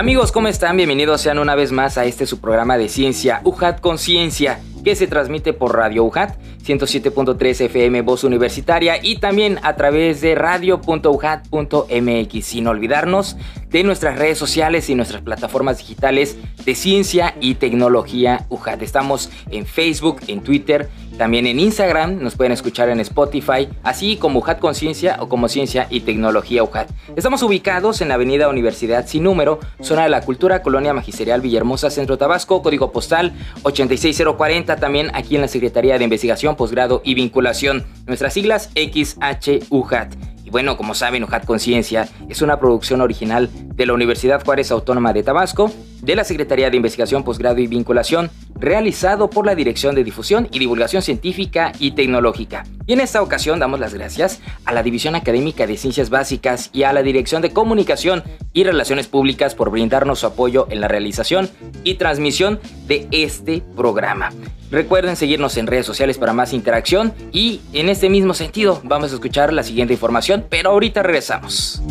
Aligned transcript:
Amigos, 0.00 0.32
¿cómo 0.32 0.48
están? 0.48 0.78
Bienvenidos 0.78 1.20
sean 1.20 1.38
una 1.38 1.54
vez 1.54 1.72
más 1.72 1.98
a 1.98 2.06
este 2.06 2.24
su 2.24 2.40
programa 2.40 2.78
de 2.78 2.88
ciencia, 2.88 3.42
UJAT 3.44 3.82
Conciencia, 3.82 4.58
que 4.82 4.96
se 4.96 5.06
transmite 5.06 5.52
por 5.52 5.76
Radio 5.76 6.04
UJAT 6.04 6.38
107.3 6.64 7.66
FM 7.66 8.00
Voz 8.00 8.24
Universitaria 8.24 8.98
y 9.02 9.16
también 9.16 9.58
a 9.62 9.76
través 9.76 10.22
de 10.22 10.34
radio.ujat.mx, 10.34 12.46
sin 12.46 12.66
olvidarnos 12.66 13.36
de 13.68 13.84
nuestras 13.84 14.18
redes 14.18 14.38
sociales 14.38 14.88
y 14.88 14.94
nuestras 14.94 15.20
plataformas 15.20 15.76
digitales 15.76 16.38
de 16.64 16.74
ciencia 16.74 17.34
y 17.38 17.56
tecnología 17.56 18.46
UJAT. 18.48 18.80
Estamos 18.80 19.28
en 19.50 19.66
Facebook, 19.66 20.22
en 20.28 20.40
Twitter 20.40 20.88
también 21.20 21.46
en 21.46 21.60
Instagram 21.60 22.22
nos 22.22 22.34
pueden 22.34 22.52
escuchar 22.52 22.88
en 22.88 22.98
Spotify, 23.00 23.68
así 23.82 24.16
como 24.16 24.38
UJAT 24.38 24.58
Conciencia 24.58 25.18
o 25.20 25.28
como 25.28 25.48
Ciencia 25.48 25.86
y 25.90 26.00
Tecnología 26.00 26.62
UJAT. 26.62 26.88
Estamos 27.14 27.42
ubicados 27.42 28.00
en 28.00 28.08
la 28.08 28.14
Avenida 28.14 28.48
Universidad 28.48 29.06
Sin 29.06 29.24
Número, 29.24 29.60
zona 29.82 30.04
de 30.04 30.08
la 30.08 30.22
Cultura, 30.22 30.62
Colonia 30.62 30.94
Magisterial 30.94 31.42
Villahermosa, 31.42 31.90
Centro 31.90 32.16
Tabasco, 32.16 32.62
código 32.62 32.90
postal 32.90 33.34
86040, 33.64 34.76
también 34.76 35.10
aquí 35.12 35.34
en 35.34 35.42
la 35.42 35.48
Secretaría 35.48 35.98
de 35.98 36.04
Investigación, 36.04 36.56
Posgrado 36.56 37.02
y 37.04 37.12
Vinculación. 37.12 37.84
Nuestras 38.06 38.32
siglas 38.32 38.70
XHUJAT 38.74 40.14
bueno, 40.50 40.76
como 40.76 40.94
saben, 40.94 41.24
UJAT 41.24 41.44
Conciencia 41.44 42.08
es 42.28 42.42
una 42.42 42.58
producción 42.58 43.00
original 43.00 43.48
de 43.52 43.86
la 43.86 43.92
Universidad 43.92 44.44
Juárez 44.44 44.70
Autónoma 44.70 45.12
de 45.12 45.22
Tabasco, 45.22 45.70
de 46.02 46.16
la 46.16 46.24
Secretaría 46.24 46.70
de 46.70 46.76
Investigación, 46.76 47.22
Posgrado 47.22 47.58
y 47.60 47.66
Vinculación, 47.66 48.30
realizado 48.54 49.30
por 49.30 49.46
la 49.46 49.54
Dirección 49.54 49.94
de 49.94 50.04
Difusión 50.04 50.48
y 50.50 50.58
Divulgación 50.58 51.02
Científica 51.02 51.72
y 51.78 51.92
Tecnológica. 51.92 52.64
Y 52.86 52.94
en 52.94 53.00
esta 53.00 53.22
ocasión 53.22 53.58
damos 53.58 53.80
las 53.80 53.94
gracias 53.94 54.40
a 54.64 54.72
la 54.72 54.82
División 54.82 55.14
Académica 55.14 55.66
de 55.66 55.76
Ciencias 55.76 56.10
Básicas 56.10 56.70
y 56.72 56.82
a 56.82 56.92
la 56.92 57.02
Dirección 57.02 57.42
de 57.42 57.52
Comunicación 57.52 58.22
y 58.52 58.64
Relaciones 58.64 59.06
Públicas 59.06 59.54
por 59.54 59.70
brindarnos 59.70 60.20
su 60.20 60.26
apoyo 60.26 60.66
en 60.70 60.80
la 60.80 60.88
realización 60.88 61.48
y 61.84 61.94
transmisión 61.94 62.60
de 62.86 63.06
este 63.12 63.62
programa. 63.76 64.30
Recuerden 64.70 65.16
seguirnos 65.16 65.56
en 65.56 65.66
redes 65.66 65.84
sociales 65.84 66.16
para 66.16 66.32
más 66.32 66.52
interacción 66.52 67.12
y 67.32 67.60
en 67.72 67.88
este 67.88 68.08
mismo 68.08 68.34
sentido 68.34 68.80
vamos 68.84 69.10
a 69.10 69.14
escuchar 69.16 69.52
la 69.52 69.64
siguiente 69.64 69.94
información, 69.94 70.44
pero 70.48 70.70
ahorita 70.70 71.02
regresamos. 71.02 71.82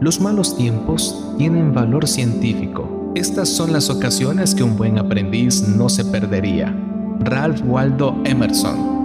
Los 0.00 0.20
malos 0.20 0.56
tiempos 0.56 1.34
tienen 1.36 1.74
valor 1.74 2.06
científico. 2.06 3.12
Estas 3.16 3.48
son 3.48 3.72
las 3.72 3.90
ocasiones 3.90 4.54
que 4.54 4.62
un 4.62 4.76
buen 4.76 4.98
aprendiz 4.98 5.62
no 5.62 5.88
se 5.88 6.04
perdería. 6.04 6.72
Ralph 7.18 7.60
Waldo 7.64 8.14
Emerson 8.24 8.95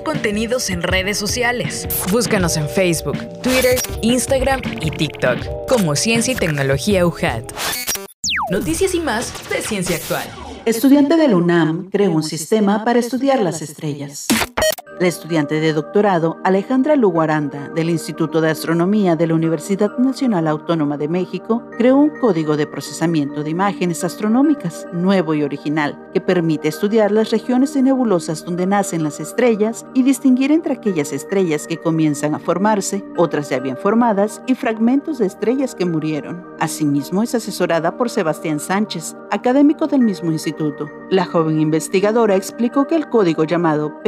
contenidos 0.00 0.70
en 0.70 0.82
redes 0.82 1.18
sociales. 1.18 1.86
Búscanos 2.10 2.56
en 2.56 2.68
Facebook, 2.68 3.18
Twitter, 3.42 3.78
Instagram 4.02 4.60
y 4.80 4.90
TikTok 4.90 5.66
como 5.68 5.96
Ciencia 5.96 6.32
y 6.34 6.36
Tecnología 6.36 7.06
UJAT. 7.06 7.52
Noticias 8.50 8.94
y 8.94 9.00
más 9.00 9.32
de 9.50 9.62
Ciencia 9.62 9.96
Actual. 9.96 10.26
Estudiante 10.64 11.16
de 11.16 11.28
la 11.28 11.36
UNAM 11.36 11.88
creó 11.90 12.10
un 12.10 12.22
sistema 12.22 12.84
para 12.84 12.98
estudiar 12.98 13.40
las 13.40 13.62
estrellas. 13.62 14.26
La 15.00 15.06
estudiante 15.06 15.60
de 15.60 15.72
doctorado 15.72 16.40
Alejandra 16.42 16.96
Luguaranda 16.96 17.68
del 17.68 17.88
Instituto 17.88 18.40
de 18.40 18.50
Astronomía 18.50 19.14
de 19.14 19.28
la 19.28 19.34
Universidad 19.36 19.96
Nacional 19.96 20.48
Autónoma 20.48 20.96
de 20.96 21.06
México 21.06 21.62
creó 21.76 21.96
un 21.98 22.10
código 22.18 22.56
de 22.56 22.66
procesamiento 22.66 23.44
de 23.44 23.50
imágenes 23.50 24.02
astronómicas 24.02 24.88
nuevo 24.92 25.34
y 25.34 25.44
original 25.44 25.96
que 26.12 26.20
permite 26.20 26.66
estudiar 26.66 27.12
las 27.12 27.30
regiones 27.30 27.74
de 27.74 27.82
nebulosas 27.82 28.44
donde 28.44 28.66
nacen 28.66 29.04
las 29.04 29.20
estrellas 29.20 29.86
y 29.94 30.02
distinguir 30.02 30.50
entre 30.50 30.74
aquellas 30.74 31.12
estrellas 31.12 31.68
que 31.68 31.78
comienzan 31.78 32.34
a 32.34 32.40
formarse, 32.40 33.04
otras 33.16 33.50
ya 33.50 33.60
bien 33.60 33.76
formadas 33.76 34.42
y 34.48 34.56
fragmentos 34.56 35.18
de 35.18 35.26
estrellas 35.26 35.76
que 35.76 35.84
murieron. 35.84 36.44
Asimismo 36.58 37.22
es 37.22 37.36
asesorada 37.36 37.96
por 37.96 38.10
Sebastián 38.10 38.58
Sánchez, 38.58 39.14
académico 39.30 39.86
del 39.86 40.00
mismo 40.00 40.32
instituto. 40.32 40.90
La 41.08 41.24
joven 41.24 41.60
investigadora 41.60 42.34
explicó 42.34 42.88
que 42.88 42.96
el 42.96 43.08
código 43.08 43.44
llamado 43.44 44.00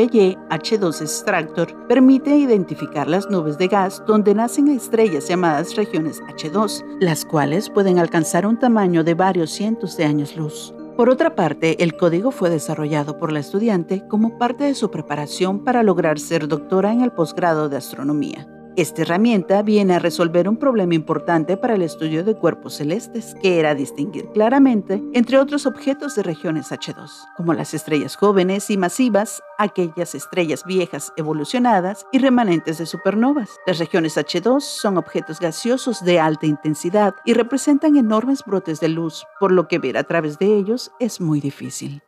Extractor 0.89 1.87
permite 1.87 2.35
identificar 2.35 3.07
las 3.07 3.29
nubes 3.29 3.59
de 3.59 3.69
gas 3.69 4.03
donde 4.07 4.35
nacen 4.35 4.69
estrellas 4.69 5.29
llamadas 5.29 5.77
regiones 5.77 6.23
H2, 6.23 6.83
las 7.01 7.25
cuales 7.25 7.69
pueden 7.69 7.99
alcanzar 7.99 8.47
un 8.47 8.59
tamaño 8.59 9.05
de 9.05 9.15
varios 9.15 9.51
cientos 9.51 9.97
de 9.99 10.05
años 10.05 10.37
luz. 10.37 10.73
Por 10.97 11.11
otra 11.11 11.35
parte, 11.35 11.83
el 11.85 11.97
código 11.97 12.31
fue 12.31 12.51
desarrollado 12.51 13.19
por 13.19 13.31
la 13.31 13.41
estudiante 13.41 14.07
como 14.09 14.39
parte 14.39 14.65
de 14.65 14.75
su 14.75 14.91
preparación 14.91 15.65
para 15.65 15.83
lograr 15.83 16.19
ser 16.19 16.49
doctora 16.49 16.93
en 16.93 17.03
el 17.03 17.13
posgrado 17.13 17.69
de 17.69 17.77
astronomía. 17.77 18.49
Esta 18.77 19.03
herramienta 19.03 19.63
viene 19.63 19.95
a 19.95 19.99
resolver 19.99 20.49
un 20.49 20.57
problema 20.57 20.95
importante 20.95 21.57
para 21.57 21.75
el 21.75 21.83
estudio 21.83 22.23
de 22.23 22.37
cuerpos 22.37 22.75
celestes, 22.75 23.35
que 23.43 23.59
era 23.59 23.75
distinguir 23.75 24.29
claramente 24.33 25.03
entre 25.13 25.39
otros 25.39 25.67
objetos 25.67 26.15
de 26.15 26.23
regiones 26.23 26.71
H2, 26.71 27.11
como 27.37 27.53
las 27.53 27.75
estrellas 27.75 28.17
jóvenes 28.17 28.71
y 28.71 28.77
masivas, 28.77 29.43
aquellas 29.59 30.15
estrellas 30.15 30.65
viejas 30.65 31.13
evolucionadas 31.17 32.07
y 32.13 32.19
remanentes 32.19 32.79
de 32.79 32.87
supernovas. 32.87 33.51
Las 33.67 33.79
regiones 33.79 34.17
H2 34.17 34.61
son 34.61 34.99
objetos 34.99 35.41
gaseosos 35.41 36.05
de 36.05 36.21
alta 36.21 36.47
intensidad 36.47 37.17
y 37.25 37.35
representan 37.35 37.97
enormes 37.97 38.45
brotes 38.45 38.79
de 38.81 38.89
luz, 38.89 39.25
por 39.41 39.51
lo 39.51 39.67
que 39.67 39.79
ver 39.79 39.99
a 39.99 40.05
través 40.05 40.39
de 40.39 40.57
ellos 40.57 40.93
es 41.01 41.21
muy 41.21 41.41
difícil. 41.41 42.03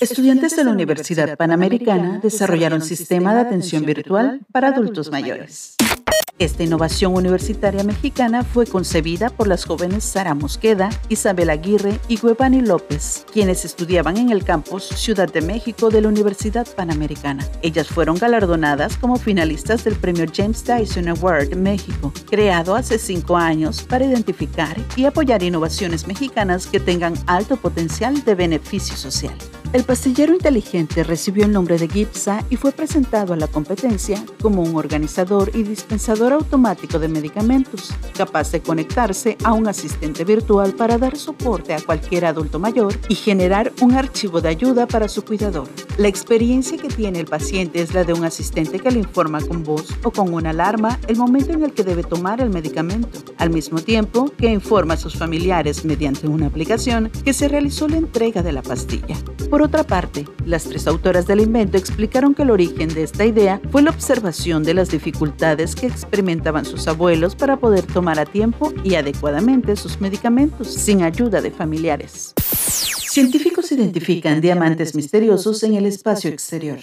Estudiantes 0.00 0.54
de 0.54 0.62
la 0.62 0.70
Universidad 0.70 1.36
Panamericana 1.36 2.20
desarrollaron 2.22 2.82
sistema 2.82 3.34
de 3.34 3.40
atención 3.40 3.84
virtual 3.84 4.40
para 4.52 4.68
adultos 4.68 5.10
mayores. 5.10 5.74
Esta 6.38 6.62
innovación 6.62 7.14
universitaria 7.14 7.82
mexicana 7.82 8.44
fue 8.44 8.64
concebida 8.64 9.28
por 9.28 9.48
las 9.48 9.64
jóvenes 9.64 10.04
Sara 10.04 10.34
Mosqueda, 10.34 10.88
Isabel 11.08 11.50
Aguirre 11.50 11.98
y 12.06 12.16
Guevani 12.16 12.60
López, 12.60 13.26
quienes 13.32 13.64
estudiaban 13.64 14.16
en 14.18 14.30
el 14.30 14.44
campus 14.44 14.84
Ciudad 14.84 15.32
de 15.32 15.40
México 15.40 15.90
de 15.90 16.00
la 16.00 16.06
Universidad 16.06 16.68
Panamericana. 16.76 17.44
Ellas 17.62 17.88
fueron 17.88 18.18
galardonadas 18.18 18.96
como 18.98 19.16
finalistas 19.16 19.82
del 19.82 19.96
premio 19.96 20.26
James 20.32 20.64
Dyson 20.64 21.08
Award 21.08 21.56
México, 21.56 22.12
creado 22.30 22.76
hace 22.76 23.00
cinco 23.00 23.36
años 23.36 23.82
para 23.82 24.04
identificar 24.04 24.76
y 24.94 25.06
apoyar 25.06 25.42
innovaciones 25.42 26.06
mexicanas 26.06 26.68
que 26.68 26.78
tengan 26.78 27.14
alto 27.26 27.56
potencial 27.56 28.24
de 28.24 28.36
beneficio 28.36 28.94
social. 28.94 29.34
El 29.74 29.84
pastillero 29.84 30.32
inteligente 30.32 31.04
recibió 31.04 31.44
el 31.44 31.52
nombre 31.52 31.76
de 31.76 31.88
GIPSA 31.88 32.42
y 32.48 32.56
fue 32.56 32.72
presentado 32.72 33.34
a 33.34 33.36
la 33.36 33.48
competencia 33.48 34.24
como 34.40 34.62
un 34.62 34.76
organizador 34.76 35.50
y 35.52 35.62
dispensador 35.62 36.32
automático 36.32 36.98
de 36.98 37.08
medicamentos, 37.08 37.92
capaz 38.16 38.50
de 38.50 38.62
conectarse 38.62 39.36
a 39.44 39.52
un 39.52 39.68
asistente 39.68 40.24
virtual 40.24 40.72
para 40.72 40.96
dar 40.96 41.18
soporte 41.18 41.74
a 41.74 41.82
cualquier 41.82 42.24
adulto 42.24 42.58
mayor 42.58 42.94
y 43.10 43.14
generar 43.14 43.70
un 43.82 43.92
archivo 43.92 44.40
de 44.40 44.48
ayuda 44.48 44.86
para 44.86 45.06
su 45.06 45.22
cuidador. 45.22 45.68
La 45.98 46.08
experiencia 46.08 46.78
que 46.78 46.88
tiene 46.88 47.20
el 47.20 47.26
paciente 47.26 47.82
es 47.82 47.92
la 47.92 48.04
de 48.04 48.14
un 48.14 48.24
asistente 48.24 48.78
que 48.78 48.90
le 48.90 49.00
informa 49.00 49.42
con 49.42 49.64
voz 49.64 49.94
o 50.02 50.10
con 50.10 50.32
una 50.32 50.50
alarma 50.50 50.98
el 51.08 51.16
momento 51.16 51.52
en 51.52 51.62
el 51.62 51.74
que 51.74 51.84
debe 51.84 52.04
tomar 52.04 52.40
el 52.40 52.48
medicamento, 52.48 53.18
al 53.36 53.50
mismo 53.50 53.80
tiempo 53.80 54.32
que 54.38 54.50
informa 54.50 54.94
a 54.94 54.96
sus 54.96 55.18
familiares 55.18 55.84
mediante 55.84 56.26
una 56.26 56.46
aplicación 56.46 57.10
que 57.22 57.34
se 57.34 57.48
realizó 57.48 57.86
la 57.86 57.98
entrega 57.98 58.42
de 58.42 58.52
la 58.52 58.62
pastilla. 58.62 59.16
Otra 59.62 59.84
parte, 59.84 60.26
las 60.44 60.64
tres 60.64 60.86
autoras 60.86 61.26
del 61.26 61.40
invento 61.40 61.76
explicaron 61.76 62.34
que 62.34 62.42
el 62.42 62.50
origen 62.50 62.88
de 62.88 63.02
esta 63.02 63.24
idea 63.24 63.60
fue 63.70 63.82
la 63.82 63.90
observación 63.90 64.62
de 64.62 64.74
las 64.74 64.90
dificultades 64.90 65.74
que 65.74 65.86
experimentaban 65.86 66.64
sus 66.64 66.88
abuelos 66.88 67.34
para 67.34 67.56
poder 67.56 67.86
tomar 67.86 68.18
a 68.18 68.26
tiempo 68.26 68.72
y 68.84 68.94
adecuadamente 68.94 69.76
sus 69.76 70.00
medicamentos 70.00 70.72
sin 70.72 71.02
ayuda 71.02 71.40
de 71.40 71.50
familiares. 71.50 72.34
Científicos 72.38 73.72
identifican 73.72 74.40
diamantes 74.40 74.94
misteriosos 74.94 75.62
en 75.62 75.74
el 75.74 75.86
espacio 75.86 76.30
exterior. 76.30 76.78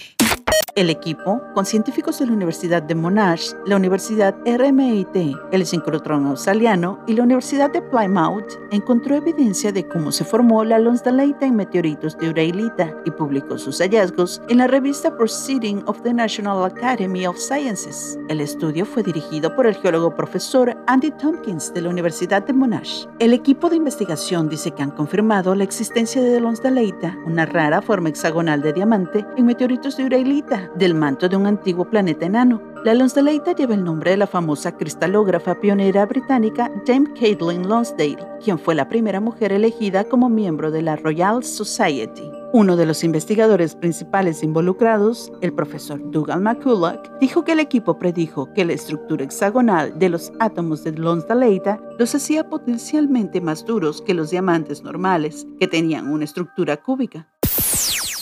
El 0.76 0.90
equipo, 0.90 1.40
con 1.54 1.64
científicos 1.64 2.18
de 2.18 2.26
la 2.26 2.34
Universidad 2.34 2.82
de 2.82 2.94
Monash, 2.94 3.52
la 3.64 3.76
Universidad 3.76 4.36
RMIT, 4.44 5.34
el 5.50 5.64
sincrotrón 5.64 6.26
australiano 6.26 6.98
y 7.06 7.14
la 7.14 7.22
Universidad 7.22 7.70
de 7.70 7.80
Plymouth, 7.80 8.60
encontró 8.70 9.14
evidencia 9.14 9.72
de 9.72 9.88
cómo 9.88 10.12
se 10.12 10.22
formó 10.22 10.64
la 10.64 10.78
lonsdaleita 10.78 11.46
en 11.46 11.56
meteoritos 11.56 12.18
de 12.18 12.28
Ureilita 12.28 12.94
y 13.06 13.10
publicó 13.10 13.56
sus 13.56 13.78
hallazgos 13.78 14.42
en 14.50 14.58
la 14.58 14.66
revista 14.66 15.16
Proceeding 15.16 15.82
of 15.86 16.02
the 16.02 16.12
National 16.12 16.62
Academy 16.66 17.26
of 17.26 17.38
Sciences. 17.38 18.18
El 18.28 18.42
estudio 18.42 18.84
fue 18.84 19.02
dirigido 19.02 19.56
por 19.56 19.66
el 19.66 19.76
geólogo 19.76 20.14
profesor 20.14 20.76
Andy 20.88 21.10
Tompkins 21.12 21.72
de 21.72 21.80
la 21.80 21.88
Universidad 21.88 22.44
de 22.44 22.52
Monash. 22.52 23.06
El 23.18 23.32
equipo 23.32 23.70
de 23.70 23.76
investigación 23.76 24.50
dice 24.50 24.72
que 24.72 24.82
han 24.82 24.90
confirmado 24.90 25.54
la 25.54 25.64
existencia 25.64 26.20
de 26.20 26.38
lonsdaleita, 26.38 27.16
una 27.24 27.46
rara 27.46 27.80
forma 27.80 28.10
hexagonal 28.10 28.60
de 28.60 28.74
diamante 28.74 29.24
en 29.38 29.46
meteoritos 29.46 29.96
de 29.96 30.04
Ureilita 30.04 30.65
del 30.74 30.94
manto 30.94 31.28
de 31.28 31.36
un 31.36 31.46
antiguo 31.46 31.84
planeta 31.84 32.26
enano. 32.26 32.60
La 32.84 32.94
Lonsdaleita 32.94 33.52
lleva 33.54 33.74
el 33.74 33.84
nombre 33.84 34.12
de 34.12 34.16
la 34.16 34.26
famosa 34.26 34.76
cristalógrafa 34.76 35.60
pionera 35.60 36.06
británica 36.06 36.70
James 36.86 37.10
Caitlin 37.18 37.68
Lonsdale, 37.68 38.18
quien 38.42 38.58
fue 38.58 38.74
la 38.74 38.88
primera 38.88 39.20
mujer 39.20 39.52
elegida 39.52 40.04
como 40.04 40.28
miembro 40.28 40.70
de 40.70 40.82
la 40.82 40.96
Royal 40.96 41.42
Society. 41.42 42.30
Uno 42.52 42.76
de 42.76 42.86
los 42.86 43.02
investigadores 43.02 43.74
principales 43.74 44.42
involucrados, 44.42 45.32
el 45.40 45.52
profesor 45.52 46.00
Dougal 46.10 46.40
McCulloch, 46.40 47.10
dijo 47.20 47.44
que 47.44 47.52
el 47.52 47.60
equipo 47.60 47.98
predijo 47.98 48.52
que 48.54 48.64
la 48.64 48.72
estructura 48.72 49.24
hexagonal 49.24 49.98
de 49.98 50.08
los 50.08 50.32
átomos 50.38 50.84
de 50.84 50.92
Lonsdaleita 50.92 51.80
los 51.98 52.14
hacía 52.14 52.48
potencialmente 52.48 53.40
más 53.40 53.64
duros 53.66 54.00
que 54.00 54.14
los 54.14 54.30
diamantes 54.30 54.82
normales, 54.82 55.46
que 55.58 55.66
tenían 55.66 56.08
una 56.08 56.24
estructura 56.24 56.76
cúbica. 56.76 57.28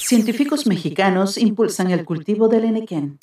Científicos 0.07 0.67
mexicanos 0.67 1.39
impulsan 1.39 1.91
el 1.91 2.05
cultivo 2.05 2.49
del 2.49 2.65
enequén. 2.65 3.19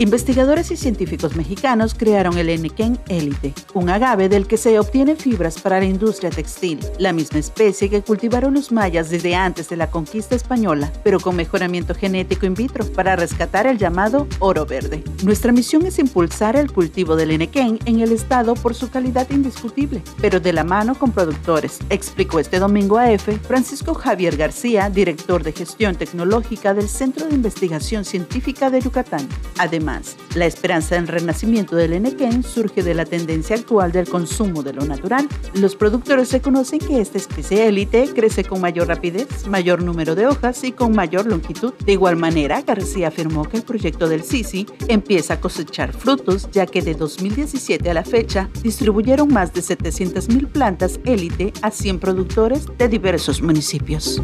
Investigadores 0.00 0.70
y 0.70 0.78
científicos 0.78 1.36
mexicanos 1.36 1.94
crearon 1.94 2.38
el 2.38 2.48
Enequén 2.48 2.98
élite, 3.08 3.52
un 3.74 3.90
agave 3.90 4.30
del 4.30 4.46
que 4.46 4.56
se 4.56 4.78
obtienen 4.78 5.18
fibras 5.18 5.60
para 5.60 5.78
la 5.78 5.84
industria 5.84 6.30
textil, 6.30 6.80
la 6.98 7.12
misma 7.12 7.38
especie 7.38 7.90
que 7.90 8.00
cultivaron 8.00 8.54
los 8.54 8.72
mayas 8.72 9.10
desde 9.10 9.34
antes 9.34 9.68
de 9.68 9.76
la 9.76 9.90
conquista 9.90 10.34
española, 10.34 10.90
pero 11.04 11.20
con 11.20 11.36
mejoramiento 11.36 11.94
genético 11.94 12.46
in 12.46 12.54
vitro 12.54 12.86
para 12.92 13.14
rescatar 13.14 13.66
el 13.66 13.76
llamado 13.76 14.26
oro 14.38 14.64
verde. 14.64 15.04
Nuestra 15.22 15.52
misión 15.52 15.84
es 15.84 15.98
impulsar 15.98 16.56
el 16.56 16.72
cultivo 16.72 17.14
del 17.14 17.32
Enequén 17.32 17.78
en 17.84 18.00
el 18.00 18.12
estado 18.12 18.54
por 18.54 18.74
su 18.74 18.88
calidad 18.88 19.28
indiscutible, 19.28 20.02
pero 20.18 20.40
de 20.40 20.54
la 20.54 20.64
mano 20.64 20.94
con 20.94 21.12
productores, 21.12 21.78
explicó 21.90 22.40
este 22.40 22.58
domingo 22.58 22.96
a 22.96 23.12
EFE 23.12 23.38
Francisco 23.38 23.92
Javier 23.92 24.38
García, 24.38 24.88
director 24.88 25.42
de 25.42 25.52
gestión 25.52 25.94
tecnológica 25.94 26.72
del 26.72 26.88
Centro 26.88 27.26
de 27.26 27.34
Investigación 27.34 28.06
Científica 28.06 28.70
de 28.70 28.80
Yucatán. 28.80 29.28
Además, 29.70 30.16
la 30.34 30.46
esperanza 30.46 30.96
del 30.96 31.06
renacimiento 31.06 31.76
del 31.76 31.92
Enequén 31.92 32.42
surge 32.42 32.82
de 32.82 32.92
la 32.92 33.04
tendencia 33.04 33.54
actual 33.54 33.92
del 33.92 34.08
consumo 34.08 34.64
de 34.64 34.72
lo 34.72 34.84
natural. 34.84 35.28
Los 35.54 35.76
productores 35.76 36.32
reconocen 36.32 36.80
que 36.80 37.00
esta 37.00 37.18
especie 37.18 37.68
élite 37.68 38.10
crece 38.12 38.42
con 38.42 38.60
mayor 38.60 38.88
rapidez, 38.88 39.46
mayor 39.46 39.80
número 39.84 40.16
de 40.16 40.26
hojas 40.26 40.64
y 40.64 40.72
con 40.72 40.90
mayor 40.92 41.26
longitud. 41.26 41.72
De 41.86 41.92
igual 41.92 42.16
manera, 42.16 42.62
García 42.62 43.08
afirmó 43.08 43.44
que 43.44 43.58
el 43.58 43.62
proyecto 43.62 44.08
del 44.08 44.24
Sisi 44.24 44.66
empieza 44.88 45.34
a 45.34 45.40
cosechar 45.40 45.92
frutos, 45.92 46.48
ya 46.50 46.66
que 46.66 46.82
de 46.82 46.94
2017 46.94 47.88
a 47.88 47.94
la 47.94 48.02
fecha 48.02 48.50
distribuyeron 48.64 49.32
más 49.32 49.54
de 49.54 49.60
700.000 49.60 50.48
plantas 50.48 50.98
élite 51.04 51.52
a 51.62 51.70
100 51.70 52.00
productores 52.00 52.66
de 52.76 52.88
diversos 52.88 53.40
municipios. 53.40 54.20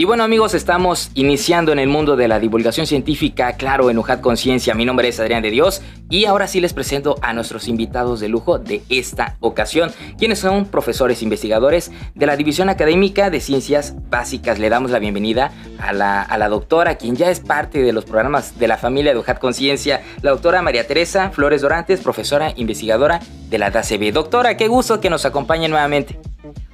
Y 0.00 0.04
bueno 0.04 0.22
amigos, 0.22 0.54
estamos 0.54 1.10
iniciando 1.14 1.72
en 1.72 1.80
el 1.80 1.88
mundo 1.88 2.14
de 2.14 2.28
la 2.28 2.38
divulgación 2.38 2.86
científica, 2.86 3.54
claro, 3.54 3.90
en 3.90 3.98
UJAT 3.98 4.20
Conciencia. 4.20 4.72
Mi 4.76 4.84
nombre 4.84 5.08
es 5.08 5.18
Adrián 5.18 5.42
de 5.42 5.50
Dios 5.50 5.82
y 6.08 6.24
ahora 6.26 6.46
sí 6.46 6.60
les 6.60 6.72
presento 6.72 7.16
a 7.20 7.32
nuestros 7.32 7.66
invitados 7.66 8.20
de 8.20 8.28
lujo 8.28 8.60
de 8.60 8.80
esta 8.90 9.36
ocasión, 9.40 9.90
quienes 10.16 10.38
son 10.38 10.66
profesores 10.66 11.20
investigadores 11.24 11.90
de 12.14 12.26
la 12.26 12.36
División 12.36 12.68
Académica 12.68 13.28
de 13.28 13.40
Ciencias 13.40 13.96
Básicas. 14.08 14.60
Le 14.60 14.68
damos 14.68 14.92
la 14.92 15.00
bienvenida 15.00 15.50
a 15.80 15.92
la, 15.92 16.22
a 16.22 16.38
la 16.38 16.48
doctora, 16.48 16.94
quien 16.94 17.16
ya 17.16 17.28
es 17.28 17.40
parte 17.40 17.82
de 17.82 17.92
los 17.92 18.04
programas 18.04 18.56
de 18.56 18.68
la 18.68 18.76
familia 18.76 19.12
de 19.12 19.18
UJAT 19.18 19.40
Conciencia, 19.40 20.02
la 20.22 20.30
doctora 20.30 20.62
María 20.62 20.86
Teresa 20.86 21.30
Flores 21.30 21.62
Dorantes, 21.62 21.98
profesora 22.02 22.52
investigadora 22.54 23.18
de 23.50 23.58
la 23.58 23.72
DACB. 23.72 24.12
Doctora, 24.12 24.56
qué 24.56 24.68
gusto 24.68 25.00
que 25.00 25.10
nos 25.10 25.26
acompañe 25.26 25.68
nuevamente. 25.68 26.20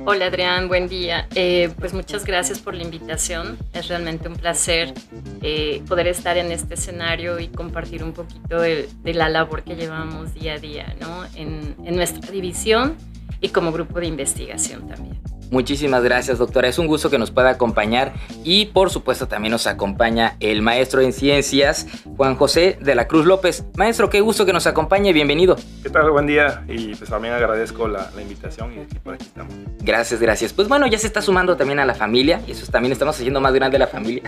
Hola 0.05 0.27
Adrián, 0.27 0.69
buen 0.69 0.89
día. 0.89 1.29
Eh, 1.35 1.71
pues 1.79 1.95
muchas 1.95 2.25
gracias 2.25 2.59
por 2.59 2.75
la 2.75 2.83
invitación. 2.83 3.59
Es 3.73 3.89
realmente 3.89 4.29
un 4.29 4.37
placer 4.37 4.95
eh, 5.43 5.83
poder 5.89 6.07
estar 6.07 6.37
en 6.37 6.53
este 6.53 6.75
escenario 6.75 7.39
y 7.39 7.49
compartir 7.49 8.03
un 8.03 8.13
poquito 8.13 8.61
de, 8.61 8.89
la 9.05 9.29
labor 9.29 9.63
que 9.63 9.77
llevamos 9.77 10.35
día 10.35 10.55
a 10.55 10.59
día 10.59 10.95
¿no? 11.01 11.25
en, 11.35 11.77
en 11.85 11.97
nuestra 11.97 12.31
división 12.31 12.97
y 13.41 13.51
como 13.51 13.73
grupo 13.73 14.01
de 14.01 14.07
investigación 14.07 14.89
también. 14.89 15.21
Muchísimas 15.55 16.03
gracias, 16.03 16.39
doctora. 16.39 16.67
Es 16.67 16.81
un 16.81 16.89
gusto 16.89 17.11
que 17.11 17.17
nos 17.17 17.31
pueda 17.31 17.51
acompañar 17.51 18.13
y 18.43 18.67
por 18.67 18.91
supuesto 18.91 19.29
también 19.29 19.53
nos 19.53 19.69
acompaña 19.69 20.37
el 20.41 20.63
maestro 20.63 21.01
en 21.01 21.13
ciencias, 21.13 21.87
Juan 22.17 22.35
José 22.35 22.77
de 22.81 22.97
la 22.97 23.07
Cruz 23.07 23.25
López. 23.25 23.65
Maestro, 23.77 24.11
qué 24.11 24.21
gusto 24.21 24.45
que 24.47 24.53
nos 24.53 24.67
acompañe. 24.67 25.13
Bienvenido. 25.13 25.55
¿Qué 25.85 25.91
tal? 25.91 26.11
Buen 26.11 26.27
día 26.27 26.65
y 26.67 26.97
pues 26.97 27.09
también 27.09 27.35
agradezco 27.35 27.87
la, 27.87 28.11
invitación 28.21 28.73
y 28.73 28.95
por 28.99 29.15
aquí 29.15 29.27
estamos. 29.27 29.55
Gracias, 29.79 30.21
gracias. 30.21 30.53
Pues 30.53 30.67
bueno, 30.67 30.89
ya 30.89 30.99
se 30.99 31.07
está 31.07 31.23
sumando 31.23 31.57
también 31.57 31.79
a 31.79 31.85
la 31.85 31.95
familia 31.95 32.41
y 32.49 32.51
eso 32.51 32.67
también 32.73 32.91
estamos 32.91 33.15
haciendo 33.15 33.41
más 33.41 33.55
grande 33.55 33.79
la 33.79 33.87
familia. 33.87 34.25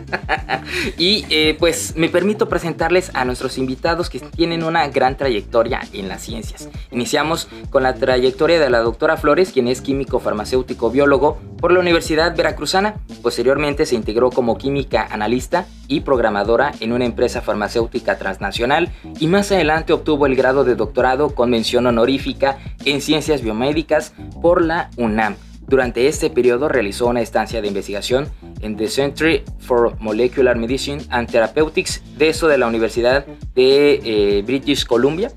y 0.96 1.26
eh, 1.28 1.56
pues 1.58 1.96
me 1.96 2.08
permito 2.08 2.48
presentarles 2.48 3.10
a 3.14 3.24
nuestros 3.24 3.58
invitados 3.58 4.10
que 4.10 4.20
tienen 4.20 4.62
una 4.62 4.86
gran 4.90 5.16
trayectoria 5.16 5.80
en 5.92 6.06
las 6.06 6.22
ciencias. 6.22 6.68
Iniciamos 6.92 7.48
con 7.70 7.82
la 7.82 7.94
trayectoria 7.94 8.60
de 8.60 8.70
la 8.70 8.78
doctora 8.78 9.16
Flores, 9.16 9.50
quien 9.50 9.66
es 9.66 9.80
químico 9.80 10.20
farmacéutico 10.20 10.88
biólogo 10.88 11.15
por 11.18 11.72
la 11.72 11.80
Universidad 11.80 12.36
Veracruzana. 12.36 12.96
Posteriormente 13.22 13.86
se 13.86 13.94
integró 13.94 14.30
como 14.30 14.58
química 14.58 15.06
analista 15.10 15.66
y 15.88 16.00
programadora 16.00 16.72
en 16.80 16.92
una 16.92 17.04
empresa 17.04 17.40
farmacéutica 17.40 18.18
transnacional 18.18 18.90
y 19.18 19.26
más 19.26 19.50
adelante 19.52 19.92
obtuvo 19.92 20.26
el 20.26 20.36
grado 20.36 20.64
de 20.64 20.74
doctorado 20.74 21.34
con 21.34 21.50
mención 21.50 21.86
honorífica 21.86 22.58
en 22.84 23.00
ciencias 23.00 23.42
biomédicas 23.42 24.14
por 24.42 24.62
la 24.62 24.90
UNAM. 24.96 25.36
Durante 25.66 26.06
este 26.06 26.30
periodo 26.30 26.68
realizó 26.68 27.08
una 27.08 27.22
estancia 27.22 27.60
de 27.60 27.66
investigación 27.66 28.28
en 28.60 28.76
The 28.76 28.88
Center 28.88 29.42
for 29.58 29.96
Molecular 30.00 30.56
Medicine 30.56 31.02
and 31.10 31.28
Therapeutics 31.28 32.02
de 32.16 32.28
eso 32.28 32.46
de 32.46 32.58
la 32.58 32.68
Universidad 32.68 33.26
de 33.54 34.00
eh, 34.04 34.42
British 34.46 34.86
Columbia 34.86 35.32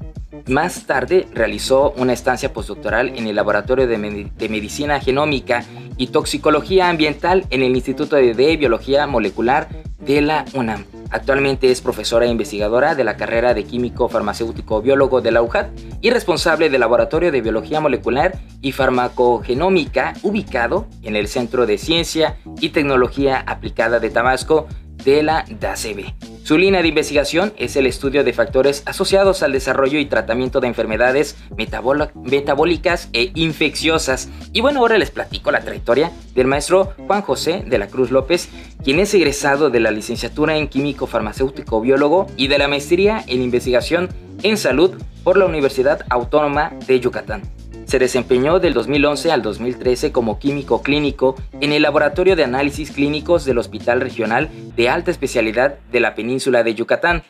más 0.48 0.86
tarde 0.86 1.27
realizó 1.34 1.91
una 1.98 2.13
estancia 2.13 2.53
postdoctoral 2.53 3.10
en 3.15 3.27
el 3.27 3.36
Laboratorio 3.36 3.88
de, 3.88 3.98
Medicina 3.98 5.00
Genómica 5.00 5.63
y 5.98 6.08
Toxicología 6.08 6.89
Ambiental 6.89 7.46
en 7.50 7.63
el 7.63 7.75
Instituto 7.75 8.15
de, 8.15 8.58
Biología 8.58 9.08
Molecular 9.08 9.69
de 10.00 10.22
la 10.22 10.46
UNAM. 10.53 10.86
Actualmente 11.12 11.72
es 11.72 11.81
profesora 11.81 12.25
e 12.25 12.29
investigadora 12.29 12.96
de 12.96 13.03
la 13.03 13.17
carrera 13.17 13.53
de 13.53 13.63
Químico 13.63 14.10
Farmacéutico 14.10 14.81
Biólogo 14.81 15.22
de 15.22 15.31
la 15.31 15.41
UJAT 15.41 15.72
y 16.01 16.12
responsable 16.12 16.69
del 16.69 16.81
Laboratorio 16.81 17.31
de 17.31 17.41
Biología 17.41 17.79
Molecular 17.79 18.38
y 18.62 18.72
Farmacogenómica 18.72 20.13
ubicado 20.22 20.88
en 21.01 21.15
el 21.15 21.27
Centro 21.27 21.65
de 21.65 21.77
Ciencia 21.77 22.38
y 22.62 22.69
Tecnología 22.69 23.43
Aplicada 23.46 24.00
de 24.00 24.10
Tabasco 24.10 24.67
de 25.03 25.24
la 25.24 25.46
DACB. 25.60 26.28
Su 26.49 26.57
línea 26.57 26.81
de 26.81 26.87
investigación 26.87 27.53
es 27.57 27.75
el 27.75 27.85
estudio 27.85 28.23
de 28.23 28.33
factores 28.33 28.81
asociados 28.87 29.43
al 29.43 29.51
desarrollo 29.51 29.99
y 29.99 30.07
tratamiento 30.07 30.59
de 30.59 30.65
enfermedades 30.65 31.37
metabólicas 31.55 33.07
e 33.13 33.29
infecciosas. 33.35 34.29
Y 34.51 34.61
bueno, 34.61 34.79
ahora 34.79 34.97
les 34.97 35.11
platico 35.11 35.51
la 35.51 35.59
trayectoria 35.59 36.11
del 36.33 36.47
maestro 36.47 36.95
Juan 37.05 37.21
José 37.21 37.63
de 37.67 37.77
la 37.77 37.85
Cruz 37.85 38.09
López, 38.09 38.49
quien 38.83 38.97
es 38.97 39.13
egresado 39.13 39.69
de 39.69 39.79
la 39.79 39.91
licenciatura 39.91 40.57
en 40.57 40.69
Químico 40.69 41.05
Farmacéutico 41.05 41.81
Biólogo 41.81 42.25
y 42.35 42.47
de 42.47 42.57
la 42.57 42.67
maestría 42.67 43.23
en 43.27 43.43
Investigación 43.43 44.09
en 44.41 44.57
Salud 44.57 44.99
por 45.23 45.37
la 45.37 45.45
Universidad 45.45 46.03
Autónoma 46.09 46.73
de 46.87 46.99
Yucatán. 46.99 47.43
Se 47.89 47.98
desempeñó 47.98 48.60
del 48.60 48.75
2011 48.75 49.31
al 49.31 49.41
2013 49.41 50.12
como 50.12 50.38
químico 50.38 50.84
clínico 50.84 51.36
en 51.60 51.74
el 51.74 51.81
Laboratorio 51.81 52.36
de 52.36 52.43
Análisis 52.43 52.91
Clínicos 52.91 53.46
del 53.46 53.58
Hospital 53.58 54.00
Regional 54.00 54.48
de 54.75 54.89
Alta 54.89 55.10
Especialidad 55.10 55.79
de 55.91 56.00
la 56.00 56.13
Península 56.13 56.62
de 56.62 56.75
Yucatán, 56.75 57.24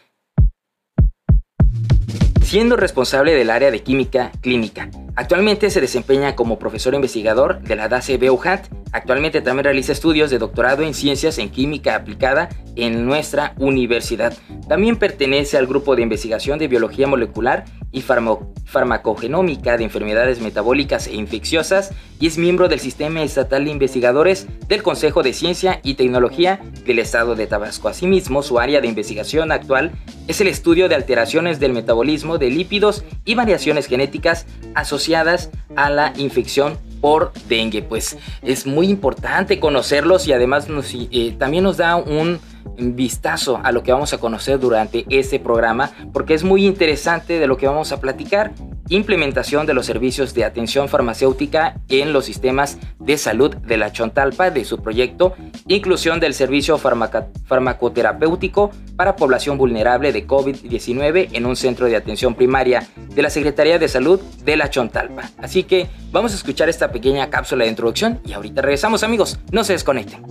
siendo 2.44 2.76
responsable 2.76 3.36
del 3.36 3.52
área 3.52 3.72
de 3.72 3.84
química 3.84 4.34
clínica. 4.42 4.90
Actualmente 5.20 5.70
se 5.70 5.82
desempeña 5.82 6.34
como 6.34 6.58
profesor 6.58 6.94
investigador 6.94 7.60
de 7.60 7.76
la 7.76 7.90
DACE 7.90 8.18
BEUHAT. 8.18 8.68
Actualmente 8.94 9.42
también 9.42 9.66
realiza 9.66 9.92
estudios 9.92 10.32
de 10.32 10.38
doctorado 10.38 10.82
en 10.84 10.94
ciencias 10.94 11.40
en 11.40 11.50
química 11.50 11.94
aplicada 11.94 12.48
en 12.78 13.06
nuestra 13.06 13.54
universidad. 13.58 14.34
También 14.70 14.96
pertenece 14.96 15.58
al 15.58 15.68
grupo 15.68 15.98
de 15.98 16.04
investigación 16.04 16.58
de 16.58 16.70
biología 16.70 17.06
molecular 17.06 17.66
y 17.92 18.02
farmacogenómica 18.02 19.76
de 19.76 19.84
enfermedades 19.84 20.40
metabólicas 20.40 21.08
e 21.08 21.16
infecciosas 21.16 21.92
y 22.22 22.28
es 22.28 22.38
miembro 22.38 22.70
del 22.70 22.80
Sistema 22.80 23.22
Estatal 23.22 23.66
de 23.66 23.72
Investigadores 23.72 24.48
del 24.70 24.84
Consejo 24.84 25.22
de 25.22 25.34
Ciencia 25.34 25.82
y 25.84 25.96
Tecnología 25.96 26.62
del 26.86 27.00
Estado 27.00 27.36
de 27.36 27.48
Tabasco. 27.48 27.90
Asimismo, 27.90 28.42
su 28.42 28.60
área 28.60 28.80
de 28.80 28.88
investigación 28.88 29.52
actual 29.52 29.92
es 30.28 30.40
el 30.40 30.48
estudio 30.48 30.88
de 30.88 30.96
alteraciones 30.96 31.60
del 31.60 31.74
metabolismo 31.74 32.38
de 32.38 32.52
lípidos 32.52 33.04
y 33.26 33.34
variaciones 33.34 33.88
genéticas 33.88 34.46
asociadas 34.76 35.09
a 35.16 35.90
la 35.90 36.14
infección 36.18 36.78
por 37.02 37.32
dengue. 37.48 37.82
Pues 37.82 38.18
es 38.42 38.66
muy 38.66 38.90
importante 38.90 39.60
conocerlos 39.60 40.28
y 40.28 40.34
además 40.34 40.70
nos, 40.70 40.94
eh, 40.94 41.36
también 41.38 41.64
nos 41.64 41.78
da 41.78 41.96
un 41.96 42.40
vistazo 42.78 43.60
a 43.64 43.72
lo 43.72 43.84
que 43.84 43.92
vamos 43.92 44.14
a 44.14 44.18
conocer 44.18 44.60
durante 44.60 45.06
este 45.10 45.40
programa 45.40 45.92
porque 46.14 46.34
es 46.34 46.44
muy 46.44 46.66
interesante 46.66 47.40
de 47.40 47.48
lo 47.48 47.58
que 47.58 47.68
vamos 47.68 47.92
a 47.92 48.00
platicar. 48.00 48.54
Implementación 48.90 49.68
de 49.68 49.76
los 49.76 49.86
servicios 49.86 50.34
de 50.34 50.46
atención 50.46 50.90
farmacéutica 50.90 51.80
en 51.90 52.12
los 52.12 52.26
sistemas 52.26 52.80
de 53.00 53.18
salud 53.18 53.56
de 53.56 53.78
la 53.78 53.92
Chontalpa 53.92 54.50
de 54.50 54.66
su 54.66 54.82
proyecto, 54.82 55.36
inclusión 55.68 56.20
del 56.20 56.34
servicio 56.34 56.80
farmacoterapéutico 56.80 58.72
para 58.96 59.16
población 59.16 59.60
vulnerable 59.60 60.12
de 60.12 60.26
COVID-19 60.26 61.30
en 61.34 61.46
un 61.46 61.56
centro 61.56 61.86
de 61.86 61.96
atención 61.98 62.34
primaria 62.34 62.88
de 63.14 63.22
la 63.22 63.30
Secretaría 63.30 63.78
de 63.78 63.88
Salud 63.88 64.20
de 64.44 64.58
la 64.58 64.72
Chontalpa. 64.72 65.30
Así 65.38 65.64
que 65.64 65.88
vamos 66.12 66.32
a 66.32 66.36
escuchar 66.36 66.68
esta 66.68 66.92
pequeña 66.92 67.30
cápsula 67.30 67.66
de 67.66 67.70
introducción 67.70 68.20
y 68.26 68.34
ahorita 68.34 68.64
regresamos 68.64 69.04
amigos, 69.04 69.40
no 69.52 69.64
se 69.64 69.74
desconecten. 69.74 70.24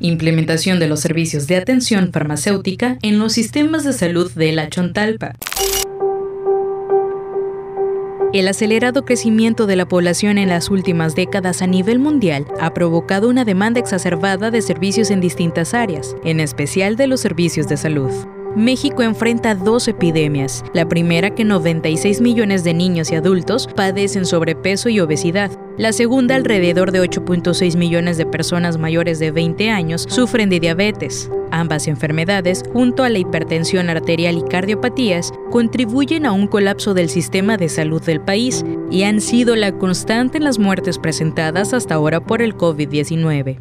Implementación 0.00 0.78
de 0.78 0.88
los 0.88 1.00
servicios 1.00 1.46
de 1.46 1.56
atención 1.56 2.12
farmacéutica 2.12 2.98
en 3.02 3.18
los 3.18 3.32
sistemas 3.32 3.84
de 3.84 3.92
salud 3.92 4.30
de 4.32 4.52
la 4.52 4.68
Chontalpa. 4.68 5.32
El 8.32 8.48
acelerado 8.48 9.06
crecimiento 9.06 9.66
de 9.66 9.76
la 9.76 9.88
población 9.88 10.36
en 10.36 10.50
las 10.50 10.70
últimas 10.70 11.14
décadas 11.14 11.62
a 11.62 11.66
nivel 11.66 11.98
mundial 11.98 12.46
ha 12.60 12.74
provocado 12.74 13.30
una 13.30 13.46
demanda 13.46 13.80
exacerbada 13.80 14.50
de 14.50 14.60
servicios 14.60 15.10
en 15.10 15.20
distintas 15.20 15.72
áreas, 15.72 16.14
en 16.24 16.40
especial 16.40 16.96
de 16.96 17.06
los 17.06 17.20
servicios 17.20 17.66
de 17.68 17.78
salud. 17.78 18.10
México 18.56 19.02
enfrenta 19.02 19.54
dos 19.54 19.86
epidemias. 19.86 20.64
La 20.72 20.88
primera 20.88 21.34
que 21.34 21.44
96 21.44 22.22
millones 22.22 22.64
de 22.64 22.72
niños 22.72 23.12
y 23.12 23.14
adultos 23.14 23.68
padecen 23.76 24.24
sobrepeso 24.24 24.88
y 24.88 24.98
obesidad. 24.98 25.50
La 25.76 25.92
segunda, 25.92 26.36
alrededor 26.36 26.90
de 26.90 27.02
8.6 27.02 27.76
millones 27.76 28.16
de 28.16 28.24
personas 28.24 28.78
mayores 28.78 29.18
de 29.18 29.30
20 29.30 29.68
años 29.68 30.06
sufren 30.08 30.48
de 30.48 30.58
diabetes. 30.58 31.30
Ambas 31.50 31.86
enfermedades, 31.86 32.62
junto 32.72 33.04
a 33.04 33.10
la 33.10 33.18
hipertensión 33.18 33.90
arterial 33.90 34.38
y 34.38 34.42
cardiopatías, 34.48 35.34
contribuyen 35.50 36.24
a 36.24 36.32
un 36.32 36.46
colapso 36.46 36.94
del 36.94 37.10
sistema 37.10 37.58
de 37.58 37.68
salud 37.68 38.00
del 38.00 38.22
país 38.22 38.64
y 38.90 39.02
han 39.02 39.20
sido 39.20 39.54
la 39.54 39.72
constante 39.72 40.38
en 40.38 40.44
las 40.44 40.58
muertes 40.58 40.98
presentadas 40.98 41.74
hasta 41.74 41.94
ahora 41.94 42.20
por 42.20 42.40
el 42.40 42.56
COVID-19. 42.56 43.58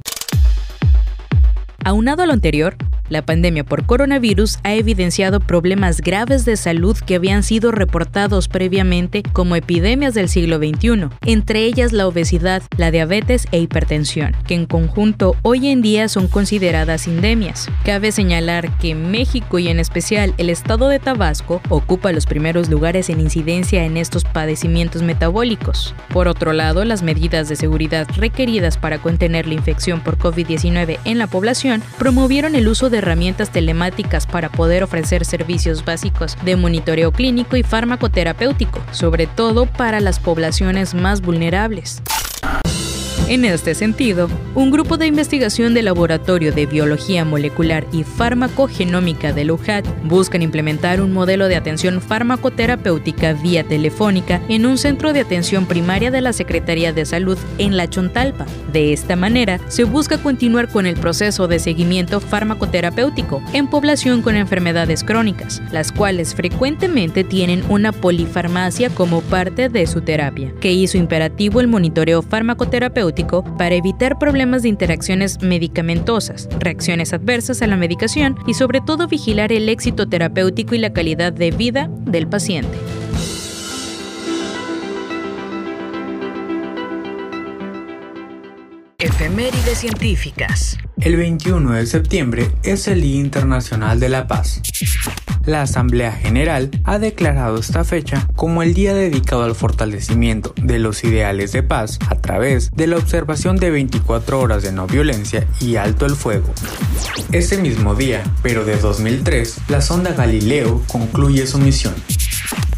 Aunado 1.85 2.23
a 2.23 2.25
lo 2.25 2.33
anterior, 2.33 2.75
la 3.09 3.23
pandemia 3.23 3.63
por 3.63 3.85
coronavirus 3.85 4.57
ha 4.63 4.73
evidenciado 4.73 5.39
problemas 5.39 6.01
graves 6.01 6.43
de 6.43 6.57
salud 6.57 6.97
que 6.97 7.13
habían 7.13 7.43
sido 7.43 7.71
reportados 7.71 8.47
previamente 8.47 9.21
como 9.21 9.55
epidemias 9.55 10.15
del 10.15 10.27
siglo 10.27 10.57
XXI, 10.57 11.09
entre 11.27 11.65
ellas 11.65 11.93
la 11.93 12.07
obesidad, 12.07 12.63
la 12.77 12.89
diabetes 12.89 13.45
e 13.51 13.59
hipertensión, 13.59 14.35
que 14.47 14.55
en 14.55 14.65
conjunto 14.65 15.35
hoy 15.43 15.67
en 15.67 15.83
día 15.83 16.09
son 16.09 16.27
consideradas 16.27 17.05
endemias. 17.05 17.69
Cabe 17.83 18.11
señalar 18.11 18.75
que 18.79 18.95
México 18.95 19.59
y 19.59 19.67
en 19.67 19.79
especial 19.79 20.33
el 20.39 20.49
estado 20.49 20.89
de 20.89 20.97
Tabasco 20.97 21.61
ocupa 21.69 22.11
los 22.11 22.25
primeros 22.25 22.67
lugares 22.67 23.11
en 23.11 23.19
incidencia 23.19 23.85
en 23.85 23.97
estos 23.97 24.23
padecimientos 24.23 25.03
metabólicos. 25.03 25.93
Por 26.09 26.27
otro 26.27 26.51
lado, 26.51 26.83
las 26.83 27.03
medidas 27.03 27.47
de 27.47 27.55
seguridad 27.55 28.07
requeridas 28.17 28.79
para 28.79 28.97
contener 28.97 29.45
la 29.47 29.53
infección 29.53 30.01
por 30.01 30.17
COVID-19 30.17 30.97
en 31.05 31.19
la 31.19 31.27
población 31.27 31.74
promovieron 31.97 32.55
el 32.55 32.67
uso 32.67 32.89
de 32.89 32.99
herramientas 32.99 33.51
telemáticas 33.51 34.27
para 34.27 34.49
poder 34.49 34.83
ofrecer 34.83 35.25
servicios 35.25 35.85
básicos 35.85 36.37
de 36.43 36.55
monitoreo 36.55 37.11
clínico 37.11 37.55
y 37.55 37.63
farmacoterapéutico, 37.63 38.81
sobre 38.91 39.27
todo 39.27 39.65
para 39.65 39.99
las 39.99 40.19
poblaciones 40.19 40.93
más 40.93 41.21
vulnerables. 41.21 42.01
En 43.27 43.43
este 43.43 43.73
sentido, 43.73 44.29
un 44.53 44.69
grupo 44.69 44.97
de 44.97 45.07
investigación 45.07 45.73
del 45.73 45.85
Laboratorio 45.85 46.51
de 46.53 46.67
Biología 46.67 47.25
Molecular 47.25 47.87
y 47.91 48.03
Farmacogenómica 48.03 49.33
de 49.33 49.45
LUJAT 49.45 49.83
buscan 50.03 50.43
implementar 50.43 51.01
un 51.01 51.11
modelo 51.11 51.47
de 51.47 51.55
atención 51.55 52.01
farmacoterapéutica 52.01 53.33
vía 53.33 53.63
telefónica 53.63 54.43
en 54.47 54.67
un 54.67 54.77
centro 54.77 55.11
de 55.11 55.21
atención 55.21 55.65
primaria 55.65 56.11
de 56.11 56.21
la 56.21 56.33
Secretaría 56.33 56.93
de 56.93 57.03
Salud 57.03 57.39
en 57.57 57.77
La 57.77 57.89
Chontalpa. 57.89 58.45
De 58.71 58.93
esta 58.93 59.15
manera, 59.15 59.59
se 59.69 59.85
busca 59.85 60.19
continuar 60.19 60.69
con 60.69 60.85
el 60.85 60.95
proceso 60.95 61.47
de 61.47 61.57
seguimiento 61.57 62.19
farmacoterapéutico 62.19 63.41
en 63.53 63.67
población 63.67 64.21
con 64.21 64.35
enfermedades 64.35 65.03
crónicas, 65.03 65.63
las 65.71 65.91
cuales 65.91 66.35
frecuentemente 66.35 67.23
tienen 67.23 67.63
una 67.69 67.91
polifarmacia 67.91 68.91
como 68.91 69.21
parte 69.21 69.67
de 69.67 69.87
su 69.87 70.01
terapia, 70.01 70.53
que 70.59 70.73
hizo 70.73 70.99
imperativo 70.99 71.59
el 71.59 71.67
monitoreo 71.67 72.21
farmacoterapéutico 72.21 73.14
para 73.57 73.75
evitar 73.75 74.19
problemas 74.19 74.63
de 74.63 74.69
interacciones 74.69 75.41
medicamentosas, 75.41 76.49
reacciones 76.59 77.13
adversas 77.13 77.61
a 77.61 77.67
la 77.67 77.77
medicación 77.77 78.37
y 78.45 78.53
sobre 78.53 78.81
todo 78.81 79.07
vigilar 79.07 79.51
el 79.51 79.69
éxito 79.69 80.07
terapéutico 80.07 80.75
y 80.75 80.79
la 80.79 80.93
calidad 80.93 81.31
de 81.31 81.51
vida 81.51 81.89
del 82.05 82.27
paciente. 82.27 82.77
Efemérides 89.15 89.77
científicas. 89.77 90.77
El 90.99 91.15
21 91.15 91.71
de 91.71 91.85
septiembre 91.85 92.51
es 92.63 92.89
el 92.89 93.01
Día 93.01 93.21
Internacional 93.21 93.97
de 93.97 94.09
la 94.09 94.27
Paz. 94.27 94.61
La 95.45 95.61
Asamblea 95.61 96.11
General 96.11 96.69
ha 96.83 96.99
declarado 96.99 97.57
esta 97.57 97.85
fecha 97.85 98.27
como 98.35 98.61
el 98.61 98.73
día 98.73 98.93
dedicado 98.93 99.43
al 99.43 99.55
fortalecimiento 99.55 100.53
de 100.61 100.79
los 100.79 101.05
ideales 101.05 101.53
de 101.53 101.63
paz 101.63 101.97
a 102.09 102.15
través 102.15 102.71
de 102.71 102.87
la 102.87 102.97
observación 102.97 103.55
de 103.55 103.71
24 103.71 104.37
horas 104.37 104.63
de 104.63 104.73
no 104.73 104.85
violencia 104.85 105.47
y 105.61 105.77
alto 105.77 106.05
el 106.05 106.17
fuego. 106.17 106.53
Ese 107.31 107.57
mismo 107.57 107.95
día, 107.95 108.21
pero 108.43 108.65
de 108.65 108.75
2003, 108.75 109.61
la 109.69 109.79
sonda 109.79 110.11
Galileo 110.11 110.83
concluye 110.87 111.47
su 111.47 111.57
misión 111.57 111.95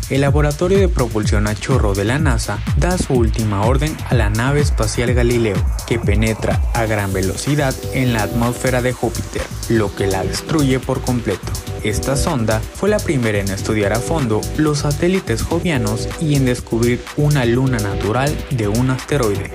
el 0.10 0.22
laboratorio 0.22 0.80
de 0.80 0.88
propulsión 0.88 1.48
a 1.48 1.56
chorro 1.56 1.94
de 1.94 2.06
la 2.06 2.18
NASA 2.20 2.60
da 2.78 2.98
su 2.98 3.14
última 3.14 3.66
orden 3.66 3.96
a 4.10 4.16
la 4.16 4.30
nave 4.30 4.62
espacial 4.62 5.14
Galileo, 5.14 5.58
que 5.86 6.00
penetra 6.00 6.62
a 6.74 6.86
gran 6.86 7.12
velocidad 7.12 7.76
en 7.94 8.14
la 8.14 8.24
atmósfera 8.24 8.82
de 8.82 8.94
Júpiter, 8.94 9.42
lo 9.70 9.94
que 9.96 10.08
la 10.08 10.24
destruye 10.24 10.80
por 10.80 11.02
completo. 11.02 11.52
Esta 11.84 12.16
sonda 12.16 12.60
fue 12.60 12.90
la 12.90 13.00
primera 13.00 13.40
en 13.40 13.50
estudiar 13.50 13.94
a 13.94 14.00
fondo 14.00 14.42
los 14.58 14.80
satélites 14.80 15.42
jovianos 15.44 16.08
y 16.20 16.36
en 16.36 16.46
descubrir 16.46 17.04
una 17.18 17.46
luna 17.46 17.78
natural 17.80 18.36
de 18.52 18.68
un 18.68 18.90
asteroide. 18.90 19.52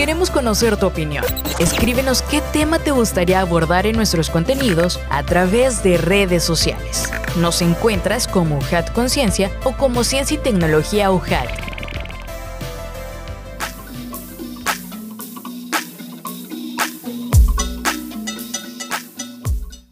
Queremos 0.00 0.30
conocer 0.30 0.78
tu 0.78 0.86
opinión. 0.86 1.26
Escríbenos 1.58 2.22
qué 2.22 2.40
tema 2.54 2.78
te 2.78 2.90
gustaría 2.90 3.42
abordar 3.42 3.84
en 3.84 3.96
nuestros 3.96 4.30
contenidos 4.30 4.98
a 5.10 5.22
través 5.24 5.82
de 5.82 5.98
redes 5.98 6.42
sociales. 6.42 7.12
Nos 7.36 7.60
encuentras 7.60 8.26
como 8.26 8.56
UJAT 8.56 8.94
Conciencia 8.94 9.50
o 9.62 9.72
como 9.72 10.02
Ciencia 10.02 10.36
y 10.36 10.38
Tecnología 10.38 11.10
UJAT. 11.10 11.69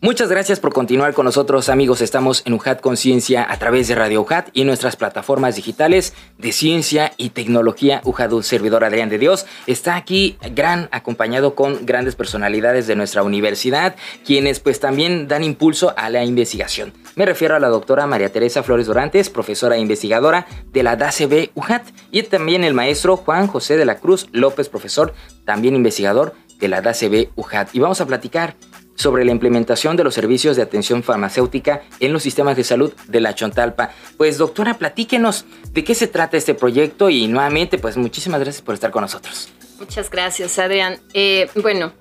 Muchas 0.08 0.30
gracias 0.30 0.58
por 0.58 0.72
continuar 0.72 1.12
con 1.12 1.26
nosotros 1.26 1.68
amigos. 1.68 2.00
Estamos 2.00 2.42
en 2.46 2.54
UJAT 2.54 2.80
Conciencia 2.80 3.46
a 3.46 3.58
través 3.58 3.88
de 3.88 3.94
Radio 3.94 4.22
UJAT 4.22 4.48
y 4.54 4.64
nuestras 4.64 4.96
plataformas 4.96 5.54
digitales 5.54 6.14
de 6.38 6.52
ciencia 6.52 7.12
y 7.18 7.28
tecnología. 7.28 8.00
UJAT, 8.04 8.32
un 8.32 8.42
servidor 8.42 8.84
Adrián 8.84 9.10
de 9.10 9.18
Dios, 9.18 9.44
está 9.66 9.96
aquí 9.96 10.38
gran 10.54 10.88
acompañado 10.92 11.54
con 11.54 11.84
grandes 11.84 12.16
personalidades 12.16 12.86
de 12.86 12.96
nuestra 12.96 13.22
universidad, 13.22 13.96
quienes 14.24 14.60
pues 14.60 14.80
también 14.80 15.28
dan 15.28 15.44
impulso 15.44 15.92
a 15.98 16.08
la 16.08 16.24
investigación. 16.24 16.94
Me 17.14 17.26
refiero 17.26 17.54
a 17.54 17.60
la 17.60 17.68
doctora 17.68 18.06
María 18.06 18.32
Teresa 18.32 18.62
Flores 18.62 18.86
Dorantes, 18.86 19.28
profesora 19.28 19.76
e 19.76 19.80
investigadora 19.80 20.46
de 20.72 20.84
la 20.84 20.96
DACB 20.96 21.50
UJAT 21.54 21.86
y 22.12 22.22
también 22.22 22.64
el 22.64 22.72
maestro 22.72 23.18
Juan 23.18 23.46
José 23.46 23.76
de 23.76 23.84
la 23.84 23.98
Cruz 23.98 24.28
López, 24.32 24.70
profesor, 24.70 25.12
también 25.44 25.76
investigador 25.76 26.32
de 26.58 26.68
la 26.68 26.80
DACB 26.80 27.28
UJAT. 27.36 27.74
Y 27.74 27.80
vamos 27.80 28.00
a 28.00 28.06
platicar 28.06 28.54
sobre 28.98 29.24
la 29.24 29.30
implementación 29.30 29.96
de 29.96 30.04
los 30.04 30.14
servicios 30.14 30.56
de 30.56 30.62
atención 30.62 31.02
farmacéutica 31.02 31.82
en 32.00 32.12
los 32.12 32.22
sistemas 32.22 32.56
de 32.56 32.64
salud 32.64 32.92
de 33.06 33.20
la 33.20 33.34
Chontalpa. 33.34 33.90
Pues 34.16 34.38
doctora, 34.38 34.74
platíquenos 34.74 35.44
de 35.72 35.84
qué 35.84 35.94
se 35.94 36.08
trata 36.08 36.36
este 36.36 36.54
proyecto 36.54 37.08
y 37.08 37.28
nuevamente, 37.28 37.78
pues 37.78 37.96
muchísimas 37.96 38.40
gracias 38.40 38.60
por 38.60 38.74
estar 38.74 38.90
con 38.90 39.02
nosotros. 39.02 39.48
Muchas 39.78 40.10
gracias, 40.10 40.58
Adrián. 40.58 40.98
Eh, 41.14 41.48
bueno, 41.62 41.92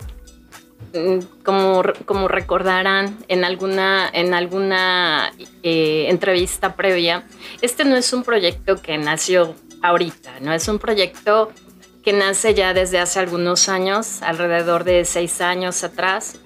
mm, 0.96 1.20
como, 1.44 1.84
como 2.06 2.28
recordarán 2.28 3.16
en 3.28 3.44
alguna, 3.44 4.10
en 4.12 4.34
alguna 4.34 5.32
eh, 5.62 6.08
entrevista 6.10 6.76
previa, 6.76 7.28
este 7.62 7.86
no 7.86 7.96
es 7.96 8.12
un 8.12 8.24
proyecto 8.24 8.82
que 8.82 8.98
nació 8.98 9.54
ahorita, 9.84 10.40
no 10.42 10.52
es 10.52 10.68
un 10.68 10.80
proyecto 10.80 11.52
que 12.04 12.14
nace 12.14 12.56
ya 12.56 12.74
desde 12.74 12.98
hace 12.98 13.20
algunos 13.20 13.70
años, 13.70 14.24
alrededor 14.24 14.84
de 14.84 15.06
seis 15.06 15.42
años 15.42 15.84
atrás. 15.84 16.40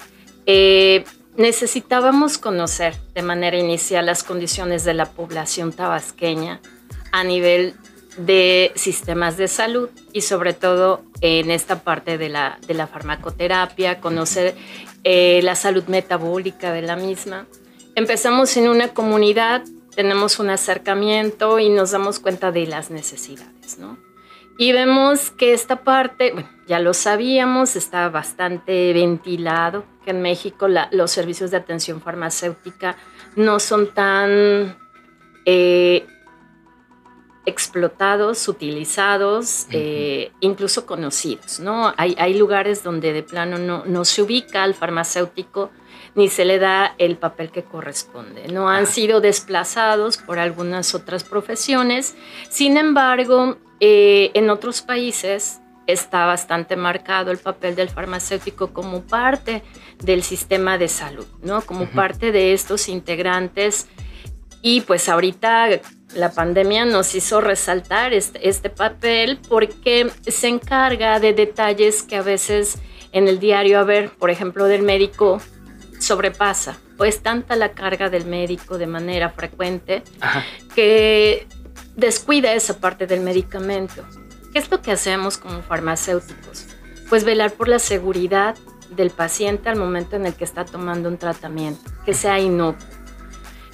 Eh, 0.46 1.04
necesitábamos 1.38 2.38
conocer 2.38 2.96
de 3.14 3.22
manera 3.22 3.58
inicial 3.58 4.06
las 4.06 4.24
condiciones 4.24 4.84
de 4.84 4.94
la 4.94 5.06
población 5.06 5.72
tabasqueña 5.72 6.60
a 7.12 7.24
nivel 7.24 7.76
de 8.18 8.72
sistemas 8.76 9.38
de 9.38 9.48
salud 9.48 9.90
y 10.12 10.22
sobre 10.22 10.54
todo 10.54 11.04
en 11.22 11.50
esta 11.50 11.84
parte 11.84 12.18
de 12.18 12.30
la, 12.30 12.60
farmacoterapia, 12.92 14.02
conocer 14.02 14.56
eh, 15.04 15.40
la 15.44 15.56
salud 15.56 15.84
metabólica 15.86 16.72
de 16.74 16.82
la 16.82 16.96
misma. 16.96 17.48
Empezamos 17.96 18.56
en 18.58 18.70
una 18.70 18.90
comunidad, 18.90 19.64
tenemos 19.96 20.40
un 20.40 20.50
acercamiento 20.50 21.60
y 21.60 21.70
nos 21.70 21.92
damos 21.92 22.20
cuenta 22.20 22.52
de 22.52 22.66
las 22.68 22.92
necesidades, 22.92 23.78
¿no? 23.78 23.98
Y 24.58 24.74
vemos 24.74 25.32
que 25.32 25.54
esta 25.54 25.84
parte, 25.84 26.34
bueno, 26.34 26.50
ya 26.68 26.80
lo 26.80 26.94
sabíamos, 26.94 27.76
está 27.76 28.10
bastante 28.10 28.94
ventilado, 28.94 29.86
que 30.04 30.12
en 30.12 30.22
México 30.22 30.68
los 30.68 31.12
servicios 31.12 31.52
de 31.52 31.58
atención 31.58 32.02
farmacéutica 32.02 32.96
no 33.36 33.60
son 33.60 33.94
tan 33.94 34.78
eh, 35.46 36.06
explotados, 37.46 38.48
utilizados, 38.48 39.68
eh, 39.72 40.32
incluso 40.42 40.86
conocidos, 40.86 41.60
¿no? 41.60 41.94
Hay, 41.98 42.16
hay, 42.20 42.36
lugares 42.36 42.84
donde 42.84 43.14
de 43.14 43.24
plano 43.24 43.58
no, 43.58 43.84
no 43.86 44.06
se 44.06 44.22
ubica 44.22 44.64
al 44.64 44.76
farmacéutico 44.76 45.72
ni 46.14 46.28
se 46.30 46.46
le 46.46 46.60
da 46.60 46.94
el 46.98 47.18
papel 47.18 47.52
que 47.52 47.64
corresponde. 47.64 48.48
No 48.50 48.70
han 48.70 48.86
sido 48.86 49.22
desplazados 49.22 50.18
por 50.18 50.40
algunas 50.40 50.94
otras 50.94 51.24
profesiones, 51.24 52.16
sin 52.50 52.78
embargo, 52.78 53.58
eh, 53.84 54.30
en 54.36 54.52
otros 54.52 54.84
países 54.84 55.60
está 55.88 56.28
bastante 56.28 56.76
marcado 56.76 57.32
el 57.32 57.40
papel 57.40 57.76
del 57.76 57.90
farmacéutico 57.90 58.72
como 58.74 59.02
parte 59.02 59.64
del 60.04 60.22
sistema 60.22 60.78
de 60.78 60.88
salud, 60.88 61.26
¿no? 61.42 61.62
Como 61.62 61.90
parte 61.90 62.32
de 62.32 62.54
estos 62.54 62.88
integrantes. 62.88 63.88
Y 64.62 64.82
pues 64.82 65.10
ahorita 65.10 65.68
la 66.14 66.32
pandemia 66.32 66.86
nos 66.86 67.16
hizo 67.16 67.42
resaltar 67.42 68.14
este, 68.14 68.48
este, 68.48 68.70
papel 68.70 69.40
porque 69.50 70.12
se 70.28 70.48
encarga 70.48 71.20
de 71.20 71.34
detalles 71.34 72.04
que 72.04 72.18
a 72.18 72.22
veces 72.22 72.78
en 73.12 73.28
el 73.28 73.40
diario, 73.40 73.80
a 73.80 73.84
ver, 73.84 74.12
por 74.12 74.30
ejemplo, 74.30 74.66
del 74.66 74.84
médico 74.84 75.42
sobrepasa. 76.00 76.78
O 77.00 77.06
es 77.06 77.24
tanta 77.24 77.56
la 77.56 77.72
carga 77.72 78.12
del 78.12 78.26
médico 78.26 78.78
de 78.78 78.86
manera 78.86 79.32
frecuente 79.32 80.04
que 80.76 81.48
descuida 81.96 82.54
esa 82.54 82.80
parte 82.80 83.08
del 83.08 83.22
medicamento. 83.22 84.04
¿Qué 84.52 84.60
es 84.60 84.70
lo 84.70 84.82
que 84.82 84.92
hacemos 84.92 85.38
como 85.38 85.62
farmacéuticos? 85.62 86.68
Pues 87.10 87.24
velar 87.24 87.54
por 87.54 87.68
la 87.68 87.80
seguridad 87.80 88.56
del 88.90 89.10
paciente 89.10 89.70
al 89.70 89.78
momento 89.78 90.16
en 90.16 90.26
el 90.26 90.34
que 90.34 90.44
está 90.44 90.66
tomando 90.66 91.10
un 91.10 91.18
tratamiento, 91.18 91.90
que 92.06 92.14
sea 92.14 92.40
inocuo. 92.40 92.86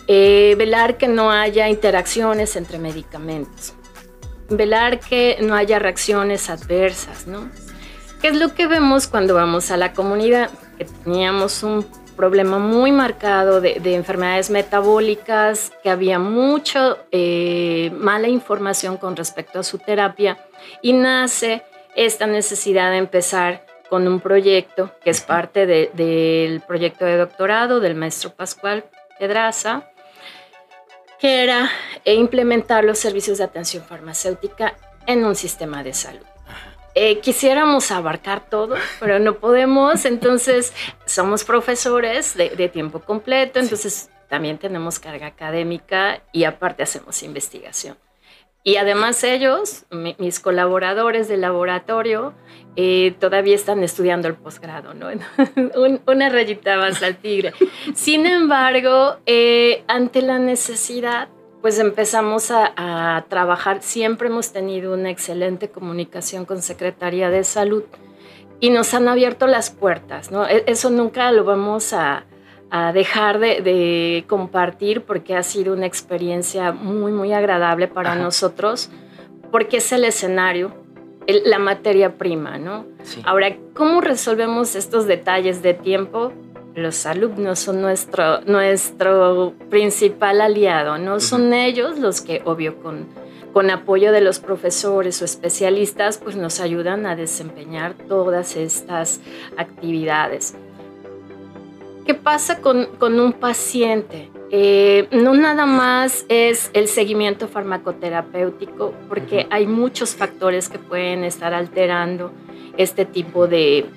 Eh, 0.08 0.56
velar 0.58 0.98
que 0.98 1.08
no 1.08 1.32
haya 1.32 1.68
interacciones 1.68 2.56
entre 2.56 2.80
medicamentos. 2.80 3.74
Velar 4.50 5.00
que 5.00 5.38
no 5.42 5.56
haya 5.56 5.80
reacciones 5.80 6.50
adversas, 6.50 7.28
¿no? 7.28 7.50
¿Qué 8.22 8.30
es 8.30 8.36
lo 8.38 8.54
que 8.54 8.68
vemos 8.68 9.08
cuando 9.08 9.34
vamos 9.34 9.70
a 9.70 9.78
la 9.78 9.94
comunidad? 9.94 10.50
Que 10.78 10.86
teníamos 10.86 11.62
un 11.64 11.86
problema 12.18 12.60
muy 12.60 12.92
marcado 12.92 13.62
de, 13.62 13.80
enfermedades 13.96 14.50
metabólicas, 14.50 15.72
que 15.82 15.90
había 15.90 16.20
mucha 16.20 16.98
eh, 17.12 17.90
mala 17.94 18.28
información 18.28 18.98
con 18.98 19.16
respecto 19.16 19.60
a 19.60 19.64
su 19.64 19.78
terapia 19.78 20.38
y 20.82 20.92
nace 20.92 21.64
esta 21.96 22.28
necesidad 22.28 22.92
de 22.92 22.98
empezar 22.98 23.66
con 23.90 24.06
un 24.06 24.20
proyecto 24.20 24.92
que 25.02 25.12
es 25.12 25.22
parte 25.22 25.66
del 25.66 26.62
proyecto 26.68 27.06
de 27.06 27.16
doctorado 27.16 27.80
del 27.80 27.96
maestro 27.96 28.32
Pascual 28.32 28.84
Pedraza, 29.18 29.90
que 31.20 31.44
era 31.44 31.70
implementar 32.04 32.84
los 32.84 33.00
servicios 33.00 33.38
de 33.38 33.46
atención 33.46 33.84
farmacéutica 33.84 34.76
en 35.06 35.24
un 35.24 35.36
sistema 35.36 35.84
de 35.84 35.94
salud. 35.94 36.27
Eh, 37.00 37.20
quisiéramos 37.20 37.92
abarcar 37.92 38.50
todo, 38.50 38.74
pero 39.00 39.20
no 39.20 39.36
podemos, 39.36 40.04
entonces 40.06 40.74
somos 41.06 41.44
profesores 41.44 42.36
de, 42.36 42.70
tiempo 42.70 43.02
completo, 43.02 43.60
entonces 43.60 44.10
también 44.28 44.58
tenemos 44.58 44.98
carga 44.98 45.28
académica 45.28 46.24
y 46.32 46.46
aparte 46.46 46.82
hacemos 46.82 47.22
investigación. 47.22 47.98
Y 48.64 48.78
además 48.78 49.24
ellos, 49.24 49.86
mis 50.18 50.40
colaboradores 50.40 51.28
del 51.28 51.42
laboratorio, 51.42 52.34
eh, 52.76 53.14
todavía 53.20 53.54
están 53.54 53.84
estudiando 53.84 54.28
el 54.28 54.34
posgrado, 54.34 54.96
¿no? 54.96 55.10
una 56.08 56.30
rayita 56.30 56.78
más 56.78 57.04
al 57.04 57.18
tigre. 57.18 57.54
Sin 57.94 58.26
embargo, 58.26 59.18
eh, 59.28 59.84
ante 59.88 60.24
la 60.24 60.40
necesidad 60.40 61.30
pues 61.68 61.80
empezamos 61.80 62.50
a, 62.50 63.26
trabajar. 63.28 63.82
Siempre 63.82 64.30
hemos 64.30 64.54
tenido 64.54 64.94
una 64.94 65.10
excelente 65.10 65.68
comunicación 65.68 66.46
con 66.46 66.62
Secretaría 66.62 67.30
de 67.30 67.44
Salud 67.44 67.84
y 68.62 68.70
nos 68.70 68.94
han 68.94 69.10
abierto 69.10 69.48
las 69.48 69.70
puertas, 69.70 70.32
¿no? 70.32 70.48
E, 70.48 70.64
eso 70.68 70.90
nunca 70.90 71.30
lo 71.34 71.44
vamos 71.44 71.92
a, 71.92 72.24
dejar 72.94 73.40
de, 73.40 74.24
compartir 74.30 75.02
porque 75.02 75.36
ha 75.36 75.44
sido 75.44 75.74
una 75.74 75.86
experiencia 75.86 76.72
muy, 76.72 77.12
muy 77.12 77.34
agradable 77.34 77.90
para 77.90 78.16
nosotros, 78.16 78.90
porque 79.52 79.78
es 79.78 79.92
el 79.92 80.06
escenario, 80.06 80.72
la 81.28 81.60
materia 81.60 82.18
prima, 82.18 82.58
¿no? 82.58 82.86
Ahora, 83.26 83.58
¿cómo 83.74 84.00
resolvemos 84.00 84.74
estos 84.76 85.06
detalles 85.06 85.62
de 85.62 85.74
tiempo? 85.74 86.32
Los 86.78 87.08
alumnos 87.08 87.58
son 87.58 87.82
nuestro, 87.82 88.42
nuestro 88.42 89.54
principal 89.70 90.42
aliado, 90.42 91.00
no 91.00 91.20
son 91.20 91.52
ellos 91.52 91.98
los 91.98 92.22
que, 92.22 92.44
obvio, 92.46 92.78
con, 92.84 93.08
con 93.52 93.72
apoyo 93.72 94.12
de 94.12 94.22
los 94.22 94.40
profesores 94.40 95.20
o 95.24 95.26
especialistas, 95.26 96.20
pues 96.20 96.36
nos 96.36 96.60
ayudan 96.60 97.08
a 97.08 97.16
desempeñar 97.16 97.96
todas 98.08 98.56
estas 98.56 99.22
actividades. 99.58 100.54
¿Qué 102.06 102.14
pasa 102.14 102.62
con, 102.62 102.86
con 103.00 103.20
un 103.20 103.34
paciente? 103.34 104.30
Eh, 104.52 105.08
no 105.12 105.34
nada 105.34 105.66
más 105.66 106.26
es 106.30 106.70
el 106.74 106.88
seguimiento 106.88 107.48
farmacoterapéutico, 107.48 108.94
porque 109.10 109.48
hay 109.50 109.66
muchos 109.66 110.16
factores 110.16 110.70
que 110.70 110.78
pueden 110.78 111.24
estar 111.24 111.56
alterando 111.56 112.32
este 112.78 113.06
tipo 113.06 113.48
de, 113.48 113.90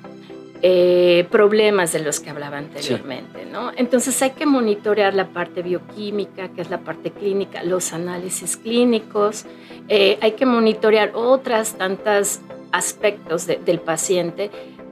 eh, 0.62 1.26
problemas 1.30 1.92
de 1.92 2.00
los 2.00 2.20
que 2.20 2.30
hablaba 2.30 2.58
anteriormente, 2.58 3.46
¿no? 3.46 3.72
Entonces 3.76 4.20
hay 4.20 4.30
que 4.30 4.44
monitorear 4.46 5.14
la 5.14 5.28
parte 5.28 5.62
bioquímica, 5.62 6.48
que 6.48 6.60
es 6.60 6.70
la 6.70 6.80
parte 6.80 7.10
clínica, 7.10 7.62
los 7.62 7.92
análisis 7.92 8.56
clínicos, 8.56 9.46
eh, 9.88 10.18
hay 10.20 10.32
que 10.32 10.46
monitorear 10.46 11.12
otras 11.14 11.74
tantas 11.78 12.40
aspectos 12.72 13.46
del 13.46 13.80
paciente 13.80 14.50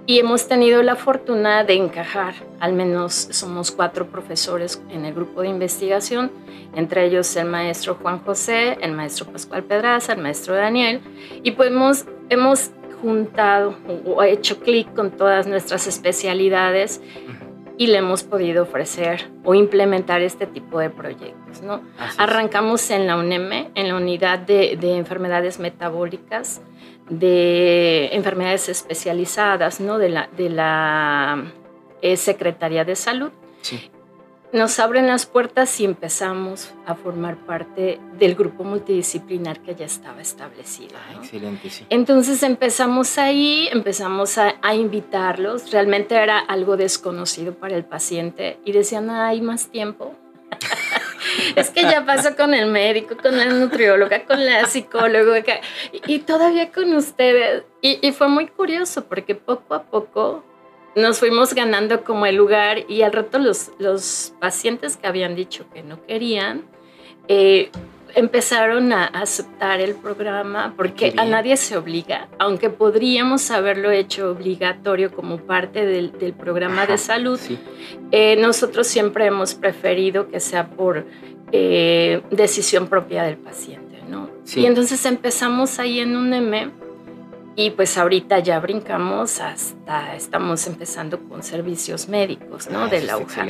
y 0.08 0.18
hemos 0.18 0.48
tenido 0.48 0.82
la 0.82 0.96
fortuna 0.96 1.64
de 1.64 1.74
encajar, 1.74 2.34
al 2.60 2.72
menos 2.72 3.12
somos 3.12 3.70
cuatro 3.70 4.06
profesores 4.06 4.82
en 4.88 5.04
el 5.04 5.12
grupo 5.12 5.42
de 5.42 5.48
investigación, 5.48 6.32
entre 6.74 7.04
ellos 7.04 7.36
el 7.36 7.46
maestro 7.46 7.94
Juan 7.96 8.20
José, 8.20 8.78
el 8.80 8.92
maestro 8.92 9.26
Pascual 9.26 9.64
Pedraza, 9.64 10.14
el 10.14 10.22
maestro 10.22 10.54
Daniel, 10.54 11.02
y 11.42 11.54
hemos, 11.62 12.06
hemos 12.30 12.70
juntado 13.00 13.76
o 14.04 14.22
hecho 14.22 14.60
clic 14.60 14.92
con 14.94 15.10
todas 15.10 15.46
nuestras 15.46 15.86
especialidades 15.86 17.00
y 17.76 17.86
le 17.86 17.98
hemos 17.98 18.24
podido 18.24 18.64
ofrecer 18.64 19.30
o 19.44 19.54
implementar 19.54 20.20
este 20.20 20.46
tipo 20.46 20.80
de 20.80 20.90
proyectos. 20.90 21.62
¿no? 21.62 21.80
Arrancamos 22.16 22.90
en 22.90 23.06
la 23.06 23.16
UNEM, 23.16 23.70
en 23.74 23.88
la 23.88 23.96
unidad 23.96 24.40
de, 24.40 24.72
enfermedades 24.96 25.60
metabólicas, 25.60 26.60
de 27.08 28.10
enfermedades 28.12 28.68
especializadas 28.68 29.80
¿no? 29.80 29.98
de 29.98 30.08
la, 30.08 30.28
de 30.36 30.50
la 30.50 31.44
eh, 32.02 32.16
Secretaría 32.16 32.84
de 32.84 32.96
Salud. 32.96 33.30
Sí 33.62 33.90
nos 34.52 34.78
abren 34.78 35.06
las 35.06 35.26
puertas 35.26 35.78
y 35.80 35.84
empezamos 35.84 36.72
a 36.86 36.94
formar 36.94 37.36
parte 37.36 38.00
del 38.18 38.34
grupo 38.34 38.64
multidisciplinar 38.64 39.60
que 39.60 39.74
ya 39.74 39.84
estaba 39.84 40.22
establecido. 40.22 40.96
excelente, 41.16 41.68
sí. 41.68 41.86
Entonces 41.90 42.42
empezamos 42.42 43.18
ahí, 43.18 43.68
empezamos 43.70 44.38
a, 44.38 44.54
invitarlos. 44.74 45.70
Realmente 45.70 46.14
era 46.14 46.38
algo 46.38 46.76
desconocido 46.76 47.54
para 47.54 47.76
el 47.76 47.84
paciente 47.84 48.58
y 48.64 48.72
decían, 48.72 49.10
hay 49.10 49.40
más 49.40 49.68
tiempo. 49.68 50.14
es 51.56 51.70
que 51.70 51.82
ya 51.82 52.04
pasó 52.06 52.34
con 52.34 52.54
el 52.54 52.70
médico, 52.70 53.16
con 53.16 53.36
la 53.36 53.46
nutrióloga, 53.46 54.24
con 54.24 54.44
la 54.44 54.66
psicóloga 54.66 55.60
y, 56.06 56.20
todavía 56.20 56.70
con 56.70 56.94
ustedes. 56.94 57.64
y 57.82 58.12
fue 58.12 58.28
muy 58.28 58.46
curioso 58.46 59.04
porque 59.04 59.34
poco 59.34 59.74
a 59.74 59.82
poco 59.82 60.42
nos 60.94 61.18
fuimos 61.18 61.54
ganando 61.54 62.04
como 62.04 62.26
el 62.26 62.36
lugar 62.36 62.84
y 62.88 63.02
al 63.02 63.12
rato 63.12 63.38
los, 63.38 63.70
los 63.78 64.34
pacientes 64.40 64.96
que 64.96 65.06
habían 65.06 65.34
dicho 65.34 65.66
que 65.72 65.82
no 65.82 66.04
querían, 66.04 66.64
eh, 67.28 67.70
empezaron 68.14 68.92
a 68.92 69.04
aceptar 69.04 69.80
el 69.80 69.94
programa 69.94 70.74
porque 70.76 71.14
a 71.16 71.24
nadie 71.24 71.56
se 71.56 71.76
obliga, 71.76 72.28
aunque 72.38 72.70
podríamos 72.70 73.50
haberlo 73.50 73.90
hecho 73.90 74.30
obligatorio 74.30 75.12
como 75.12 75.38
parte 75.38 75.84
del, 75.84 76.10
programa 76.32 76.86
de 76.86 76.98
salud, 76.98 77.38
eh, 78.10 78.36
nosotros 78.36 78.86
siempre 78.86 79.26
hemos 79.26 79.54
preferido 79.54 80.28
que 80.28 80.40
sea 80.40 80.68
por 80.68 81.06
eh, 81.52 82.22
decisión 82.30 82.88
propia 82.88 83.22
del 83.24 83.36
paciente. 83.36 84.02
¿no? 84.08 84.30
Y 84.54 84.64
entonces 84.64 85.04
empezamos 85.04 85.78
ahí 85.78 86.00
en 86.00 86.16
un 86.16 86.32
M 86.32 86.70
y 87.58 87.70
pues 87.70 87.98
ahorita 87.98 88.38
ya 88.38 88.60
brincamos 88.60 89.40
hasta, 89.40 90.14
estamos 90.14 90.64
empezando 90.68 91.18
con 91.18 91.42
servicios 91.42 92.08
médicos, 92.08 92.70
¿no? 92.70 92.84
Ah, 92.84 92.88
de 92.88 93.02
la 93.02 93.18
UJA. 93.18 93.46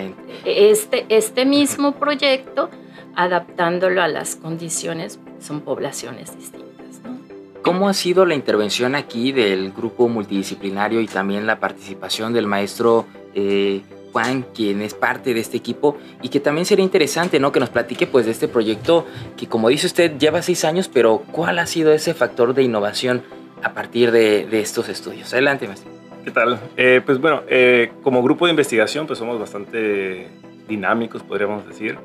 Este, 0.47 1.05
este 1.11 1.45
mismo 1.45 1.93
proyecto, 1.93 2.71
adaptándolo 3.15 4.01
a 4.01 4.09
las 4.09 4.35
condiciones, 4.35 5.21
son 5.41 5.61
poblaciones 5.61 6.35
distintas, 6.35 7.03
¿no? 7.05 7.19
¿Cómo 7.61 7.87
ha 7.87 7.93
sido 7.93 8.25
la 8.25 8.35
intervención 8.35 8.95
aquí 8.95 9.31
del 9.31 9.73
grupo 9.73 10.09
multidisciplinario 10.09 11.03
y 11.03 11.07
también 11.07 11.47
la 11.47 11.61
participación 11.61 12.33
del 12.33 12.47
maestro 12.47 13.05
eh, 13.35 13.83
Juan, 14.11 14.47
quien 14.55 14.81
es 14.81 14.95
parte 14.95 15.35
de 15.35 15.41
este 15.41 15.59
equipo 15.59 15.99
y 16.23 16.31
que 16.31 16.41
también 16.41 16.65
sería 16.65 16.83
interesante, 16.83 17.39
¿no? 17.41 17.53
Que 17.53 17.61
nos 17.61 17.69
platique 17.69 18.07
pues 18.07 18.25
de 18.25 18.33
este 18.33 18.49
proyecto 18.49 19.05
que 19.37 19.47
como 19.47 19.69
dice 19.69 19.87
usted 19.87 20.17
lleva 20.17 20.41
seis 20.41 20.65
años, 20.65 20.89
pero 20.91 21.23
¿cuál 21.31 21.59
ha 21.59 21.67
sido 21.67 21.93
ese 21.93 22.15
factor 22.15 22.55
de 22.55 22.63
innovación 22.63 23.23
a 23.63 23.73
partir 23.73 24.11
de, 24.11 24.61
estos 24.61 24.89
estudios. 24.89 25.33
Adelante, 25.33 25.67
maestro. 25.67 25.91
¿Qué 26.25 26.31
tal? 26.31 26.59
Eh, 26.77 27.01
pues 27.05 27.21
bueno, 27.21 27.43
eh, 27.49 27.93
como 28.03 28.23
grupo 28.23 28.47
de 28.47 28.51
investigación, 28.51 29.07
pues 29.07 29.19
somos 29.19 29.39
bastante 29.39 30.29
dinámicos, 30.69 31.23
podríamos 31.23 31.67
decir. 31.67 31.99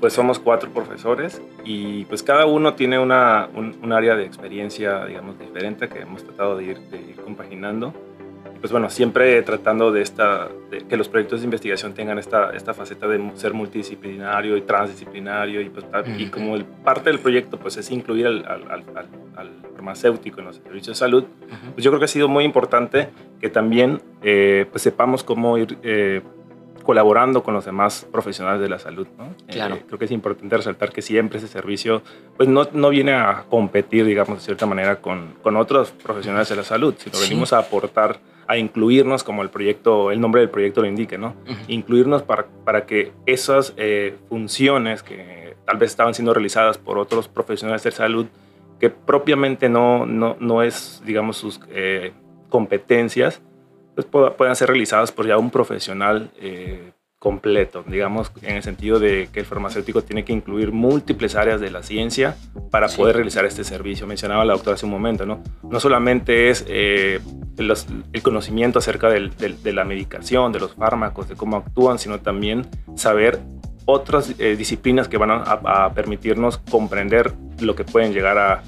Pues 0.00 0.12
somos 0.14 0.40
cuatro 0.40 0.70
profesores 0.70 1.40
y 1.64 2.04
pues 2.06 2.24
cada 2.24 2.44
uno 2.46 2.74
tiene 2.74 2.98
una, 2.98 3.48
un, 3.54 3.92
área 3.92 4.16
de 4.16 4.24
experiencia, 4.24 5.04
digamos, 5.04 5.38
diferente 5.38 5.88
que 5.88 6.00
hemos 6.00 6.24
tratado 6.24 6.56
de 6.56 6.64
ir, 6.64 6.80
de 6.90 6.96
ir 7.00 7.16
compaginando 7.16 7.94
pues 8.62 8.70
bueno, 8.70 8.88
siempre 8.90 9.42
tratando 9.42 9.90
de, 9.90 10.02
esta, 10.02 10.48
que 10.88 10.96
los 10.96 11.08
proyectos 11.08 11.40
de 11.40 11.46
investigación 11.46 11.94
tengan 11.94 12.20
esta, 12.20 12.52
esta 12.52 12.72
faceta 12.72 13.08
de 13.08 13.20
ser 13.34 13.54
multidisciplinario 13.54 14.56
y 14.56 14.60
transdisciplinario 14.60 15.60
y, 15.60 15.68
pues, 15.68 15.84
y 16.16 16.26
como 16.26 16.54
el, 16.54 16.64
parte 16.64 17.10
del 17.10 17.18
proyecto 17.18 17.58
pues 17.58 17.76
es 17.76 17.90
incluir 17.90 18.28
al, 18.28 18.46
al, 18.46 18.84
al, 19.36 19.50
farmacéutico 19.74 20.38
en 20.38 20.46
los 20.46 20.56
servicios 20.56 20.86
de 20.86 20.94
salud, 20.94 21.24
pues 21.74 21.82
yo 21.82 21.90
creo 21.90 21.98
que 21.98 22.04
ha 22.04 22.08
sido 22.08 22.28
muy 22.28 22.44
importante 22.44 23.08
que 23.40 23.48
también 23.48 24.00
eh, 24.22 24.64
pues 24.70 24.82
sepamos 24.82 25.24
cómo 25.24 25.58
ir 25.58 25.76
eh, 25.82 26.22
colaborando 26.84 27.42
con 27.42 27.54
los 27.54 27.64
demás 27.64 28.06
profesionales 28.12 28.60
de 28.60 28.68
la 28.68 28.78
salud. 28.78 29.08
¿no? 29.18 29.34
Claro. 29.48 29.74
Eh, 29.74 29.82
creo 29.88 29.98
que 29.98 30.04
es 30.04 30.12
importante 30.12 30.56
resaltar 30.56 30.92
que 30.92 31.02
siempre 31.02 31.38
ese 31.38 31.48
servicio 31.48 32.02
pues 32.36 32.48
no, 32.48 32.68
no 32.72 32.90
viene 32.90 33.12
a 33.12 33.44
competir, 33.50 34.04
digamos, 34.04 34.38
de 34.38 34.44
cierta 34.44 34.66
manera 34.66 35.00
con, 35.00 35.34
con 35.42 35.56
otros 35.56 35.90
profesionales 35.90 36.48
de 36.48 36.54
la 36.54 36.62
salud, 36.62 36.94
sino 36.96 37.18
venimos 37.18 37.52
a 37.52 37.58
aportar 37.58 38.20
a 38.52 38.58
incluirnos 38.58 39.24
como 39.24 39.40
el 39.40 39.48
proyecto, 39.48 40.10
el 40.10 40.20
nombre 40.20 40.42
del 40.42 40.50
proyecto 40.50 40.82
lo 40.82 40.86
indique, 40.86 41.16
¿no? 41.16 41.34
Incluirnos 41.68 42.22
para, 42.22 42.46
para 42.66 42.84
que 42.84 43.10
esas 43.24 43.72
eh, 43.78 44.14
funciones 44.28 45.02
que 45.02 45.56
tal 45.64 45.78
vez 45.78 45.90
estaban 45.90 46.12
siendo 46.12 46.34
realizadas 46.34 46.76
por 46.76 46.98
otros 46.98 47.28
profesionales 47.28 47.82
de 47.82 47.92
salud, 47.92 48.26
que 48.78 48.90
propiamente 48.90 49.70
no, 49.70 50.04
no, 50.04 50.36
no 50.38 50.62
es, 50.62 51.02
digamos, 51.06 51.38
sus 51.38 51.60
eh, 51.70 52.12
competencias, 52.50 53.40
pues 53.94 54.06
puedan 54.06 54.54
ser 54.54 54.68
realizadas 54.68 55.12
por 55.12 55.26
ya 55.26 55.38
un 55.38 55.50
profesional 55.50 56.30
eh, 56.38 56.92
completo, 57.22 57.84
digamos, 57.86 58.32
en 58.42 58.56
el 58.56 58.64
sentido 58.64 58.98
de 58.98 59.28
que 59.32 59.38
el 59.38 59.46
farmacéutico 59.46 60.02
tiene 60.02 60.24
que 60.24 60.32
incluir 60.32 60.72
múltiples 60.72 61.36
áreas 61.36 61.60
de 61.60 61.70
la 61.70 61.84
ciencia 61.84 62.34
para 62.72 62.88
poder 62.88 63.14
realizar 63.14 63.44
este 63.44 63.62
servicio. 63.62 64.08
Mencionaba 64.08 64.44
la 64.44 64.54
doctora 64.54 64.74
hace 64.74 64.86
un 64.86 64.90
momento, 64.90 65.24
¿no? 65.24 65.40
No 65.62 65.78
solamente 65.78 66.50
es 66.50 66.64
eh, 66.66 67.20
el 67.58 68.22
conocimiento 68.22 68.80
acerca 68.80 69.08
de 69.08 69.72
la 69.72 69.84
medicación, 69.84 70.50
de 70.50 70.58
los 70.58 70.74
fármacos, 70.74 71.28
de 71.28 71.36
cómo 71.36 71.58
actúan, 71.58 72.00
sino 72.00 72.18
también 72.18 72.66
saber 72.96 73.38
otras 73.84 74.34
eh, 74.40 74.56
disciplinas 74.56 75.06
que 75.06 75.16
van 75.16 75.30
a, 75.30 75.94
permitirnos 75.94 76.58
comprender 76.58 77.34
lo 77.60 77.76
que 77.76 77.84
pueden 77.84 78.12
llegar 78.12 78.36
a, 78.36 78.64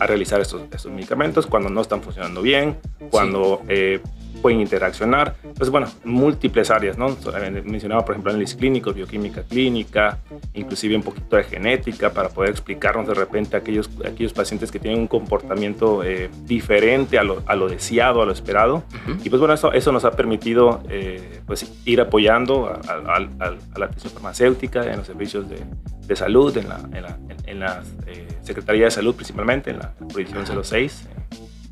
realizar 0.00 0.40
estos, 0.40 0.62
estos, 0.62 0.90
medicamentos 0.90 1.46
cuando 1.46 1.70
no 1.70 1.80
están 1.80 2.02
funcionando 2.02 2.42
bien, 2.42 2.76
cuando 3.10 3.62
eh, 3.68 4.00
pueden 4.44 4.60
interaccionar. 4.60 5.36
Pues 5.56 5.70
bueno, 5.70 5.86
múltiples 6.04 6.70
áreas, 6.70 6.98
¿no? 6.98 7.16
Mencionaba, 7.64 8.04
por 8.04 8.12
ejemplo, 8.12 8.30
análisis 8.30 8.54
clínicos, 8.54 8.94
bioquímica 8.94 9.42
clínica, 9.42 10.18
inclusive 10.52 10.94
un 10.94 11.02
poquito 11.02 11.36
de 11.36 11.44
genética 11.44 12.12
para 12.12 12.28
poder 12.28 12.50
explicarnos 12.50 13.08
de 13.08 13.14
repente 13.14 13.56
a 13.56 13.60
aquellos, 13.60 13.88
aquellos 14.06 14.34
pacientes 14.34 14.70
que 14.70 14.78
tienen 14.78 15.00
un 15.00 15.06
comportamiento 15.06 16.04
eh, 16.04 16.28
diferente 16.42 17.18
a 17.18 17.22
lo, 17.24 17.42
a 17.46 17.56
lo, 17.56 17.70
deseado, 17.70 18.20
a 18.20 18.26
lo 18.26 18.32
esperado. 18.32 18.82
Y 19.24 19.30
pues 19.30 19.40
bueno, 19.40 19.54
eso, 19.54 19.72
eso 19.72 19.92
nos 19.92 20.04
ha 20.04 20.10
permitido 20.10 20.82
eh, 20.90 21.40
pues 21.46 21.72
ir 21.86 22.02
apoyando 22.02 22.66
a, 22.66 23.20
la 23.78 23.86
atención 23.86 24.12
farmacéutica, 24.12 24.84
en 24.84 24.98
los 24.98 25.06
servicios 25.06 25.48
de, 25.48 25.56
de 26.06 26.16
salud, 26.16 26.54
en 26.58 26.68
la, 26.68 26.80
en 26.92 27.02
la, 27.02 27.18
en 27.46 27.62
eh, 28.08 28.28
Secretaría 28.42 28.84
de 28.84 28.90
Salud 28.90 29.14
principalmente, 29.14 29.70
en 29.70 29.78
la 29.78 29.94
Prohibición 30.12 30.44
06 30.62 31.08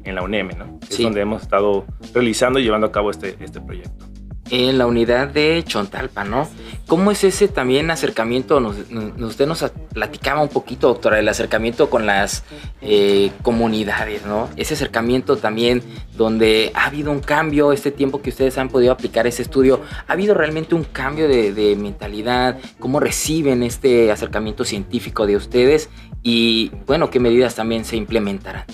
en 0.04 0.14
la 0.14 0.22
UNEM, 0.22 0.50
¿no? 0.58 0.78
Es 0.88 0.98
donde 0.98 1.20
hemos 1.20 1.42
estado 1.42 1.84
realizando 2.12 2.58
y 2.58 2.64
llevando 2.64 2.86
a 2.86 2.92
cabo 2.92 3.10
este, 3.10 3.36
este 3.40 3.60
proyecto. 3.60 4.06
En 4.50 4.76
la 4.76 4.86
unidad 4.86 5.28
de 5.28 5.62
Chontalpa, 5.66 6.24
¿no? 6.24 6.46
¿Cómo 6.86 7.10
es 7.10 7.24
ese 7.24 7.48
también 7.48 7.90
acercamiento? 7.90 8.60
Nos, 8.60 8.76
usted 9.18 9.46
nos 9.46 9.64
platicaba 9.94 10.42
un 10.42 10.50
poquito, 10.50 10.88
doctora, 10.88 11.18
el 11.18 11.28
acercamiento 11.28 11.88
con 11.88 12.04
las 12.04 12.44
eh, 12.82 13.30
comunidades, 13.40 14.26
¿no? 14.26 14.50
Ese 14.56 14.74
acercamiento 14.74 15.38
también 15.38 15.82
donde 16.18 16.70
ha 16.74 16.86
habido 16.86 17.12
un 17.12 17.20
cambio, 17.20 17.72
este 17.72 17.92
tiempo 17.92 18.20
que 18.20 18.28
ustedes 18.28 18.58
han 18.58 18.68
podido 18.68 18.92
aplicar 18.92 19.26
ese 19.26 19.40
estudio, 19.40 19.80
¿ha 20.06 20.12
habido 20.12 20.34
realmente 20.34 20.74
un 20.74 20.84
cambio 20.84 21.28
de, 21.28 21.54
de 21.54 21.74
mentalidad? 21.76 22.58
¿Cómo 22.78 23.00
reciben 23.00 23.62
este 23.62 24.12
acercamiento 24.12 24.64
científico 24.64 25.26
de 25.26 25.36
ustedes? 25.36 25.88
Y 26.22 26.72
bueno, 26.86 27.08
¿qué 27.08 27.20
medidas 27.20 27.54
también 27.54 27.86
se 27.86 27.96
implementarán? 27.96 28.66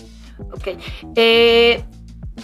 Ok. 0.53 0.69
Eh, 1.17 1.83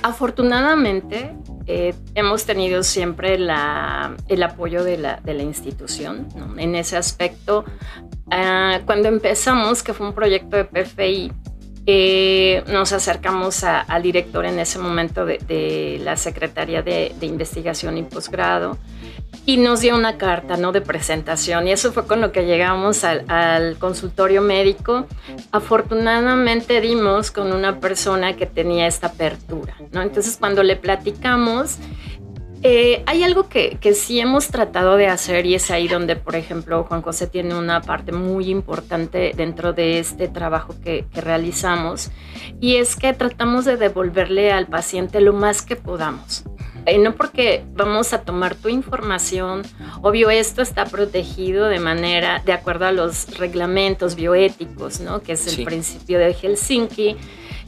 afortunadamente, 0.02 1.36
eh, 1.66 1.94
hemos 2.14 2.44
tenido 2.44 2.82
siempre 2.82 3.34
el 3.34 4.42
apoyo 4.42 4.84
de 4.84 4.98
la, 4.98 5.42
institución 5.42 6.28
en 6.58 6.74
ese 6.74 6.96
aspecto. 6.96 7.64
Ah, 8.30 8.80
cuando 8.84 9.08
empezamos, 9.08 9.82
que 9.82 9.92
fue 9.92 10.06
un 10.06 10.14
proyecto 10.14 10.56
de 10.56 10.64
PFI, 10.64 11.32
eh, 11.86 12.64
nos 12.68 12.92
acercamos 12.92 13.62
al 13.62 14.02
director 14.02 14.46
en 14.46 14.58
ese 14.58 14.78
momento 14.78 15.26
de, 15.26 16.00
la 16.02 16.16
Secretaría 16.16 16.82
de, 16.82 17.14
de 17.18 17.26
Investigación 17.26 17.98
y 17.98 18.02
Posgrado 18.02 18.78
y 19.46 19.58
nos 19.58 19.80
dio 19.80 19.94
una 19.94 20.16
carta 20.16 20.56
¿no? 20.56 20.72
de 20.72 20.80
presentación 20.80 21.68
y 21.68 21.72
eso 21.72 21.92
fue 21.92 22.06
con 22.06 22.20
lo 22.20 22.32
que 22.32 22.46
llegamos 22.46 23.04
al, 23.04 23.76
consultorio 23.78 24.40
médico. 24.40 25.06
Afortunadamente 25.50 26.80
dimos 26.80 27.30
con 27.30 27.52
una 27.52 27.80
persona 27.80 28.34
que 28.34 28.46
tenía 28.46 28.86
esta 28.86 29.08
apertura, 29.08 29.74
¿no? 29.92 30.02
Entonces 30.02 30.36
cuando 30.38 30.62
le 30.62 30.76
platicamos, 30.76 31.78
Eh, 32.66 33.02
hay 33.04 33.22
algo 33.22 33.50
que, 33.50 33.76
que, 33.78 33.92
sí 33.92 34.20
hemos 34.20 34.48
tratado 34.48 34.96
de 34.96 35.06
hacer 35.06 35.44
y 35.44 35.54
es 35.54 35.70
ahí 35.70 35.86
donde, 35.86 36.16
por 36.16 36.34
ejemplo, 36.34 36.84
Juan 36.84 37.02
José 37.02 37.26
tiene 37.26 37.54
una 37.54 37.82
parte 37.82 38.10
muy 38.10 38.48
importante 38.48 39.32
dentro 39.36 39.74
de 39.74 39.98
este 39.98 40.28
trabajo 40.28 40.74
que, 40.82 41.04
que 41.12 41.20
realizamos 41.20 42.10
y 42.62 42.76
es 42.76 42.96
que 42.96 43.12
tratamos 43.12 43.66
de 43.66 43.76
devolverle 43.76 44.50
al 44.50 44.66
paciente 44.66 45.20
lo 45.20 45.34
más 45.34 45.60
que 45.60 45.76
podamos. 45.76 46.44
Y 46.90 46.96
no 46.96 47.14
porque 47.14 47.66
vamos 47.74 48.14
a 48.14 48.22
tomar 48.22 48.54
tu 48.54 48.70
información, 48.70 49.60
obvio 50.00 50.30
esto 50.30 50.62
está 50.62 50.86
protegido 50.86 51.68
de 51.68 51.80
manera, 51.80 52.42
de 52.46 52.54
acuerdo 52.54 52.86
a 52.86 52.92
los 52.92 53.38
reglamentos 53.38 54.14
bioéticos, 54.14 55.00
¿no? 55.00 55.20
que 55.20 55.32
es 55.32 55.46
el 55.58 55.66
principio 55.66 56.18
de 56.18 56.32
Helsinki, 56.32 57.16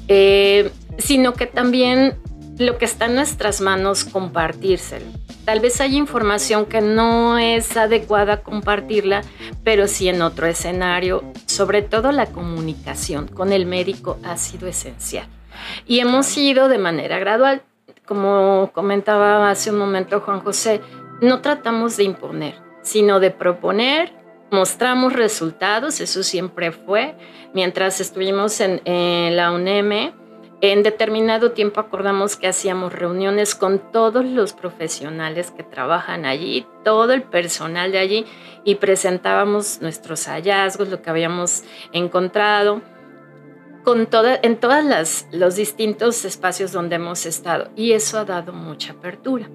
eh, 0.09 0.71
sino 0.97 1.35
que 1.35 1.45
también 1.45 2.17
lo 2.59 2.79
que 2.79 2.85
está 2.85 3.07
en 3.07 3.15
nuestras 3.15 3.61
manos 3.61 4.05
compartírselo. 4.05 5.07
Tal 5.45 5.61
vez 5.61 5.81
hay 5.81 5.97
información 5.97 6.67
que 6.67 6.81
no 6.81 7.39
es 7.39 7.77
adecuada 7.77 8.43
compartirla, 8.43 9.23
pero 9.63 9.87
sí 9.87 10.09
en 10.09 10.23
otro 10.23 10.47
escenario, 10.47 11.23
sobre 11.47 11.83
todo 11.83 12.11
la 12.13 12.27
comunicación 12.27 13.29
con 13.29 13.53
el 13.53 13.67
médico 13.67 14.19
ha 14.25 14.37
sido 14.39 14.67
esencial. 14.67 15.29
Y 15.87 16.01
hemos 16.01 16.37
ido 16.37 16.69
de 16.69 16.79
manera 16.79 17.19
gradual, 17.19 17.63
como 18.07 18.71
comentaba 18.73 19.51
hace 19.51 19.71
un 19.71 19.79
momento 19.79 20.21
Juan 20.21 20.41
José, 20.41 20.81
no 21.21 21.41
tratamos 21.41 21.97
de 21.97 22.05
imponer, 22.05 22.55
sino 22.83 23.21
de 23.21 23.31
proponer, 23.31 24.13
mostramos 24.51 25.13
resultados, 25.13 26.01
eso 26.01 26.23
siempre 26.23 26.73
fue. 26.73 27.15
Mientras 27.55 28.01
estuvimos 28.01 28.61
en, 28.61 28.81
en 28.85 29.37
la 29.37 29.53
UNEM, 29.53 30.13
en 30.61 30.83
determinado 30.83 31.53
tiempo 31.53 31.81
acordamos 31.81 32.37
que 32.37 32.47
hacíamos 32.47 32.93
reuniones 32.93 33.55
con 33.55 33.93
todos 33.93 34.25
los 34.25 34.55
profesionales 34.55 35.51
que 35.51 35.63
trabajan 35.63 36.25
allí, 36.25 36.67
todo 36.83 37.13
el 37.13 37.23
personal 37.23 37.93
de 37.93 37.99
allí, 37.99 38.27
y 38.65 38.77
presentábamos 38.77 39.83
nuestros 39.83 40.27
hallazgos, 40.27 40.89
lo 40.89 41.03
que 41.03 41.11
habíamos 41.11 41.63
encontrado, 41.93 42.81
con 43.85 44.09
en 44.43 44.57
todos 44.57 45.27
los 45.31 45.57
distintos 45.57 46.25
espacios 46.25 46.73
donde 46.73 46.97
hemos 46.97 47.27
estado. 47.27 47.71
Y 47.77 47.93
eso 47.93 48.19
ha 48.19 48.25
dado 48.25 48.53
mucha 48.53 48.95
apertura. 48.95 49.49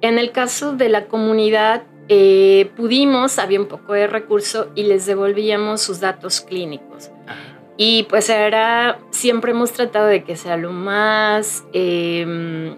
En 0.00 0.18
el 0.18 0.32
caso 0.32 0.72
de 0.72 0.88
la 0.88 1.06
comunidad, 1.06 1.82
eh, 2.08 2.70
pudimos, 2.76 3.38
había 3.38 3.60
un 3.60 3.66
poco 3.66 3.92
de 3.92 4.06
recurso 4.06 4.68
y 4.74 4.84
les 4.84 5.04
devolvíamos 5.04 5.82
sus 5.82 6.00
datos 6.00 6.40
clínicos. 6.40 7.10
Y 7.76 8.04
pues 8.04 8.30
era, 8.30 9.00
siempre 9.10 9.50
hemos 9.50 9.72
tratado 9.72 10.06
de 10.06 10.22
que 10.22 10.36
sea 10.36 10.56
lo 10.56 10.70
más 10.70 11.64
eh, 11.72 12.76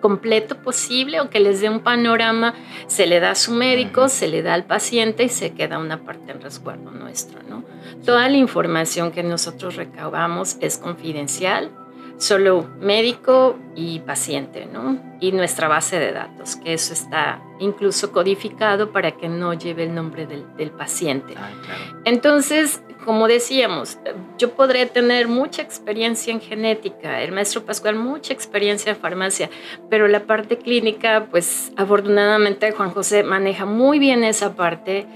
completo 0.00 0.58
posible 0.58 1.20
o 1.20 1.30
que 1.30 1.40
les 1.40 1.62
dé 1.62 1.70
un 1.70 1.80
panorama, 1.80 2.54
se 2.86 3.06
le 3.06 3.18
da 3.18 3.30
a 3.30 3.34
su 3.34 3.52
médico, 3.52 4.10
se 4.10 4.28
le 4.28 4.42
da 4.42 4.52
al 4.52 4.64
paciente 4.64 5.24
y 5.24 5.30
se 5.30 5.54
queda 5.54 5.78
una 5.78 6.04
parte 6.04 6.32
en 6.32 6.42
resguardo 6.42 6.90
nuestro, 6.90 7.40
¿no? 7.48 7.64
Toda 8.04 8.28
la 8.28 8.36
información 8.36 9.10
que 9.10 9.22
nosotros 9.22 9.76
recabamos 9.76 10.58
es 10.60 10.76
confidencial, 10.76 11.70
solo 12.18 12.66
médico 12.80 13.58
y 13.74 14.00
paciente, 14.00 14.66
¿no? 14.70 14.98
Y 15.20 15.32
nuestra 15.32 15.68
base 15.68 15.98
de 15.98 16.12
datos, 16.12 16.56
que 16.56 16.74
eso 16.74 16.92
está 16.92 17.42
incluso 17.58 18.12
codificado 18.12 18.92
para 18.92 19.12
que 19.12 19.28
no 19.28 19.54
lleve 19.54 19.84
el 19.84 19.94
nombre 19.94 20.26
del, 20.26 20.44
del 20.56 20.70
paciente. 20.70 21.34
Ah, 21.36 21.50
claro. 21.64 22.02
Entonces, 22.04 22.82
como 23.06 23.28
decíamos, 23.28 23.98
yo 24.36 24.50
podría 24.50 24.88
tener 24.88 25.28
mucha 25.28 25.62
experiencia 25.62 26.32
en 26.32 26.40
genética, 26.40 27.22
el 27.22 27.30
maestro 27.30 27.64
Pascual 27.64 27.94
mucha 27.94 28.34
experiencia 28.34 28.90
en 28.90 28.98
farmacia, 28.98 29.48
pero 29.88 30.08
la 30.08 30.24
parte 30.24 30.58
clínica, 30.58 31.28
pues 31.30 31.72
afortunadamente 31.76 32.72
Juan 32.72 32.90
José 32.90 33.22
maneja 33.22 33.64
muy 33.64 34.00
bien 34.00 34.24
esa 34.24 34.56
parte 34.56 35.06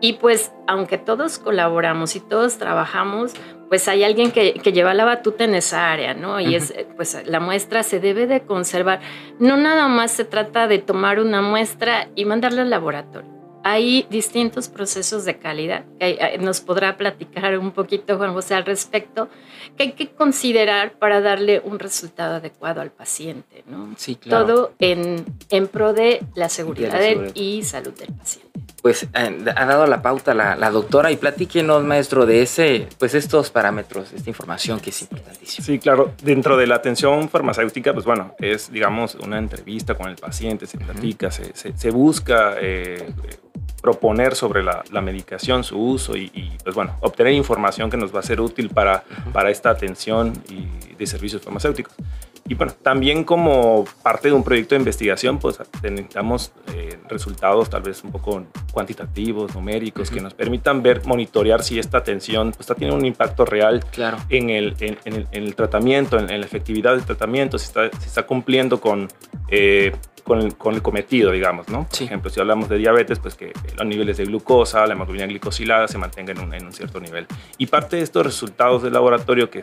y 0.00 0.14
pues 0.14 0.52
aunque 0.68 0.96
todos 0.96 1.38
colaboramos 1.40 2.14
y 2.14 2.20
todos 2.20 2.56
trabajamos, 2.56 3.34
pues 3.68 3.88
hay 3.88 4.04
alguien 4.04 4.30
que, 4.30 4.52
lleva 4.52 4.94
la 4.94 5.04
batuta 5.04 5.42
en 5.42 5.54
esa 5.56 5.90
área, 5.90 6.14
¿no? 6.14 6.40
Y 6.40 6.54
es, 6.54 6.72
pues 6.94 7.20
la 7.26 7.40
muestra 7.40 7.82
se 7.82 7.98
debe 7.98 8.28
de 8.28 8.42
conservar. 8.42 9.00
No 9.40 9.56
nada 9.56 9.88
más 9.88 10.12
se 10.12 10.24
trata 10.24 10.68
de 10.68 10.78
tomar 10.78 11.18
una 11.18 11.42
muestra 11.42 12.08
y 12.14 12.24
mandarla 12.24 12.62
al 12.62 12.70
laboratorio 12.70 13.39
hay 13.62 14.06
distintos 14.10 14.68
procesos 14.68 15.24
de 15.24 15.38
calidad 15.38 15.84
que 15.98 16.38
nos 16.40 16.60
podrá 16.60 16.96
platicar 16.96 17.58
un 17.58 17.72
poquito 17.72 18.16
Juan 18.16 18.32
José 18.32 18.54
al 18.54 18.64
respecto 18.64 19.28
que 19.76 19.84
hay 19.84 19.92
que 19.92 20.10
considerar 20.10 20.92
para 20.92 21.20
darle 21.20 21.60
un 21.64 21.78
resultado 21.78 22.36
adecuado 22.36 22.80
al 22.80 22.90
paciente, 22.90 23.64
¿no? 23.66 23.94
Sí, 23.96 24.16
claro. 24.16 24.46
Todo 24.46 24.72
en, 24.78 25.24
en 25.50 25.68
pro 25.68 25.92
de 25.92 26.22
la 26.34 26.48
seguridad, 26.48 27.00
y 27.34 27.62
salud 27.62 27.92
del 27.92 28.14
paciente. 28.14 28.50
Pues 28.82 29.02
eh, 29.02 29.44
ha 29.54 29.66
dado 29.66 29.86
la 29.86 30.00
pauta 30.00 30.34
la, 30.34 30.56
la, 30.56 30.70
doctora 30.70 31.10
y 31.12 31.16
platíquenos, 31.16 31.84
maestro, 31.84 32.24
de 32.24 32.42
ese, 32.42 32.88
pues 32.98 33.14
estos 33.14 33.50
parámetros, 33.50 34.12
esta 34.12 34.30
información 34.30 34.80
que 34.80 34.90
es 34.90 35.02
importantísima. 35.02 35.66
Sí, 35.66 35.78
claro. 35.78 36.12
Dentro 36.22 36.56
de 36.56 36.66
la 36.66 36.76
atención 36.76 37.28
farmacéutica, 37.28 37.92
pues 37.92 38.06
bueno, 38.06 38.34
es, 38.38 38.72
digamos, 38.72 39.16
una 39.16 39.38
entrevista 39.38 39.94
con 39.94 40.08
el 40.08 40.16
paciente, 40.16 40.66
se 40.66 40.78
platica, 40.78 41.30
se, 41.30 41.52
se, 41.54 41.90
busca 41.90 42.54
eh, 42.58 43.12
proponer 43.80 44.34
sobre 44.34 44.62
la, 44.62 44.82
medicación, 45.00 45.64
su 45.64 45.78
uso 45.78 46.16
y, 46.16 46.52
pues 46.62 46.74
bueno, 46.74 46.96
obtener 47.00 47.32
información 47.32 47.90
que 47.90 47.96
nos 47.96 48.14
va 48.14 48.20
a 48.20 48.22
ser 48.22 48.40
útil 48.40 48.68
para, 48.68 49.04
para 49.32 49.50
esta 49.50 49.70
atención 49.70 50.32
y 50.48 50.94
de 50.94 51.06
servicios 51.06 51.42
farmacéuticos. 51.42 51.94
Y 52.50 52.54
bueno, 52.54 52.72
también 52.82 53.22
como 53.22 53.84
parte 54.02 54.28
de 54.28 54.34
un 54.34 54.42
proyecto 54.42 54.74
de 54.74 54.80
investigación, 54.80 55.38
pues 55.38 55.60
necesitamos 55.82 56.52
eh, 56.74 56.98
resultados 57.08 57.70
tal 57.70 57.82
vez 57.82 58.02
un 58.02 58.10
poco 58.10 58.44
cuantitativos, 58.72 59.54
numéricos, 59.54 60.10
que 60.10 60.20
nos 60.20 60.34
permitan 60.34 60.82
ver, 60.82 61.06
monitorear 61.06 61.62
si 61.62 61.78
esta 61.78 61.98
atención 61.98 62.50
pues, 62.50 62.60
está 62.62 62.74
teniendo 62.74 62.96
un 62.96 63.06
impacto 63.06 63.44
real 63.44 63.84
claro. 63.92 64.16
en, 64.30 64.50
el, 64.50 64.74
en, 64.80 65.26
el, 65.30 65.54
tratamiento, 65.54 66.18
en, 66.18 66.26
la 66.26 66.44
efectividad 66.44 66.92
del 66.96 67.04
tratamiento, 67.04 67.56
si 67.56 67.66
está, 67.66 67.88
si 67.88 68.06
está 68.06 68.26
cumpliendo 68.26 68.80
con 68.80 69.06
eh, 69.48 69.92
con 70.30 70.40
el, 70.42 70.56
con 70.56 70.76
el 70.76 70.80
cometido, 70.80 71.32
digamos, 71.32 71.68
¿no? 71.70 71.88
Por 71.88 72.02
ejemplo, 72.02 72.30
si 72.30 72.38
hablamos 72.38 72.68
de 72.68 72.78
diabetes, 72.78 73.18
pues 73.18 73.34
que 73.34 73.52
los 73.76 73.84
niveles 73.84 74.16
de 74.16 74.26
glucosa, 74.26 74.86
la 74.86 74.92
hemoglobina 74.92 75.26
glicosilada 75.26 75.88
se 75.88 75.98
mantengan 75.98 76.38
en 76.38 76.44
un, 76.44 76.54
en 76.54 76.66
un 76.66 76.72
cierto 76.72 77.00
nivel. 77.00 77.26
Y 77.58 77.66
parte 77.66 77.96
de 77.96 78.02
estos 78.02 78.24
resultados 78.24 78.80
del 78.84 78.92
laboratorio 78.92 79.50
que, 79.50 79.60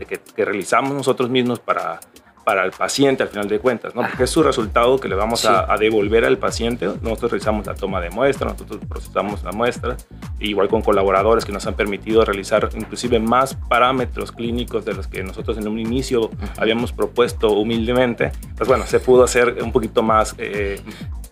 que, 0.00 0.18
que 0.18 0.44
realizamos 0.44 0.94
nosotros 0.94 1.30
mismos 1.30 1.60
para 1.60 2.00
para 2.44 2.64
el 2.64 2.72
paciente 2.72 3.22
al 3.22 3.28
final 3.28 3.48
de 3.48 3.58
cuentas, 3.58 3.94
¿no? 3.94 4.02
Porque 4.02 4.24
es 4.24 4.30
su 4.30 4.42
resultado 4.42 4.98
que 4.98 5.08
le 5.08 5.14
vamos 5.14 5.44
a, 5.44 5.76
devolver 5.78 6.24
al 6.24 6.38
paciente. 6.38 6.86
Nosotros 7.00 7.32
realizamos 7.32 7.66
la 7.66 7.74
toma 7.74 8.00
de 8.00 8.10
muestra, 8.10 8.50
nosotros 8.50 8.80
procesamos 8.88 9.42
la 9.44 9.52
muestra, 9.52 9.96
igual 10.38 10.68
con 10.68 10.82
colaboradores 10.82 11.44
que 11.44 11.52
nos 11.52 11.66
han 11.66 11.74
permitido 11.74 12.24
realizar 12.24 12.68
inclusive 12.76 13.18
más 13.18 13.54
parámetros 13.54 14.32
clínicos 14.32 14.84
de 14.84 14.94
los 14.94 15.06
que 15.06 15.22
nosotros 15.22 15.58
en 15.58 15.68
un 15.68 15.78
inicio 15.78 16.30
habíamos 16.58 16.92
propuesto 16.92 17.50
humildemente. 17.52 18.32
Pues 18.56 18.68
bueno, 18.68 18.86
se 18.86 19.00
pudo 19.00 19.24
hacer 19.24 19.62
un 19.62 19.72
poquito 19.72 20.02
más, 20.02 20.34
eh, 20.38 20.80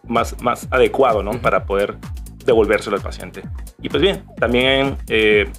más, 0.06 0.40
más 0.42 0.68
adecuado, 0.70 1.22
¿no? 1.22 1.32
Para 1.32 1.64
poder 1.64 1.96
devolvérselo 2.44 2.96
al 2.96 3.02
paciente. 3.02 3.42
Y 3.80 3.88
pues 3.88 4.02
bien, 4.02 4.24
también 4.38 4.96
eh, 5.08 5.50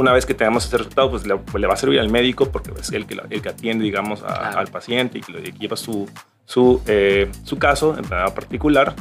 una 0.00 0.12
vez 0.12 0.26
que 0.26 0.34
tengamos 0.34 0.66
ese 0.66 0.78
resultado, 0.78 1.10
pues 1.10 1.26
le, 1.26 1.36
pues 1.36 1.62
va 1.62 1.74
a 1.74 1.76
servir 1.76 2.00
al 2.00 2.10
médico 2.10 2.50
porque 2.50 2.72
es 2.78 2.90
el 2.90 3.06
que, 3.06 3.20
el 3.30 3.42
que 3.42 3.48
atiende, 3.48 3.84
digamos, 3.84 4.22
al 4.22 4.66
paciente 4.68 5.18
y 5.18 5.20
que, 5.20 5.52
lleva 5.58 5.76
su, 5.76 6.08
su, 6.44 6.82
eh, 6.86 7.30
su 7.44 7.58
caso 7.58 7.96
en 7.96 8.04
particular. 8.04 8.94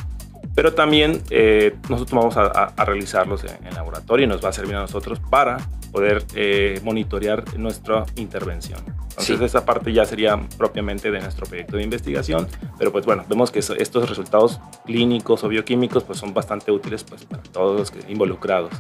Pero 0.56 0.74
también 0.74 1.22
eh, 1.30 1.76
nosotros 1.90 2.12
vamos 2.12 2.38
a, 2.38 2.74
realizarlos 2.84 3.44
en, 3.44 3.74
laboratorio 3.74 4.26
y 4.26 4.28
nos 4.28 4.44
va 4.44 4.50
a 4.50 4.54
servir 4.54 4.76
a 4.76 4.82
nosotros 4.82 5.20
para 5.30 5.58
poder 5.92 6.24
eh, 6.36 6.80
monitorear 6.84 7.58
nuestra 7.58 8.06
intervención. 8.16 8.80
Entonces, 9.10 9.42
esa 9.42 9.66
parte 9.66 9.92
ya 9.92 10.06
sería 10.06 10.40
propiamente 10.58 11.12
de 11.12 11.20
nuestro 11.20 11.46
proyecto 11.46 11.78
de 11.78 11.84
investigación, 11.84 12.48
pero 12.78 12.92
pues 12.92 13.06
bueno, 13.06 13.26
vemos 13.28 13.52
que 13.52 13.60
estos 13.60 14.10
resultados 14.10 14.60
clínicos 14.86 15.44
o 15.44 15.48
bioquímicos 15.50 16.04
pues 16.04 16.20
son 16.20 16.34
bastante 16.34 16.72
útiles 16.72 17.04
pues, 17.04 17.26
para 17.26 17.44
todos 17.44 17.80
los 17.80 18.10
involucrados. 18.10 18.72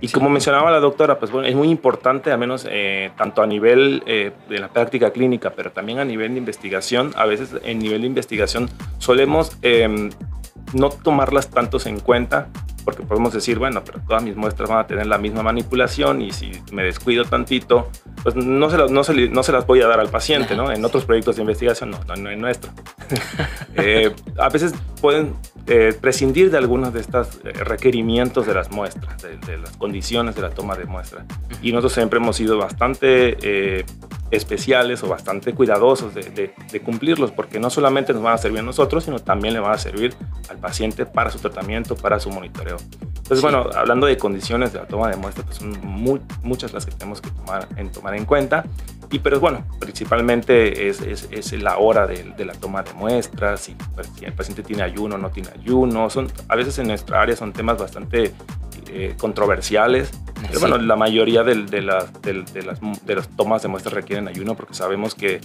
Y 0.00 0.08
como 0.08 0.30
mencionaba 0.30 0.70
la 0.70 0.80
doctora, 0.80 1.18
pues 1.18 1.30
bueno, 1.30 1.46
es 1.46 1.54
muy 1.54 1.68
importante, 1.68 2.32
al 2.32 2.38
menos 2.38 2.66
eh, 2.70 3.10
tanto 3.18 3.42
a 3.42 3.46
nivel 3.46 4.02
eh, 4.06 4.32
de 4.48 4.58
la 4.58 4.68
práctica 4.68 5.10
clínica, 5.10 5.50
pero 5.50 5.72
también 5.72 5.98
a 5.98 6.04
nivel 6.04 6.32
de 6.32 6.38
investigación. 6.38 7.12
A 7.16 7.26
veces 7.26 7.50
en 7.62 7.78
nivel 7.78 8.00
de 8.00 8.06
investigación 8.06 8.70
solemos 8.98 9.56
em, 9.60 10.10
no 10.72 10.90
tomarlas 10.90 11.48
tantos 11.50 11.86
en 11.86 12.00
cuenta 12.00 12.48
porque 12.84 13.02
podemos 13.02 13.32
decir, 13.32 13.58
bueno, 13.58 13.82
pero 13.84 14.00
todas 14.06 14.22
mis 14.22 14.36
muestras 14.36 14.68
van 14.68 14.78
a 14.80 14.86
tener 14.86 15.06
la 15.06 15.18
misma 15.18 15.42
manipulación 15.42 16.22
y 16.22 16.32
si 16.32 16.50
me 16.72 16.82
descuido 16.82 17.24
tantito, 17.24 17.90
pues 18.22 18.34
no 18.36 18.70
se, 18.70 18.78
las, 18.78 18.90
no 18.90 19.04
se, 19.04 19.28
no 19.28 19.42
se 19.42 19.52
las 19.52 19.66
voy 19.66 19.82
a 19.82 19.86
dar 19.86 20.00
al 20.00 20.08
paciente, 20.08 20.56
¿no? 20.56 20.70
En 20.70 20.84
otros 20.84 21.04
proyectos 21.04 21.36
de 21.36 21.42
investigación, 21.42 21.90
no, 21.90 22.00
no, 22.16 22.30
en 22.30 22.40
nuestro. 22.40 22.70
Eh, 23.76 24.12
a 24.36 24.48
veces 24.48 24.74
pueden 25.00 25.34
eh, 25.66 25.94
prescindir 25.98 26.50
de 26.50 26.58
algunos 26.58 26.92
de 26.92 27.00
estos 27.00 27.40
eh, 27.44 27.52
requerimientos 27.52 28.46
de 28.46 28.52
las 28.52 28.70
muestras, 28.72 29.22
de, 29.22 29.58
las 29.58 29.76
condiciones 29.76 30.34
de 30.34 30.42
la 30.42 30.50
toma 30.50 30.74
de 30.74 30.84
muestra. 30.84 31.24
Y 31.62 31.70
nosotros 31.70 31.92
siempre 31.92 32.18
hemos 32.18 32.36
sido 32.36 32.58
bastante 32.58 33.84
especiales 34.30 35.02
o 35.02 35.08
bastante 35.08 35.52
cuidadosos 35.52 36.14
de, 36.14 36.52
cumplirlos, 36.84 37.30
porque 37.32 37.58
no 37.58 37.70
solamente 37.70 38.12
nos 38.12 38.22
van 38.22 38.34
a 38.34 38.38
servir 38.38 38.60
a 38.60 38.62
nosotros, 38.62 39.04
sino 39.04 39.18
también 39.18 39.54
le 39.54 39.60
van 39.60 39.72
a 39.72 39.78
servir 39.78 40.14
al 40.48 40.58
paciente 40.58 41.06
para 41.06 41.30
su 41.30 41.38
tratamiento, 41.38 41.96
para 41.96 42.20
su 42.20 42.30
monitoreo. 42.30 42.76
Entonces, 43.16 43.42
bueno, 43.42 43.68
hablando 43.76 44.06
de 44.06 44.16
condiciones 44.16 44.72
de 44.72 44.80
la 44.80 44.86
toma 44.86 45.08
de 45.08 45.16
muestras, 45.16 45.46
pues 45.46 45.58
son 45.58 45.78
muchas 46.42 46.72
las 46.72 46.86
que 46.86 46.92
tenemos 46.92 47.20
que 47.20 47.30
tomar 47.30 47.68
en, 47.76 47.90
tomar 47.92 48.14
en 48.14 48.24
cuenta. 48.24 48.64
Y 49.12 49.18
pero 49.18 49.40
bueno, 49.40 49.64
principalmente 49.80 50.88
es, 50.88 51.00
es, 51.00 51.52
la 51.60 51.78
hora 51.78 52.06
de, 52.06 52.32
de, 52.36 52.44
la 52.44 52.52
toma 52.52 52.82
de 52.82 52.92
muestras, 52.92 53.60
si, 53.60 53.76
si, 54.16 54.24
el 54.24 54.32
paciente 54.32 54.62
tiene 54.62 54.84
ayuno 54.84 55.16
o 55.16 55.18
no 55.18 55.30
tiene 55.30 55.48
ayuno. 55.60 56.08
Son, 56.10 56.28
a 56.48 56.54
veces 56.54 56.78
en 56.78 56.86
nuestra 56.86 57.20
área 57.20 57.34
son 57.34 57.52
temas 57.52 57.76
bastante 57.76 58.32
eh, 58.92 59.14
controversiales. 59.18 60.10
Pero 60.48 60.60
bueno, 60.60 60.78
la 60.78 60.96
mayoría 60.96 61.42
de, 61.42 61.54
de, 61.64 61.82
las, 61.82 62.10
de, 62.22 62.62
las, 62.62 62.80
de 63.04 63.14
las 63.14 63.28
tomas 63.36 63.62
de 63.62 63.68
muestras 63.68 63.92
requieren 63.94 64.26
ayuno 64.26 64.54
porque 64.54 64.74
sabemos 64.74 65.14
que 65.14 65.40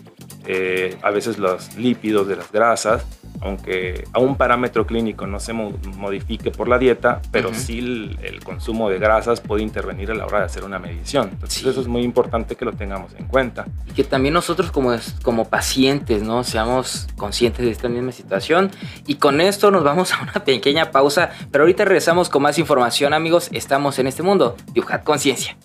eh, 0.46 0.98
a 1.02 1.12
veces 1.12 1.38
los 1.38 1.76
lípidos 1.76 2.28
de 2.28 2.38
las 2.38 2.52
grasas 2.52 3.06
aunque 3.42 4.06
a 4.14 4.20
un 4.20 4.36
parámetro 4.36 4.86
clínico 4.86 5.28
no 5.28 5.40
se 5.40 5.54
modifique 5.54 6.52
por 6.52 6.68
la 6.68 6.78
dieta, 6.78 7.22
pero 7.32 7.54
sí 7.54 7.80
el, 8.22 8.44
consumo 8.44 8.90
de 8.90 9.00
grasas 9.00 9.42
puede 9.42 9.64
intervenir 9.64 10.12
a 10.12 10.16
la 10.16 10.26
hora 10.26 10.40
de 10.40 10.46
hacer 10.46 10.64
una 10.64 10.80
medición. 10.80 11.30
Entonces 11.32 11.66
eso 11.66 11.82
es 11.82 11.88
muy 11.88 12.04
importante 12.04 12.56
que 12.56 12.64
lo 12.64 12.74
tengamos 12.74 13.14
en 13.18 13.26
cuenta. 13.26 13.66
Y 13.88 13.94
que 13.94 14.04
también 14.04 14.34
nosotros 14.34 14.72
como, 14.72 14.96
como 15.24 15.46
pacientes, 15.46 16.22
¿no? 16.22 16.44
Seamos 16.44 17.08
conscientes 17.18 17.66
de 17.66 17.72
esta 17.72 17.90
misma 17.90 18.12
situación. 18.12 18.72
Y 19.08 19.16
con 19.16 19.42
esto 19.42 19.72
nos 19.72 19.84
vamos 19.84 20.14
a 20.14 20.22
una 20.22 20.44
pequeña 20.46 20.92
pausa, 20.92 21.32
pero 21.52 21.64
ahorita 21.64 21.86
regresamos 21.86 22.30
con 22.30 22.44
más 22.44 22.60
información, 22.60 23.14
amigos. 23.14 23.35
Estamos 23.52 24.00
en 24.00 24.08
este 24.08 24.24
mundo. 24.24 24.56
Dibujad 24.74 25.04
conciencia. 25.04 25.58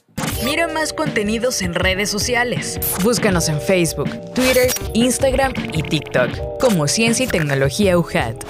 Mira 0.44 0.68
más 0.68 0.92
contenidos 0.92 1.62
en 1.62 1.74
redes 1.74 2.10
sociales. 2.10 2.80
Búscanos 3.02 3.48
en 3.48 3.60
Facebook, 3.60 4.08
Twitter, 4.34 4.70
Instagram 4.94 5.52
y 5.72 5.82
TikTok 5.82 6.58
como 6.58 6.88
Ciencia 6.88 7.26
y 7.26 7.28
Tecnología 7.28 7.98
UJAT. 7.98 8.42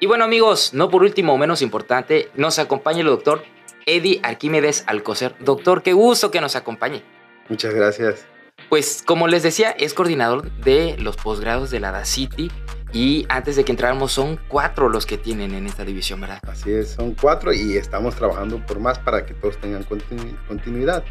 Y 0.00 0.06
bueno 0.06 0.24
amigos, 0.24 0.74
no 0.74 0.90
por 0.90 1.02
último 1.02 1.34
o 1.34 1.38
menos 1.38 1.62
importante, 1.62 2.30
nos 2.34 2.58
acompaña 2.58 3.00
el 3.00 3.06
doctor 3.06 3.44
Eddie 3.86 4.20
Arquímedes 4.22 4.84
Alcocer. 4.86 5.34
Doctor, 5.40 5.82
qué 5.82 5.92
gusto 5.92 6.30
que 6.30 6.40
nos 6.40 6.56
acompañe. 6.56 7.02
Muchas 7.48 7.74
gracias. 7.74 8.26
Pues 8.68 9.02
como 9.06 9.28
les 9.28 9.42
decía, 9.42 9.70
es 9.70 9.94
coordinador 9.94 10.50
de 10.58 10.96
los 10.98 11.16
posgrados 11.16 11.70
de 11.70 11.80
la 11.80 11.92
DACITI 11.92 12.50
y 12.92 13.24
antes 13.30 13.56
de 13.56 13.64
que 13.64 13.72
entráramos, 13.72 14.12
son 14.12 14.38
cuatro 14.48 14.90
los 14.90 15.06
que 15.06 15.16
tienen 15.16 15.54
en 15.54 15.66
esta 15.66 15.84
división, 15.84 16.20
¿verdad? 16.20 16.40
Así 16.46 16.70
es, 16.70 16.90
son 16.90 17.14
cuatro 17.14 17.52
y 17.52 17.76
estamos 17.76 18.14
trabajando 18.14 18.64
por 18.66 18.80
más 18.80 18.98
para 18.98 19.24
que 19.24 19.32
todos 19.32 19.56
tengan 19.58 19.84
continuidad 19.84 21.02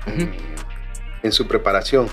en, 1.23 1.31
su 1.31 1.47
preparación. 1.47 2.07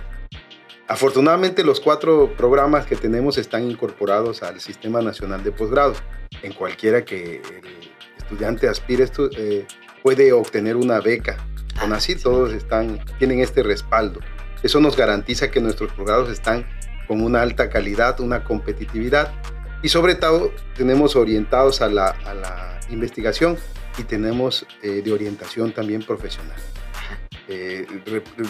Afortunadamente 0.87 1.65
los 1.65 1.81
cuatro 1.81 2.35
programas 2.35 2.87
que 2.87 2.97
tenemos 2.97 3.37
están 3.37 3.71
incorporados 3.71 4.43
al 4.43 4.59
Sistema 4.61 5.03
Nacional 5.03 5.45
de 5.45 5.53
Posgrados. 5.53 6.03
En 6.43 6.55
cualquiera 6.55 7.05
que 7.05 7.43
el 7.43 7.93
estudiante 8.17 8.69
aspire, 8.69 9.05
esto, 9.05 9.29
eh, 9.37 9.67
puede 10.03 10.33
obtener 10.33 10.77
una 10.77 11.01
beca. 11.01 11.37
Con 11.79 11.93
así 11.93 12.17
todos 12.17 12.55
están, 12.55 13.01
tienen 13.19 13.41
este 13.41 13.63
respaldo. 13.63 14.21
Eso 14.63 14.81
nos 14.81 14.97
garantiza 14.97 15.51
que 15.51 15.61
nuestros 15.61 15.93
posgrados 15.93 16.31
están 16.31 16.67
con 17.07 17.23
una 17.23 17.43
alta 17.43 17.69
calidad, 17.69 18.19
una 18.21 18.45
competitividad 18.45 19.33
y 19.83 19.89
sobre 19.89 20.15
todo 20.15 20.53
tenemos 20.77 21.17
orientados 21.17 21.81
a 21.81 21.89
la, 21.89 22.15
investigación 22.91 23.59
y 23.99 24.05
tenemos 24.05 24.67
eh, 24.83 25.03
de 25.05 25.13
orientación 25.13 25.73
también 25.73 26.03
profesional. 26.03 26.57
Eh, 27.49 27.87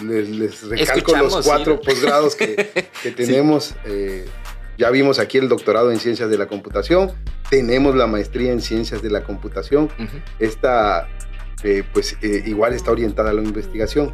les, 0.03 0.63
recalco 0.63 1.15
los 1.17 1.45
cuatro 1.45 1.81
posgrados 1.81 2.35
que, 2.35 2.87
tenemos. 3.17 3.75
Eh, 3.85 4.25
ya 4.77 4.89
vimos 4.91 5.19
aquí 5.19 5.37
el 5.37 5.49
doctorado 5.49 5.91
en 5.91 5.99
ciencias 5.99 6.29
de 6.29 6.37
la 6.37 6.47
computación, 6.47 7.11
tenemos 7.49 7.95
la 7.95 8.07
maestría 8.07 8.53
en 8.53 8.61
ciencias 8.61 9.01
de 9.01 9.09
la 9.09 9.23
computación. 9.23 9.89
Esta, 10.39 11.09
pues, 11.91 12.15
igual 12.21 12.73
está 12.73 12.91
orientada 12.91 13.31
a 13.31 13.33
la 13.33 13.41
investigación. 13.41 14.13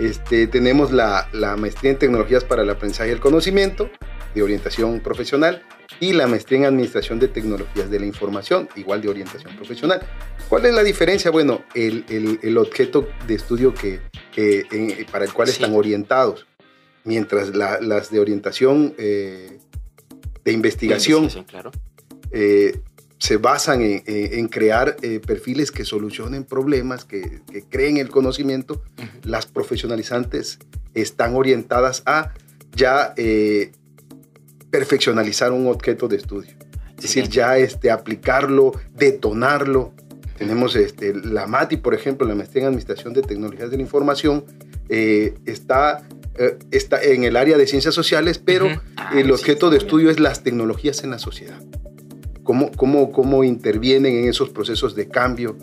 Este, 0.00 0.48
tenemos 0.48 0.90
la, 0.90 1.28
la 1.32 1.56
maestría 1.56 1.92
en 1.92 1.98
tecnologías 1.98 2.42
para 2.42 2.62
el 2.62 2.70
aprendizaje 2.70 3.10
y 3.10 3.12
el 3.12 3.20
conocimiento 3.20 3.88
de 4.34 4.42
orientación 4.42 4.98
profesional 4.98 5.62
y 5.98 6.12
la 6.12 6.26
maestría 6.26 6.58
en 6.58 6.64
Administración 6.66 7.18
de 7.18 7.28
Tecnologías 7.28 7.90
de 7.90 7.98
la 7.98 8.06
Información, 8.06 8.68
igual 8.76 9.00
de 9.00 9.08
orientación 9.08 9.56
profesional. 9.56 10.00
¿Cuál 10.48 10.66
es 10.66 10.74
la 10.74 10.82
diferencia? 10.82 11.30
Bueno, 11.30 11.62
el, 11.74 12.04
el, 12.42 12.58
objeto 12.58 13.08
de 13.26 13.34
estudio 13.34 13.74
que, 13.74 14.00
para 15.10 15.24
el 15.24 15.32
cual 15.32 15.48
están 15.48 15.74
orientados, 15.74 16.46
mientras 17.04 17.54
las 17.54 18.10
de 18.10 18.20
orientación 18.20 18.94
eh, 18.98 19.58
de 20.44 20.52
investigación, 20.52 21.28
claro. 21.44 21.70
Eh, 22.30 22.80
se 23.18 23.36
basan 23.36 23.82
en, 23.82 24.48
crear 24.48 24.96
eh, 25.02 25.20
perfiles 25.20 25.70
que 25.70 25.84
solucionen 25.84 26.44
problemas, 26.44 27.04
que, 27.04 27.42
creen 27.68 27.98
el 27.98 28.08
conocimiento, 28.08 28.82
las 29.24 29.46
profesionalizantes 29.46 30.58
están 30.94 31.36
orientadas 31.36 32.02
a 32.06 32.32
ya 32.74 33.14
perfeccionalizar 34.70 35.52
un 35.52 35.66
objeto 35.66 36.08
de 36.08 36.16
estudio. 36.16 36.50
Es 36.96 37.02
decir, 37.02 37.28
ya 37.28 37.56
este, 37.56 37.90
aplicarlo, 37.90 38.72
detonarlo. 38.94 39.92
Tenemos 40.36 40.76
este, 40.76 41.14
la 41.14 41.46
MATI, 41.46 41.78
por 41.78 41.94
ejemplo, 41.94 42.26
la 42.26 42.34
maestría 42.34 42.62
en 42.62 42.68
Administración 42.68 43.12
de 43.14 43.22
Tecnologías 43.22 43.70
de 43.70 43.76
la 43.76 43.82
Información, 43.82 44.44
eh, 44.88 45.34
está, 45.46 46.02
eh, 46.36 46.58
está 46.70 47.02
en 47.02 47.24
el 47.24 47.36
área 47.36 47.56
de 47.56 47.66
ciencias 47.66 47.94
sociales, 47.94 48.38
pero 48.38 48.68
ah, 48.96 49.12
el 49.14 49.30
objeto 49.30 49.70
de 49.70 49.78
estudio 49.78 50.10
es 50.10 50.20
las 50.20 50.42
tecnologías 50.42 51.04
en 51.04 51.10
la 51.10 51.18
sociedad. 51.18 51.60
Cómo, 52.42 52.70
cómo, 52.72 53.12
cómo 53.12 53.44
intervienen 53.44 54.14
en 54.16 54.28
esos 54.28 54.50
procesos 54.50 54.94
de 54.94 55.08
cambio. 55.08 55.56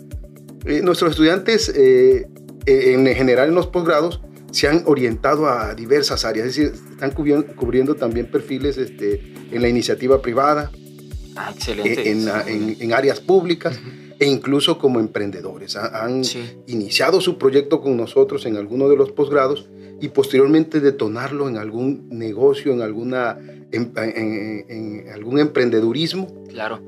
Eh, 0.64 0.80
nuestros 0.82 1.12
estudiantes, 1.12 1.72
en 1.76 3.06
general 3.14 3.48
en 3.48 3.54
los 3.54 3.66
posgrados, 3.68 4.20
se 4.50 4.66
han 4.66 4.82
orientado 4.86 5.48
a 5.48 5.74
diversas 5.74 6.24
áreas, 6.24 6.48
es 6.48 6.56
decir, 6.56 6.72
están 6.92 7.10
cubriendo, 7.10 7.94
también 7.94 8.30
perfiles 8.30 8.78
este, 8.78 9.34
en 9.50 9.62
la 9.62 9.68
iniciativa 9.68 10.22
privada, 10.22 10.70
ah, 11.36 11.52
excelente. 11.54 12.10
En, 12.10 12.92
áreas 12.92 13.20
públicas 13.20 13.78
e 14.18 14.26
incluso 14.26 14.78
como 14.78 15.00
emprendedores. 15.00 15.76
Han 15.76 16.22
iniciado 16.66 17.20
su 17.20 17.38
proyecto 17.38 17.80
con 17.80 17.96
nosotros 17.96 18.46
en 18.46 18.56
alguno 18.56 18.88
de 18.88 18.96
los 18.96 19.12
posgrados 19.12 19.68
y 20.00 20.08
posteriormente 20.08 20.80
detonarlo 20.80 21.48
en 21.48 21.56
algún 21.56 22.08
negocio, 22.08 22.72
en, 22.72 22.82
alguna, 22.82 23.38
en, 23.70 25.04
algún 25.12 25.38
emprendedurismo. 25.38 26.44
Claro. 26.48 26.80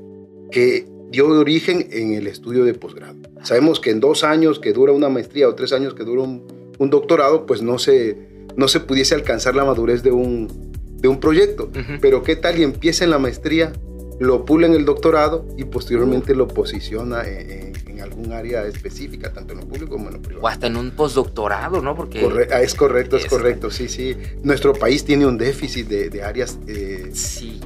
Que 0.49 0.87
dio 1.09 1.27
origen 1.27 1.87
en 1.91 2.13
el 2.13 2.27
estudio 2.27 2.65
de 2.65 2.73
posgrado. 2.73 3.15
Sabemos 3.43 3.79
que 3.79 3.91
en 3.91 3.99
dos 3.99 4.23
años 4.23 4.59
que 4.59 4.73
dura 4.73 4.91
una 4.91 5.09
maestría 5.09 5.47
o 5.47 5.55
tres 5.55 5.71
años 5.73 5.93
que 5.93 6.03
dura 6.03 6.23
un, 6.23 6.60
un 6.81 6.89
doctorado, 6.89 7.45
pues 7.45 7.61
no 7.61 7.77
se, 7.77 8.17
no 8.55 8.67
se 8.67 8.79
pudiese 8.79 9.13
alcanzar 9.13 9.55
la 9.55 9.63
madurez 9.63 10.01
de 10.01 10.11
un, 10.11 10.71
de 10.95 11.07
un 11.07 11.19
proyecto. 11.19 11.69
Pero 12.01 12.23
qué 12.23 12.35
tal 12.35 12.57
y 12.57 12.63
empieza 12.63 13.03
en 13.03 13.11
la 13.11 13.19
maestría, 13.19 13.71
lo 14.19 14.45
pula 14.45 14.65
en 14.65 14.73
el 14.73 14.83
doctorado 14.83 15.45
y 15.57 15.65
posteriormente 15.65 16.33
lo 16.33 16.47
posiciona 16.47 17.23
en, 17.27 17.71
algún 18.01 18.31
área 18.31 18.65
específica, 18.65 19.31
tanto 19.31 19.53
en 19.53 19.59
lo 19.59 19.67
público 19.67 19.91
como 19.91 20.07
en 20.07 20.15
lo 20.15 20.21
privado. 20.23 20.43
O 20.43 20.47
hasta 20.47 20.65
en 20.65 20.75
un 20.75 20.89
postdoctorado, 20.89 21.83
¿no? 21.83 21.95
Porque 21.95 22.47
ah, 22.51 22.63
es 22.63 22.73
correcto, 22.73 23.15
es, 23.15 23.27
correcto, 23.27 23.69
sí, 23.69 23.87
sí. 23.87 24.17
Nuestro 24.41 24.73
país 24.73 25.05
tiene 25.05 25.27
un 25.27 25.37
déficit 25.37 25.87
de, 25.87 26.23
áreas, 26.23 26.57
eh, 26.67 27.11
sí, 27.13 27.61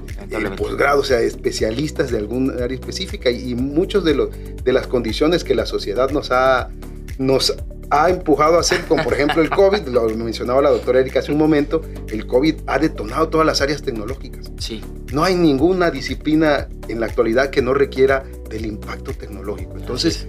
posgrado, 0.57 0.99
o 0.99 1.03
sea, 1.05 1.21
especialistas 1.21 2.11
de 2.11 2.17
algún 2.17 2.51
área 2.61 2.77
específica 2.77 3.31
y, 3.31 3.51
y 3.51 3.55
muchos 3.55 4.03
de, 4.03 4.13
los, 4.13 4.29
de 4.61 4.73
las 4.73 4.87
condiciones 4.87 5.45
que 5.45 5.55
la 5.55 5.65
sociedad 5.65 6.09
nos 6.09 6.31
ha, 6.31 6.69
nos 7.17 7.55
ha 7.89 8.09
empujado 8.09 8.57
a 8.57 8.61
hacer, 8.61 8.85
como 8.85 9.03
por 9.03 9.13
ejemplo 9.13 9.41
el 9.41 9.49
COVID, 9.49 9.87
lo 9.87 10.07
mencionaba 10.09 10.61
la 10.61 10.69
doctora 10.69 10.99
Erika 10.99 11.19
hace 11.19 11.31
un 11.31 11.37
momento, 11.37 11.81
el 12.09 12.25
COVID 12.25 12.55
ha 12.67 12.79
detonado 12.79 13.29
todas 13.29 13.45
las 13.45 13.61
áreas 13.61 13.81
tecnológicas. 13.81 14.51
Sí. 14.57 14.81
No 15.13 15.23
hay 15.23 15.35
ninguna 15.35 15.91
disciplina 15.91 16.67
en 16.87 16.99
la 16.99 17.05
actualidad 17.05 17.49
que 17.49 17.61
no 17.61 17.73
requiera 17.73 18.23
del 18.49 18.65
impacto 18.65 19.11
tecnológico. 19.13 19.77
Entonces, 19.77 20.27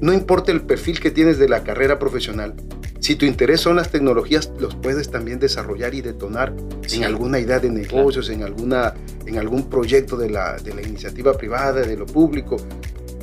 no 0.00 0.12
importa 0.12 0.52
el 0.52 0.62
perfil 0.62 1.00
que 1.00 1.10
tienes 1.10 1.38
de 1.38 1.48
la 1.48 1.62
carrera 1.64 1.98
profesional, 1.98 2.54
si 3.00 3.16
tu 3.16 3.24
interés 3.24 3.62
son 3.62 3.76
las 3.76 3.90
tecnologías, 3.90 4.52
los 4.58 4.74
puedes 4.74 5.10
también 5.10 5.38
desarrollar 5.38 5.94
y 5.94 6.02
detonar 6.02 6.52
en 6.92 7.04
alguna 7.04 7.38
idea 7.38 7.58
de 7.58 7.70
negocios, 7.70 8.28
en, 8.28 8.42
alguna, 8.42 8.94
en 9.24 9.38
algún 9.38 9.70
proyecto 9.70 10.18
de 10.18 10.28
la, 10.28 10.56
de 10.58 10.74
la 10.74 10.82
iniciativa 10.82 11.32
privada, 11.32 11.80
de 11.80 11.96
lo 11.96 12.04
público. 12.04 12.58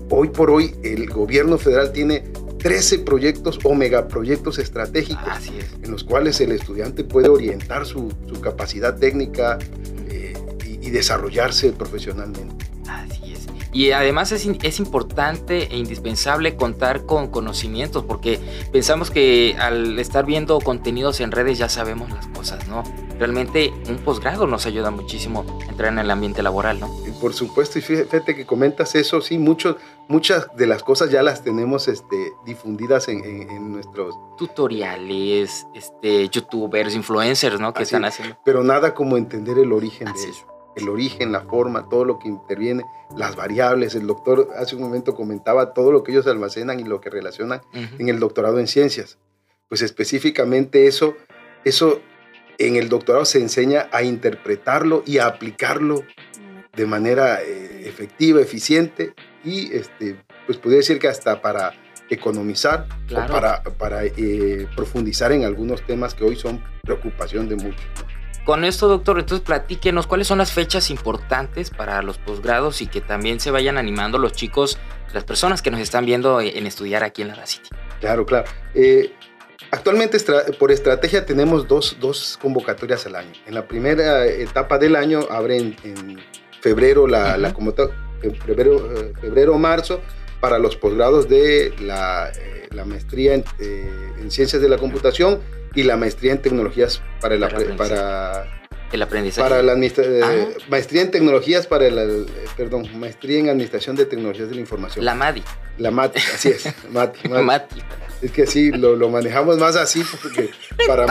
Hoy 0.10 0.30
por 0.30 0.50
hoy 0.50 0.73
el 0.84 1.08
gobierno 1.08 1.60
federal 1.60 1.91
tiene 1.91 2.23
13 2.58 3.00
proyectos 3.00 3.60
o 3.63 3.74
megaproyectos 3.76 4.60
estratégicos 4.60 5.52
en 5.82 5.91
los 5.91 6.04
cuales 6.04 6.39
el 6.41 6.52
estudiante 6.52 7.04
puede 7.04 7.30
orientar 7.30 7.86
su, 7.86 8.10
capacidad 8.41 8.96
técnica 8.98 9.58
eh, 10.10 10.34
y, 10.65 10.89
desarrollarse 10.89 11.72
profesionalmente. 11.74 12.65
Y 13.78 13.92
además 13.92 14.32
es, 14.32 14.48
es, 14.63 14.80
importante 14.80 15.72
e 15.72 15.78
indispensable 15.78 16.56
contar 16.56 17.06
con 17.06 17.28
conocimientos 17.28 18.04
porque 18.06 18.40
pensamos 18.72 19.12
que 19.12 19.56
al 19.60 20.00
estar 20.00 20.26
viendo 20.26 20.60
contenidos 20.60 21.20
en 21.20 21.32
redes 21.32 21.60
ya 21.60 21.70
sabemos 21.70 22.10
las 22.10 22.26
cosas, 22.30 22.68
¿no? 22.68 22.84
Realmente 23.20 23.72
un 23.88 23.98
posgrado 23.98 24.48
nos 24.48 24.66
ayuda 24.66 24.90
muchísimo 24.90 25.46
a 25.62 25.70
entrar 25.70 25.94
en 25.94 26.00
el 26.00 26.10
ambiente 26.10 26.42
laboral, 26.42 26.80
¿no? 26.80 26.90
Por 27.22 27.36
supuesto, 27.36 27.78
y 27.78 27.84
fíjate 27.84 28.36
que 28.36 28.48
comentas 28.48 28.96
eso, 28.96 29.22
sí, 29.22 29.38
muchos, 29.38 29.76
muchas 30.08 30.48
de 30.56 30.66
las 30.66 30.82
cosas 30.82 31.12
ya 31.12 31.22
las 31.22 31.44
tenemos 31.44 31.88
este, 31.88 32.34
difundidas 32.46 33.08
en, 33.10 33.72
nuestros... 33.72 34.16
Tutoriales, 34.40 35.68
este, 35.76 36.30
youtubers, 36.30 36.96
influencers, 36.96 37.60
¿no? 37.60 37.76
Que 37.76 37.84
están 37.84 38.06
haciendo. 38.06 38.39
Pero 38.43 38.64
nada 38.64 38.95
como 38.95 39.18
entender 39.18 39.60
el 39.60 39.72
origen 39.72 40.12
de 40.14 40.30
eso 40.30 40.57
el 40.78 40.89
origen, 40.89 41.32
la 41.32 41.41
forma, 41.41 41.89
todo 41.89 42.05
lo 42.05 42.19
que 42.19 42.28
interviene, 42.28 42.84
las 43.15 43.36
variables. 43.36 43.95
El 43.95 44.07
doctor 44.07 44.49
hace 44.57 44.75
un 44.75 44.82
momento 44.82 45.15
comentaba 45.15 45.73
todo 45.73 45.91
lo 45.91 46.03
que 46.03 46.11
ellos 46.11 46.28
almacenan 46.28 46.80
y 46.80 46.84
lo 46.84 47.01
que 47.01 47.09
relacionan 47.09 47.61
en 47.73 48.09
el 48.09 48.19
doctorado 48.19 48.59
en 48.59 48.67
ciencias. 48.67 49.17
Pues 49.67 49.82
específicamente 49.82 50.88
eso, 50.88 51.15
eso 51.65 51.99
en 52.57 52.75
el 52.75 52.89
doctorado 52.89 53.25
se 53.25 53.39
enseña 53.39 53.89
a 53.91 54.03
interpretarlo 54.03 55.03
y 55.05 55.17
a 55.17 55.28
aplicarlo 55.28 56.03
de 56.75 56.86
manera 56.86 57.41
eh, 57.41 57.88
efectiva, 57.88 58.39
eficiente 58.39 59.13
y 59.43 59.73
este, 59.73 60.15
pues 60.45 60.57
podría 60.57 60.78
decir 60.78 60.99
que 60.99 61.07
hasta 61.07 61.41
para 61.41 61.73
economizar 62.09 62.88
o 63.11 63.15
para, 63.28 63.63
para 63.63 64.05
eh, 64.05 64.67
profundizar 64.75 65.32
en 65.32 65.43
algunos 65.43 65.86
temas 65.86 66.13
que 66.13 66.23
hoy 66.23 66.36
son 66.36 66.63
preocupación 66.84 67.49
de 67.49 67.55
muchos. 67.55 67.86
Con 68.48 68.64
esto, 68.64 68.88
doctor, 68.88 69.20
entonces 69.20 69.45
platíquenos 69.45 70.08
cuáles 70.08 70.26
son 70.26 70.38
las 70.38 70.54
fechas 70.54 70.89
importantes 70.89 71.70
para 71.70 72.02
los 72.02 72.18
posgrados 72.18 72.82
y 72.82 72.88
que 72.88 73.02
también 73.02 73.41
se 73.41 73.52
vayan 73.52 73.78
animando 73.78 74.18
los 74.20 74.32
chicos, 74.32 74.78
las 75.14 75.26
personas 75.26 75.62
que 75.62 75.70
nos 75.70 75.82
están 75.82 76.06
viendo 76.06 76.39
en 76.39 76.66
estudiar 76.66 77.04
aquí 77.04 77.24
en 77.24 77.28
la 77.28 77.45
City. 77.45 77.68
Claro, 78.00 78.26
claro. 78.26 78.48
Eh, 78.74 79.12
actualmente 79.72 80.18
por 80.58 80.72
estrategia 80.72 81.26
tenemos 81.26 81.68
dos, 81.68 81.98
dos, 82.00 82.39
convocatorias 82.41 83.06
al 83.06 83.18
año. 83.18 83.34
En 83.48 83.54
la 83.54 83.68
primera 83.68 84.26
etapa 84.26 84.78
del 84.78 84.95
año 84.95 85.28
abren 85.30 85.76
en 85.84 86.18
febrero 86.62 87.06
la, 87.06 87.36
en 87.36 88.36
febrero, 88.38 88.93
eh, 88.95 89.14
febrero 89.20 89.58
marzo 89.58 90.00
para 90.40 90.60
los 90.60 90.76
posgrados 90.76 91.28
de 91.28 91.74
la, 91.80 92.30
eh, 92.30 92.68
la 92.72 92.86
maestría 92.86 93.34
en, 93.34 93.44
en, 93.60 94.32
ciencias 94.32 94.62
de 94.62 94.70
la 94.70 94.78
computación 94.78 95.40
y 95.74 95.84
la 95.84 95.98
maestría 95.98 96.32
en 96.32 96.42
tecnologías 96.42 97.02
para 97.22 97.36
el, 97.36 97.76
para, 97.76 98.58
el 98.92 99.02
aprendizaje. 99.02 99.50
Para 99.50 99.62
la 99.62 99.74
eh, 99.74 100.22
ah. 100.24 100.60
maestría 100.70 101.02
en 101.02 101.12
tecnologías 101.12 101.68
para 101.68 101.88
el, 101.88 101.98
eh, 101.98 102.26
perdón, 102.56 102.88
maestría 102.98 103.40
en 103.40 103.50
administración 103.50 103.96
de 103.96 104.06
tecnologías 104.06 104.50
de 104.50 104.56
la 104.56 104.62
información. 104.62 105.04
La 105.04 105.14
MADI. 105.14 105.44
La 105.78 105.92
MATI, 105.92 106.20
así 106.34 106.50
es. 106.50 106.66
MATI, 106.92 107.30
MATI. 107.30 107.82
Es 108.22 108.32
que 108.32 108.48
sí, 108.48 108.72
lo, 108.72 108.96
lo, 108.96 109.10
manejamos 109.10 109.58
más 109.58 109.76
así 109.76 110.04
porque 110.22 110.50
para 110.88 111.06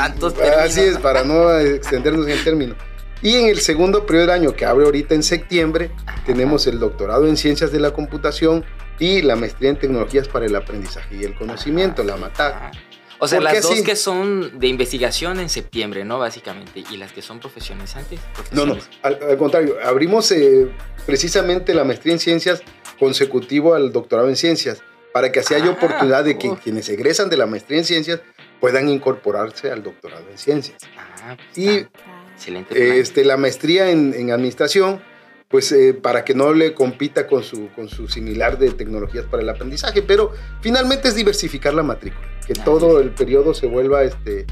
así 0.62 0.80
es 0.80 0.98
para 0.98 1.22
no 1.22 1.56
extendernos 1.58 2.26
en 2.26 2.32
el 2.32 2.44
término. 2.44 2.74
Y 3.22 3.36
en 3.36 3.46
el 3.46 3.60
segundo 3.60 4.04
periodo 4.06 4.26
del 4.26 4.42
año 4.42 4.52
que 4.54 4.64
abre 4.64 4.84
ahorita 4.84 5.14
en 5.14 5.22
septiembre, 5.22 5.90
tenemos 6.26 6.66
el 6.66 6.78
doctorado 6.78 7.26
en 7.26 7.36
ciencias 7.36 7.72
de 7.72 7.80
la 7.80 7.92
computación 7.92 8.64
y 8.98 9.22
la 9.22 9.36
maestría 9.36 9.70
en 9.70 9.78
tecnologías 9.78 10.28
para 10.28 10.46
el 10.46 10.56
aprendizaje 10.56 11.16
y 11.16 11.24
el 11.24 11.34
conocimiento, 11.34 12.02
la 12.02 12.16
MATAC. 12.16 12.72
O 13.18 13.28
sea, 13.28 13.40
las 13.40 13.62
dos 13.62 13.80
que 13.82 13.96
son 13.96 14.58
de 14.58 14.66
investigación 14.66 15.40
en 15.40 15.48
septiembre, 15.48 16.04
¿no? 16.04 16.18
Básicamente. 16.18 16.84
Y 16.90 16.98
las 16.98 17.12
que 17.12 17.22
son 17.22 17.40
profesionalizantes. 17.40 18.20
No, 18.52 18.66
no. 18.66 18.76
Al, 19.02 19.18
contrario, 19.38 19.76
abrimos 19.82 20.30
eh, 20.32 20.68
precisamente 21.06 21.72
la 21.72 21.84
maestría 21.84 22.12
en 22.12 22.20
ciencias 22.20 22.62
consecutivo 22.98 23.74
al 23.74 23.92
doctorado 23.92 24.28
en 24.28 24.36
ciencias, 24.36 24.82
para 25.12 25.32
que 25.32 25.40
así 25.40 25.54
haya 25.54 25.66
ah, 25.66 25.70
oportunidad 25.70 26.24
de 26.24 26.38
que 26.38 26.56
quienes 26.62 26.88
egresan 26.88 27.28
de 27.28 27.36
la 27.36 27.46
maestría 27.46 27.78
en 27.78 27.84
ciencias 27.84 28.20
puedan 28.60 28.88
incorporarse 28.88 29.70
al 29.70 29.82
doctorado 29.82 30.24
en 30.30 30.38
ciencias. 30.38 30.78
Ah, 30.96 31.36
pues 31.36 31.58
y 31.58 31.86
excelente 32.34 33.00
este, 33.00 33.24
la 33.24 33.36
maestría 33.36 33.90
en, 33.90 34.14
en 34.14 34.30
administración 34.30 35.00
pues 35.48 35.70
eh, 35.72 35.94
para 35.94 36.24
que 36.24 36.34
no 36.34 36.52
le 36.52 36.74
compita 36.74 37.26
con 37.26 37.42
su, 37.42 37.68
con 37.74 37.88
su 37.88 38.08
similar 38.08 38.58
de 38.58 38.70
tecnologías 38.70 39.26
para 39.26 39.42
el 39.42 39.48
aprendizaje, 39.48 40.02
pero 40.02 40.32
finalmente 40.60 41.08
es 41.08 41.14
diversificar 41.14 41.74
la 41.74 41.82
matrícula, 41.82 42.26
que 42.46 42.54
todo 42.54 43.00
el 43.00 43.10
periodo 43.10 43.54
se 43.54 43.66
vuelva, 43.66 44.02
este, 44.02 44.46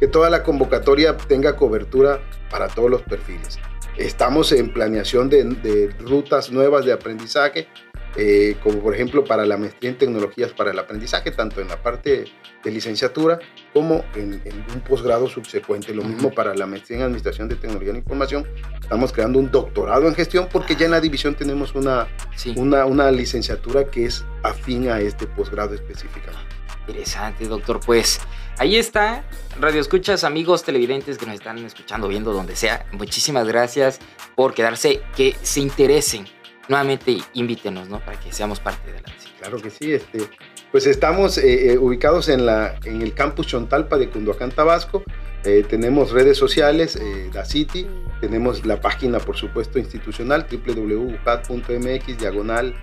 que 0.00 0.08
toda 0.08 0.30
la 0.30 0.42
convocatoria 0.42 1.16
tenga 1.16 1.56
cobertura 1.56 2.20
para 2.50 2.68
todos 2.68 2.90
los 2.90 3.02
perfiles. 3.02 3.58
Estamos 3.96 4.52
en 4.52 4.72
planeación 4.72 5.28
de, 5.28 5.44
de 5.44 5.90
rutas 5.98 6.50
nuevas 6.50 6.84
de 6.84 6.92
aprendizaje, 6.92 7.68
eh, 8.16 8.56
como 8.62 8.80
por 8.80 8.94
ejemplo 8.94 9.24
para 9.24 9.44
la 9.44 9.56
maestría 9.56 9.90
en 9.90 9.98
tecnologías 9.98 10.52
para 10.52 10.70
el 10.70 10.78
aprendizaje, 10.78 11.30
tanto 11.30 11.60
en 11.60 11.68
la 11.68 11.82
parte 11.82 12.24
de 12.64 12.70
licenciatura 12.70 13.38
como 13.72 14.04
en, 14.14 14.42
un 14.74 14.80
posgrado 14.80 15.28
subsecuente. 15.28 15.94
Lo 15.94 16.02
mismo 16.02 16.30
para 16.30 16.54
la 16.54 16.66
maestría 16.66 16.98
en 16.98 17.04
administración 17.04 17.48
de 17.48 17.56
tecnología 17.56 17.88
de 17.88 17.92
la 17.94 17.98
información. 17.98 18.46
Estamos 18.80 19.12
creando 19.12 19.38
un 19.38 19.50
doctorado 19.50 20.08
en 20.08 20.14
gestión 20.14 20.48
porque 20.50 20.74
ya 20.74 20.86
en 20.86 20.92
la 20.92 21.00
división 21.00 21.34
tenemos 21.34 21.74
una, 21.74 22.08
una, 22.56 22.86
una 22.86 23.10
licenciatura 23.10 23.84
que 23.84 24.06
es 24.06 24.24
afín 24.42 24.88
a 24.88 25.00
este 25.00 25.26
posgrado 25.26 25.74
específicamente. 25.74 26.58
Interesante, 26.88 27.46
doctor. 27.46 27.80
Pues 27.84 28.18
ahí 28.56 28.76
está. 28.76 29.24
Radio 29.60 29.80
escuchas, 29.80 30.24
amigos 30.24 30.62
televidentes 30.64 31.18
que 31.18 31.26
nos 31.26 31.34
están 31.34 31.58
escuchando, 31.58 32.08
viendo 32.08 32.32
donde 32.32 32.56
sea. 32.56 32.86
Muchísimas 32.92 33.46
gracias 33.46 34.00
por 34.34 34.54
quedarse, 34.54 35.02
que 35.14 35.36
se 35.42 35.60
interesen 35.60 36.26
nuevamente 36.68 37.18
invítenos, 37.34 37.88
¿no? 37.88 38.00
Para 38.00 38.20
que 38.20 38.32
seamos 38.32 38.60
parte 38.60 38.92
de 38.92 39.00
la 39.00 39.08
Claro 39.38 39.62
que 39.62 39.70
sí, 39.70 39.92
este, 39.92 40.28
pues 40.72 40.86
estamos 40.86 41.38
eh, 41.38 41.72
eh, 41.72 41.78
ubicados 41.78 42.28
en, 42.28 42.44
la, 42.44 42.76
en 42.84 43.02
el 43.02 43.14
campus 43.14 43.46
Chontalpa 43.46 43.96
de 43.96 44.10
Cunduacán, 44.10 44.50
Tabasco. 44.50 45.04
Eh, 45.44 45.64
tenemos 45.68 46.10
redes 46.10 46.36
sociales, 46.36 46.98
Da 47.32 47.44
City, 47.44 47.86
tenemos 48.20 48.66
la 48.66 48.80
página, 48.80 49.20
por 49.20 49.36
supuesto, 49.36 49.78
institucional, 49.78 50.46
www.ucat.mx, 50.50 52.18
diagonal 52.18 52.74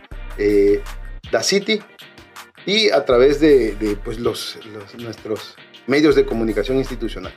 Da 1.32 1.44
City, 1.44 1.82
y 2.66 2.90
a 2.92 3.04
través 3.04 3.42
de, 3.42 3.76
de 3.76 3.98
pues, 3.98 4.20
los, 4.20 4.58
los, 4.74 4.96
nuestros 4.96 5.56
medios 5.86 6.16
de 6.16 6.26
comunicación 6.26 6.78
institucional. 6.78 7.34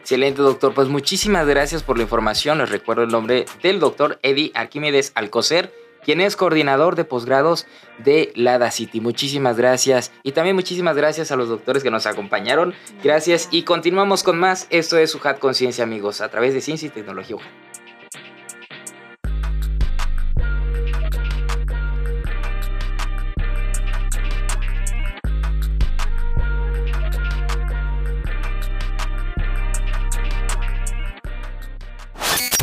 Excelente, 0.00 0.42
doctor. 0.42 0.74
Pues 0.74 0.88
muchísimas 0.88 1.46
gracias 1.46 1.84
por 1.84 1.96
la 1.96 2.02
información. 2.02 2.58
Les 2.58 2.68
recuerdo 2.68 3.04
el 3.04 3.08
nombre 3.10 3.46
del 3.62 3.78
doctor 3.78 4.18
Eddie 4.22 4.50
Arquímedes 4.54 5.12
Alcocer 5.14 5.72
quien 6.06 6.20
es 6.20 6.36
coordinador 6.36 6.94
de 6.94 7.04
posgrados 7.04 7.66
de 7.98 8.32
la 8.36 8.70
City. 8.70 9.00
Muchísimas 9.00 9.56
gracias. 9.56 10.12
Y 10.22 10.30
también 10.30 10.54
muchísimas 10.54 10.96
gracias 10.96 11.32
a 11.32 11.36
los 11.36 11.48
doctores 11.48 11.82
que 11.82 11.90
nos 11.90 12.06
acompañaron. 12.06 12.74
Gracias 13.02 13.48
y 13.50 13.64
continuamos 13.64 14.22
con 14.22 14.38
más. 14.38 14.68
Esto 14.70 14.98
es 14.98 15.16
UJAT 15.16 15.40
Conciencia, 15.40 15.82
amigos, 15.82 16.20
a 16.20 16.28
través 16.28 16.54
de 16.54 16.60
Ciencia 16.60 16.86
y 16.86 16.90
Tecnología 16.90 17.38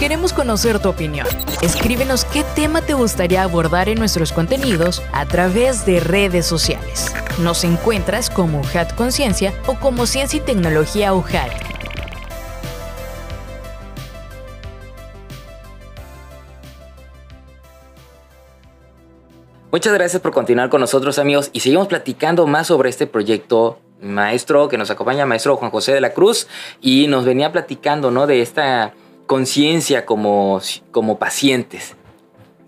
Queremos 0.04 0.34
conocer 0.34 0.80
tu 0.80 0.90
opinión. 0.90 1.26
Escríbenos 1.62 2.26
qué 2.26 2.44
tema 2.58 2.82
te 2.82 2.94
gustaría 2.94 3.42
abordar 3.42 3.88
en 3.88 3.98
nuestros 3.98 4.34
contenidos 4.34 5.02
a 5.14 5.26
través 5.26 5.86
de 5.86 6.02
redes 6.02 6.46
sociales. 6.46 7.16
Nos 7.40 7.64
encuentras 7.64 8.30
como 8.30 8.60
UJAT 8.60 8.96
Conciencia 8.96 9.54
o 9.66 9.76
como 9.76 10.06
Ciencia 10.06 10.40
y 10.40 10.42
Tecnología 10.42 11.14
UJAT. 11.14 11.52
Muchas 19.72 19.94
gracias 19.94 20.22
por 20.22 20.34
continuar 20.34 20.68
con 20.68 20.82
nosotros 20.82 21.18
amigos 21.18 21.50
y 21.54 21.62
seguimos 21.62 21.88
platicando 21.88 22.46
más 22.46 22.68
sobre 22.68 22.90
este 22.90 23.08
proyecto 23.08 23.80
maestro 24.02 24.68
que 24.68 24.78
nos 24.78 24.92
acompaña, 24.92 25.26
maestro 25.26 25.56
Juan 25.56 25.72
José 25.72 25.94
de 25.94 26.02
la 26.02 26.12
Cruz, 26.12 26.50
y 26.82 27.08
nos 27.08 27.24
venía 27.24 27.54
platicando 27.54 28.12
¿no? 28.12 28.28
de 28.28 28.42
esta 28.42 28.94
conciencia 29.26 30.06
como, 30.06 30.60
como 30.92 31.18
pacientes. 31.18 31.96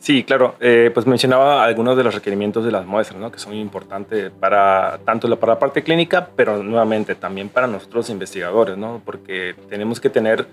Sí, 0.05 0.23
claro. 0.23 0.53
Eh, 0.59 0.91
pues 0.93 1.07
mencionaba 1.07 1.63
algunos 1.63 1.97
de 1.97 2.03
los 2.03 2.13
requerimientos 2.13 2.63
de 2.63 2.71
las 2.71 2.85
muestras, 2.85 3.19
¿no? 3.19 3.31
que 3.31 3.39
son 3.39 3.55
importantes 3.55 4.31
para 4.39 4.99
tanto 5.03 5.27
para 5.39 5.53
la 5.53 5.59
parte 5.59 5.81
clínica, 5.81 6.29
pero 6.35 6.61
nuevamente 6.61 7.15
también 7.15 7.49
para 7.49 7.65
nosotros 7.65 8.11
investigadores, 8.11 8.77
¿no? 8.77 9.01
porque 9.03 9.55
tenemos 9.67 9.99
que 9.99 10.11
tener 10.11 10.45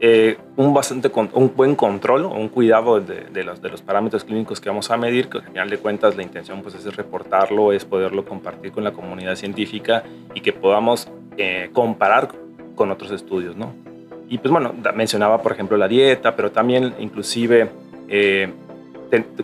eh, 0.00 0.36
un, 0.56 0.74
bastante, 0.74 1.10
un 1.32 1.52
buen 1.56 1.74
control 1.74 2.26
un 2.26 2.50
cuidado 2.50 3.00
de, 3.00 3.44
los, 3.44 3.62
de 3.62 3.70
los 3.70 3.80
parámetros 3.80 4.24
clínicos 4.24 4.60
que 4.60 4.68
vamos 4.68 4.90
a 4.90 4.98
medir, 4.98 5.30
que 5.30 5.38
al 5.38 5.44
final 5.44 5.70
de 5.70 5.78
cuentas 5.78 6.14
la 6.14 6.22
intención 6.22 6.60
pues, 6.60 6.74
es 6.74 6.94
reportarlo, 6.94 7.72
es 7.72 7.86
poderlo 7.86 8.26
compartir 8.26 8.72
con 8.72 8.84
la 8.84 8.92
comunidad 8.92 9.36
científica 9.36 10.02
y 10.34 10.42
que 10.42 10.52
podamos 10.52 11.08
eh, 11.38 11.70
comparar 11.72 12.28
con 12.74 12.90
otros 12.90 13.10
estudios. 13.10 13.56
¿no? 13.56 13.87
Y 14.28 14.38
pues 14.38 14.50
bueno, 14.52 14.74
mencionaba 14.94 15.42
por 15.42 15.52
ejemplo 15.52 15.76
la 15.76 15.88
dieta, 15.88 16.36
pero 16.36 16.52
también 16.52 16.94
inclusive 16.98 17.70
eh, 18.08 18.52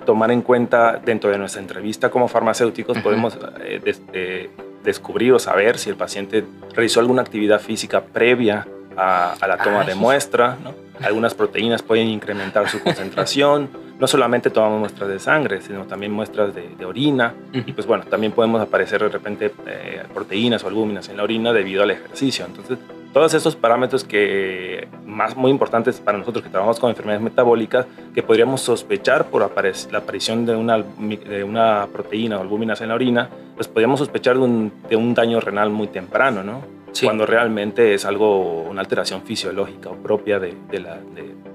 tomar 0.05 0.31
en 0.31 0.43
cuenta 0.43 1.01
dentro 1.05 1.31
de 1.31 1.39
nuestra 1.39 1.63
entrevista 1.63 2.11
como 2.11 2.29
farmacéuticos, 2.29 2.99
podemos 2.99 3.39
eh, 3.63 4.51
descubrir 4.83 5.33
o 5.33 5.39
saber 5.39 5.79
si 5.79 5.91
el 5.91 5.97
paciente 5.97 6.45
realizó 6.75 7.01
alguna 7.01 7.23
actividad 7.23 7.61
física 7.61 8.03
previa 8.03 8.67
a, 8.97 9.35
la 9.47 9.59
toma 9.59 9.85
de 9.85 9.95
muestra. 9.95 10.57
Algunas 11.03 11.35
proteínas 11.35 11.83
pueden 11.83 12.07
incrementar 12.07 12.69
su 12.69 12.81
concentración. 12.81 13.69
no 13.99 14.07
solamente 14.07 14.49
tomamos 14.51 14.79
muestras 14.79 15.09
de 15.09 15.19
sangre, 15.19 15.61
sino 15.61 15.87
también 15.87 16.13
muestras 16.13 16.55
de, 16.55 16.85
orina. 16.85 17.35
Y 17.53 17.73
pues 17.73 17.87
bueno, 17.87 18.05
también 18.05 18.33
podemos 18.33 18.61
aparecer 18.61 19.03
de 19.03 19.09
repente 19.09 19.51
eh, 19.67 20.05
proteínas 20.13 20.63
o 20.63 20.69
albúminas 20.69 21.09
en 21.09 21.17
la 21.17 21.25
orina 21.25 21.53
debido 21.53 21.83
al 21.83 21.91
ejercicio. 21.91 22.45
Entonces, 22.47 22.79
todos 23.15 23.33
esos 23.33 23.55
parámetros 23.55 24.03
que 24.03 24.89
más 25.07 25.37
muy 25.37 25.53
importantes 25.53 26.01
para 26.01 26.19
nosotros 26.19 26.43
que 26.43 26.51
trabajamos 26.51 26.81
con 26.81 26.91
enfermedades 26.91 27.23
metabólicas, 27.23 27.87
que 28.13 28.25
podríamos 28.25 28.61
sospechar 28.61 29.27
por 29.27 29.41
la 29.41 29.99
aparición 29.99 30.45
de 30.45 30.57
una, 30.57 30.83
de 30.83 31.45
una 31.45 31.87
proteína 31.93 32.39
o 32.39 32.41
albúminas 32.43 32.81
en 32.81 32.89
la 32.89 32.97
orina, 32.97 33.31
pues 33.55 33.69
podríamos 33.69 34.01
sospechar 34.01 34.35
de 34.35 34.43
un, 34.43 34.73
de 34.89 34.97
un 34.97 35.15
daño 35.15 35.39
renal 35.41 35.71
muy 35.71 35.87
temprano, 35.87 36.43
¿no? 36.43 36.63
Cuando 37.03 37.25
realmente 37.25 37.95
es 37.95 38.05
algo, 38.05 38.63
una 38.63 38.81
alteración 38.81 39.23
fisiológica 39.23 39.91
o 39.91 39.95
propia 39.95 40.41
de, 40.41 40.57
de 40.71 40.81
la, 40.81 40.99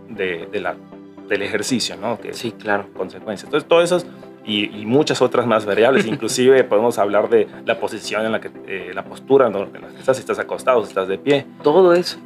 de, 0.10 0.60
la, 0.62 0.76
del 1.28 1.42
ejercicio, 1.42 1.98
¿no? 1.98 2.20
Que 2.20 2.34
sí, 2.34 2.54
claro. 2.54 2.88
Consecuencias. 2.96 3.46
Entonces, 3.46 3.68
todo 3.68 3.82
eso 3.82 4.02
y, 4.46 4.86
muchas 4.86 5.22
otras 5.22 5.46
más 5.46 5.66
variables. 5.66 6.06
Inclusive 6.08 6.64
podemos 6.64 6.98
hablar 6.98 7.30
de 7.30 7.48
la 7.66 7.80
posición 7.80 8.26
en 8.26 8.32
la 8.32 8.42
que, 8.42 8.50
eh, 8.68 8.92
la 8.94 9.04
postura 9.04 9.48
en 9.48 9.54
la 9.54 9.68
que 9.90 10.00
estás, 10.00 10.18
si 10.18 10.22
estás 10.22 10.40
acostado, 10.40 10.82
si 10.84 10.90
estás 10.90 11.08
de 11.08 11.18
pie. 11.18 11.46
Todo 11.64 11.94
eso. 11.94 12.18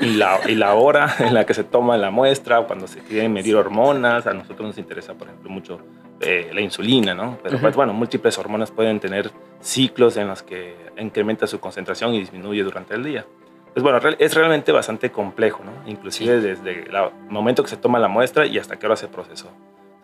Y 0.00 0.16
la, 0.16 0.40
y 0.46 0.54
la 0.54 0.74
hora 0.74 1.14
en 1.18 1.34
la 1.34 1.46
que 1.46 1.54
se 1.54 1.64
toma 1.64 1.96
la 1.96 2.10
muestra, 2.10 2.62
cuando 2.62 2.86
se 2.86 3.00
quieren 3.00 3.32
medir 3.32 3.56
hormonas. 3.56 4.26
A 4.26 4.34
nosotros 4.34 4.68
nos 4.68 4.78
interesa, 4.78 5.14
por 5.14 5.28
ejemplo, 5.28 5.50
mucho 5.50 5.80
eh, 6.20 6.50
la 6.52 6.60
insulina, 6.60 7.14
¿no? 7.14 7.38
Pero 7.42 7.58
pues, 7.58 7.74
bueno, 7.76 7.92
múltiples 7.92 8.38
hormonas 8.38 8.70
pueden 8.70 9.00
tener 9.00 9.30
ciclos 9.60 10.16
en 10.16 10.28
los 10.28 10.42
que 10.42 10.74
incrementa 10.98 11.46
su 11.46 11.60
concentración 11.60 12.14
y 12.14 12.20
disminuye 12.20 12.62
durante 12.62 12.94
el 12.94 13.04
día. 13.04 13.26
Pues 13.74 13.82
bueno, 13.82 14.00
es 14.18 14.34
realmente 14.34 14.72
bastante 14.72 15.10
complejo, 15.10 15.62
¿no? 15.62 15.72
Inclusive 15.86 16.40
desde 16.40 16.84
el 16.84 16.96
momento 17.28 17.62
que 17.62 17.68
se 17.68 17.76
toma 17.76 17.98
la 17.98 18.08
muestra 18.08 18.46
y 18.46 18.58
hasta 18.58 18.78
qué 18.78 18.86
hora 18.86 18.96
se 18.96 19.08
procesó. 19.08 19.50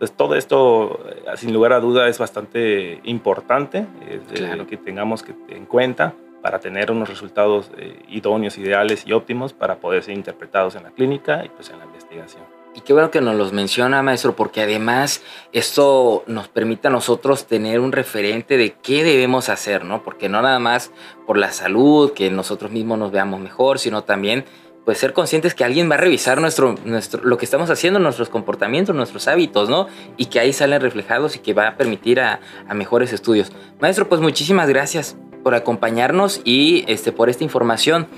Entonces, 0.03 0.17
todo 0.17 0.35
esto, 0.35 0.99
eh, 1.09 1.37
sin 1.37 1.53
lugar 1.53 1.73
a 1.73 1.79
duda, 1.79 2.09
es 2.09 2.19
bastante 2.19 2.99
importante, 3.05 3.87
es 4.35 4.57
lo 4.59 4.67
que 4.67 4.77
tengamos 4.77 5.23
que, 5.23 5.33
en 5.51 5.65
cuenta 5.65 6.13
para 6.43 6.59
tener 6.59 6.91
unos 6.91 7.09
resultados 7.09 7.71
eh, 7.79 8.03
idóneos, 8.09 8.59
ideales 8.59 9.05
y 9.07 9.13
óptimos 9.13 9.53
para 9.53 9.77
poder 9.77 10.03
ser 10.03 10.17
interpretados 10.17 10.75
en 10.75 10.83
la 10.83 10.91
clínica 10.91 11.45
y 11.45 11.51
pues 11.51 11.71
en 11.71 11.79
la 11.79 11.85
investigación. 11.85 12.43
Y 12.75 12.81
qué 12.81 12.93
bueno 12.93 13.13
que 13.13 13.21
nos 13.21 13.37
los 13.37 13.53
menciona, 13.53 14.03
maestro, 14.03 14.35
porque 14.35 14.63
además 14.63 15.23
esto 15.53 16.25
nos 16.27 16.49
permite 16.49 16.89
a 16.89 16.91
nosotros 16.91 17.47
tener 17.47 17.79
un 17.79 17.93
referente 17.93 18.57
de 18.57 18.75
qué 18.83 19.05
debemos 19.05 19.49
hacer, 19.51 19.85
¿no? 19.85 20.03
Porque 20.03 20.29
no 20.29 20.43
nada 20.43 20.59
más 20.59 20.91
por 21.29 21.39
la 21.39 21.53
salud, 21.53 22.13
que 22.13 22.29
nosotros 22.29 22.73
mismos 22.73 22.99
nos 22.99 23.13
veamos 23.13 23.39
mejor, 23.39 23.79
sino 23.79 24.03
también 24.03 24.47
pues 24.85 24.99
ser 24.99 25.13
conscientes 25.13 25.55
que 25.55 25.65
alguien 25.65 25.91
va 25.91 25.95
a 25.95 25.99
revisar 25.99 26.41
nuestro, 26.41 26.75
nuestro, 26.85 27.23
lo 27.23 27.39
que 27.39 27.45
estamos 27.45 27.71
haciendo, 27.71 28.01
nuestros 28.01 28.29
comportamientos, 28.29 28.95
nuestros 28.95 29.29
hábitos, 29.29 29.69
¿no? 29.69 29.87
Y 30.17 30.27
que 30.27 30.41
ahí 30.41 30.53
salen 30.53 30.81
reflejados 30.81 31.37
y 31.37 31.39
que 31.39 31.55
va 31.55 31.69
a 31.69 31.77
permitir 31.77 32.21
a, 32.21 32.41
mejores 32.75 33.13
estudios. 33.13 33.53
Maestro, 33.81 34.09
pues 34.09 34.21
muchísimas 34.21 34.69
gracias 34.69 35.17
por 35.45 35.55
acompañarnos 35.55 36.41
y 36.45 36.85
este, 36.89 37.13
por 37.13 37.29
esta 37.29 37.45
información. 37.45 38.09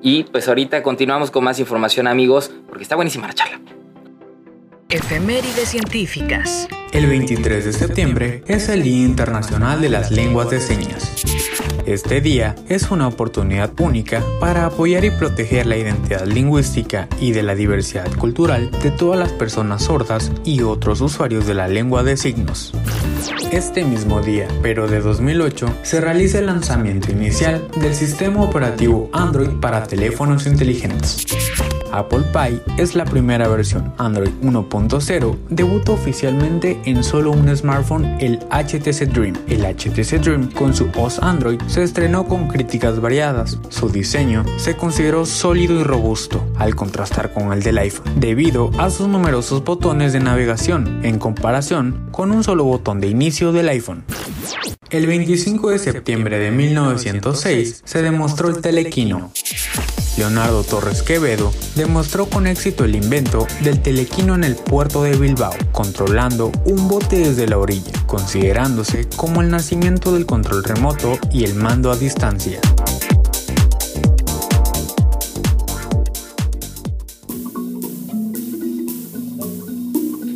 Y 0.00 0.24
pues 0.24 0.48
ahorita 0.48 0.82
continuamos 0.82 1.30
con 1.30 1.44
más 1.44 1.58
información, 1.58 2.06
amigos, 2.06 2.52
porque 2.68 2.84
está 2.84 2.94
buenísima 2.94 3.26
la 3.26 3.34
charla. 3.34 3.60
Efemérides 4.88 5.68
científicas. 5.68 6.68
El 6.92 7.06
23 7.06 7.64
de 7.66 7.72
septiembre 7.74 8.42
es 8.46 8.70
el 8.70 8.82
Día 8.82 9.04
Internacional 9.04 9.82
de 9.82 9.90
las 9.90 10.10
Lenguas 10.10 10.48
de 10.48 10.60
Señas. 10.60 11.57
Este 11.86 12.20
día 12.20 12.54
es 12.68 12.90
una 12.90 13.08
oportunidad 13.08 13.72
única 13.80 14.22
para 14.40 14.66
apoyar 14.66 15.04
y 15.04 15.10
proteger 15.10 15.66
la 15.66 15.76
identidad 15.76 16.26
lingüística 16.26 17.08
y 17.20 17.32
de 17.32 17.42
la 17.42 17.54
diversidad 17.54 18.10
cultural 18.16 18.70
de 18.82 18.90
todas 18.90 19.18
las 19.18 19.32
personas 19.32 19.84
sordas 19.84 20.30
y 20.44 20.62
otros 20.62 21.00
usuarios 21.00 21.46
de 21.46 21.54
la 21.54 21.68
lengua 21.68 22.02
de 22.02 22.16
signos. 22.16 22.72
Este 23.50 23.84
mismo 23.84 24.20
día, 24.20 24.46
pero 24.62 24.86
de 24.86 25.00
2008, 25.00 25.78
se 25.82 26.00
realiza 26.00 26.38
el 26.38 26.46
lanzamiento 26.46 27.10
inicial 27.10 27.66
del 27.80 27.94
sistema 27.94 28.42
operativo 28.42 29.08
Android 29.12 29.60
para 29.60 29.84
teléfonos 29.84 30.46
inteligentes. 30.46 31.24
Apple 31.92 32.24
Pie 32.32 32.60
es 32.76 32.94
la 32.94 33.04
primera 33.04 33.48
versión 33.48 33.92
Android 33.98 34.30
1.0, 34.42 35.36
debutó 35.48 35.92
oficialmente 35.92 36.80
en 36.84 37.02
solo 37.02 37.30
un 37.30 37.54
smartphone, 37.56 38.16
el 38.20 38.38
HTC 38.50 39.12
Dream. 39.12 39.36
El 39.48 39.62
HTC 39.62 40.20
Dream 40.20 40.50
con 40.52 40.74
su 40.74 40.88
OS 40.96 41.18
Android 41.20 41.60
se 41.66 41.82
estrenó 41.82 42.26
con 42.26 42.48
críticas 42.48 43.00
variadas. 43.00 43.58
Su 43.68 43.88
diseño 43.88 44.44
se 44.56 44.76
consideró 44.76 45.26
sólido 45.26 45.80
y 45.80 45.84
robusto, 45.84 46.44
al 46.56 46.74
contrastar 46.74 47.32
con 47.32 47.52
el 47.52 47.62
del 47.62 47.78
iPhone, 47.78 48.20
debido 48.20 48.70
a 48.78 48.90
sus 48.90 49.08
numerosos 49.08 49.64
botones 49.64 50.12
de 50.12 50.20
navegación, 50.20 51.00
en 51.04 51.18
comparación 51.18 52.08
con 52.10 52.30
un 52.30 52.44
solo 52.44 52.64
botón 52.64 53.00
de 53.00 53.08
inicio 53.08 53.52
del 53.52 53.68
iPhone. 53.68 54.04
El 54.90 55.06
25 55.06 55.70
de 55.70 55.78
septiembre 55.78 56.38
de 56.38 56.50
1906 56.50 57.82
se 57.84 58.02
demostró 58.02 58.48
el 58.48 58.62
telequino. 58.62 59.30
Leonardo 60.18 60.64
Torres 60.64 61.04
Quevedo 61.04 61.52
demostró 61.76 62.26
con 62.26 62.48
éxito 62.48 62.84
el 62.84 62.96
invento 62.96 63.46
del 63.62 63.80
telequino 63.80 64.34
en 64.34 64.42
el 64.42 64.56
puerto 64.56 65.04
de 65.04 65.16
Bilbao, 65.16 65.54
controlando 65.70 66.50
un 66.64 66.88
bote 66.88 67.20
desde 67.20 67.46
la 67.46 67.56
orilla, 67.56 67.92
considerándose 68.06 69.08
como 69.16 69.42
el 69.42 69.48
nacimiento 69.48 70.12
del 70.12 70.26
control 70.26 70.64
remoto 70.64 71.16
y 71.32 71.44
el 71.44 71.54
mando 71.54 71.92
a 71.92 71.96
distancia. 71.96 72.60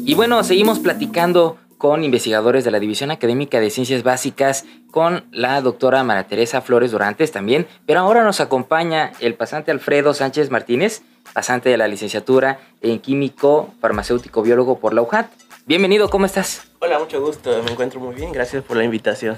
Y 0.05 0.14
bueno, 0.14 0.45
seguimos 0.45 0.78
platicando 0.78 1.57
con 1.83 2.05
investigadores 2.05 2.62
de 2.62 2.70
la 2.70 2.78
División 2.78 3.11
Académica 3.11 3.59
de 3.59 3.68
Ciencias 3.68 4.05
Básicas, 4.05 4.64
con 4.93 5.24
la 5.33 5.61
doctora 5.61 6.05
María 6.05 6.28
Teresa 6.28 6.61
Flores 6.61 6.93
Durantes 6.93 7.33
también, 7.33 7.66
pero 7.87 7.99
ahora 7.99 8.22
nos 8.22 8.41
acompaña 8.41 9.11
el 9.18 9.35
pasante 9.35 9.72
Alfredo 9.72 10.14
Sánchez 10.14 10.49
Martínez, 10.53 11.03
pasante 11.33 11.70
de 11.70 11.76
la 11.76 11.89
licenciatura 11.89 12.61
en 12.83 13.01
Químico 13.01 13.74
Farmacéutico 13.80 14.43
Biólogo 14.43 14.78
por 14.78 14.95
la 14.95 15.03
UJAT. 15.03 15.26
Bienvenido, 15.66 16.09
¿cómo 16.09 16.24
estás? 16.24 16.72
Hola, 16.85 16.99
mucho 16.99 17.20
gusto, 17.20 17.62
me 17.62 17.70
encuentro 17.70 18.01
muy 18.01 18.12
bien, 18.12 18.33
gracias 18.33 18.64
por 18.64 18.76
la 18.76 18.83
invitación. 18.83 19.37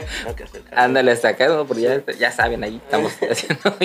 Ándale 0.74 1.10
hasta 1.10 1.28
acá, 1.28 1.46
¿no? 1.46 1.66
porque 1.66 2.02
ya, 2.18 2.32
saben, 2.32 2.64
ahí 2.64 2.80
estamos 2.82 3.12
haciendo. 3.30 3.76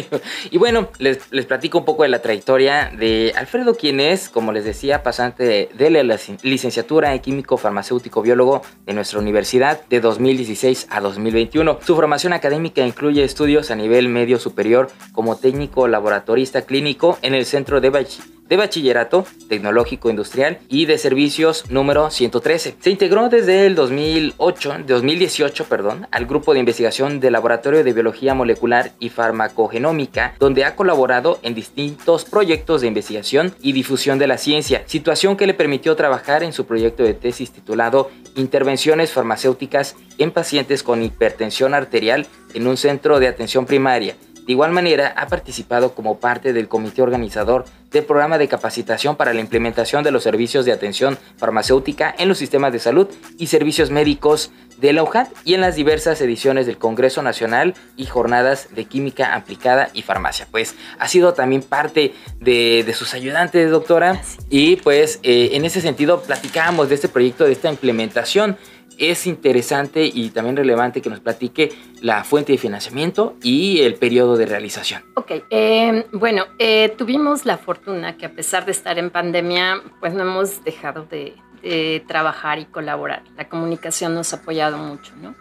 y 0.49 0.57
bueno, 0.57 0.87
les, 0.97 1.29
les, 1.29 1.45
platico 1.45 1.79
un 1.79 1.83
poco 1.83 2.03
de 2.03 2.09
la 2.09 2.21
trayectoria 2.21 2.93
de 2.97 3.33
Alfredo, 3.35 3.75
quien 3.75 3.99
es, 3.99 4.29
como 4.29 4.53
les 4.53 4.63
decía, 4.63 5.03
pasante 5.03 5.67
de 5.73 5.89
la 5.89 6.17
licenciatura 6.41 7.13
en 7.13 7.19
Químico 7.19 7.57
Farmacéutico 7.57 8.21
Biólogo 8.21 8.61
de 8.85 8.93
nuestra 8.93 9.19
universidad 9.19 9.85
de 9.89 9.99
2016 9.99 10.87
a 10.89 11.01
2021. 11.01 11.79
Su 11.85 11.95
formación 11.97 12.31
académica 12.31 12.87
incluye 12.87 13.25
estudios 13.25 13.71
a 13.71 13.75
nivel 13.75 14.07
medio 14.07 14.39
superior 14.39 14.89
como 15.11 15.35
técnico 15.35 15.89
laboratorista 15.89 16.61
clínico 16.61 17.19
en 17.21 17.33
el 17.33 17.45
Centro 17.45 17.81
de 17.81 17.89
Bachillerato 17.89 18.35
de 18.47 18.57
Bachillerato 18.57 19.25
Tecnológico 19.49 20.09
Industrial 20.09 20.59
y 20.69 20.85
de 20.85 20.97
Servicios 20.97 21.69
número 21.69 22.09
113. 22.11 22.75
Se 22.85 22.91
integró 22.91 23.29
desde 23.29 23.65
el 23.65 23.73
2008, 23.73 24.83
2018 24.85 25.65
perdón, 25.65 26.07
al 26.11 26.27
grupo 26.27 26.53
de 26.53 26.59
investigación 26.59 27.19
del 27.19 27.33
Laboratorio 27.33 27.83
de 27.83 27.93
Biología 27.93 28.35
Molecular 28.35 28.91
y 28.99 29.09
Farmacogenómica, 29.09 30.35
donde 30.37 30.65
ha 30.65 30.75
colaborado 30.75 31.39
en 31.41 31.55
distintos 31.55 32.25
proyectos 32.25 32.81
de 32.81 32.87
investigación 32.87 33.55
y 33.59 33.71
difusión 33.71 34.19
de 34.19 34.27
la 34.27 34.37
ciencia, 34.37 34.83
situación 34.85 35.35
que 35.35 35.47
le 35.47 35.55
permitió 35.55 35.95
trabajar 35.95 36.43
en 36.43 36.53
su 36.53 36.67
proyecto 36.67 37.01
de 37.01 37.15
tesis 37.15 37.49
titulado 37.49 38.11
Intervenciones 38.35 39.11
farmacéuticas 39.11 39.95
en 40.19 40.29
pacientes 40.29 40.83
con 40.83 41.01
hipertensión 41.01 41.73
arterial 41.73 42.27
en 42.53 42.67
un 42.67 42.77
centro 42.77 43.19
de 43.19 43.29
atención 43.29 43.65
primaria 43.65 44.15
de 44.45 44.51
igual 44.51 44.71
manera, 44.71 45.13
ha 45.17 45.27
participado 45.27 45.93
como 45.93 46.19
parte 46.19 46.53
del 46.53 46.67
comité 46.67 47.01
organizador 47.01 47.65
del 47.91 48.03
programa 48.03 48.37
de 48.37 48.47
capacitación 48.47 49.15
para 49.15 49.33
la 49.33 49.39
implementación 49.39 50.03
de 50.03 50.11
los 50.11 50.23
servicios 50.23 50.65
de 50.65 50.71
atención 50.71 51.17
farmacéutica 51.37 52.13
en 52.17 52.27
los 52.27 52.37
sistemas 52.37 52.73
de 52.73 52.79
salud 52.79 53.07
y 53.37 53.47
servicios 53.47 53.89
médicos 53.89 54.51
de 54.77 54.93
la 54.93 55.03
UJAT 55.03 55.29
y 55.45 55.53
en 55.53 55.61
las 55.61 55.75
diversas 55.75 56.19
ediciones 56.21 56.65
del 56.65 56.77
Congreso 56.77 57.21
Nacional 57.21 57.73
y 57.95 58.05
jornadas 58.05 58.67
de 58.75 58.85
química 58.85 59.33
aplicada 59.33 59.89
y 59.93 60.01
farmacia. 60.01 60.47
Pues 60.51 60.75
ha 60.99 61.07
sido 61.07 61.33
también 61.33 61.61
parte 61.61 62.13
de, 62.39 62.93
sus 62.95 63.13
ayudantes, 63.13 63.71
doctora, 63.71 64.21
y 64.49 64.75
pues 64.77 65.19
eh, 65.23 65.51
en 65.53 65.65
ese 65.65 65.81
sentido 65.81 66.21
platicábamos 66.21 66.89
de 66.89 66.95
este 66.95 67.07
proyecto, 67.07 67.45
de 67.45 67.53
esta 67.53 67.69
implementación 67.69 68.57
es 68.97 69.27
interesante 69.27 70.05
y 70.05 70.29
también 70.29 70.55
relevante 70.55 71.01
que 71.01 71.09
nos 71.09 71.19
platique 71.19 71.71
la 72.01 72.23
fuente 72.23 72.51
de 72.51 72.57
financiamiento 72.57 73.35
y 73.41 73.81
el 73.81 73.95
periodo 73.95 74.37
de 74.37 74.45
realización. 74.45 75.03
Ok, 75.15 75.31
eh, 75.49 76.05
bueno, 76.11 76.45
eh, 76.59 76.93
tuvimos 76.97 77.45
la 77.45 77.57
fortuna 77.57 78.17
que 78.17 78.25
a 78.25 78.31
pesar 78.31 78.65
de 78.65 78.71
estar 78.71 78.97
en 78.97 79.09
pandemia, 79.09 79.81
pues 79.99 80.13
no 80.13 80.23
hemos 80.23 80.63
dejado 80.63 81.05
de, 81.05 81.33
trabajar 82.07 82.59
y 82.59 82.65
colaborar. 82.65 83.23
La 83.37 83.49
comunicación 83.49 84.13
nos 84.13 84.33
ha 84.33 84.35
apoyado 84.35 84.77
mucho, 84.77 85.13
¿no? 85.19 85.33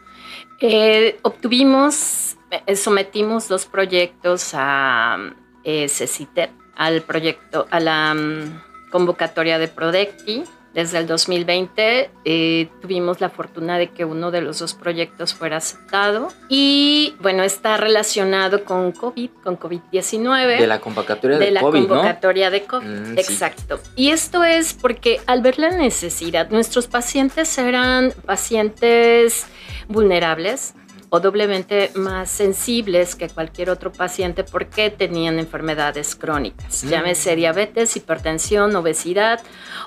Eh, 0.59 1.19
obtuvimos, 1.21 2.39
eh, 2.51 2.77
sometimos 2.77 3.47
dos 3.47 3.67
proyectos 3.67 4.53
a 4.55 5.19
CECITER, 5.65 6.49
al 6.77 7.03
proyecto, 7.03 7.67
a 7.71 7.79
la 7.79 8.15
um, 8.17 8.59
convocatoria 8.91 9.59
de 9.59 9.69
Prodecti, 9.69 10.45
desde 10.75 10.99
el 10.99 11.07
2020 11.07 12.11
eh, 12.25 12.69
tuvimos 12.83 13.21
la 13.21 13.31
fortuna 13.31 13.79
de 13.79 13.91
que 13.91 14.05
uno 14.05 14.31
de 14.31 14.41
los 14.43 14.59
dos 14.59 14.75
proyectos 14.75 15.33
fuera 15.33 15.59
aceptado 15.59 16.33
y 16.49 17.15
bueno, 17.21 17.45
está 17.45 17.77
relacionado 17.77 18.65
con 18.65 18.93
COVID, 18.93 19.31
con 19.43 19.59
COVID-19. 19.59 20.59
De 20.59 20.67
la 20.67 20.81
convocatoria 20.81 21.39
de, 21.39 21.45
de 21.47 21.51
la 21.53 21.61
COVID, 21.61 21.87
convocatoria 21.87 22.51
de 22.51 22.65
COVID, 22.65 22.85
Mm, 22.85 23.15
sí. 23.15 23.21
exacto. 23.21 23.81
Y 23.97 24.11
esto 24.11 24.45
es 24.45 24.75
porque 24.75 25.21
al 25.27 25.43
ver 25.43 25.59
la 25.59 25.71
necesidad, 25.71 26.51
nuestros 26.51 26.87
pacientes 26.89 27.57
eran 27.57 28.13
pacientes 28.27 29.47
vulnerables 29.89 30.75
o 31.11 31.21
doblemente 31.21 31.91
más 31.95 32.31
sensibles 32.31 33.15
que 33.15 33.29
cualquier 33.29 33.71
otro 33.71 33.93
paciente 33.93 34.45
porque 34.45 34.91
tenían 34.91 35.39
enfermedades 35.39 36.15
crónicas, 36.17 36.85
Mm. 36.85 36.89
llámese 36.89 37.37
diabetes, 37.37 37.97
hipertensión, 37.97 38.75
obesidad 38.77 39.41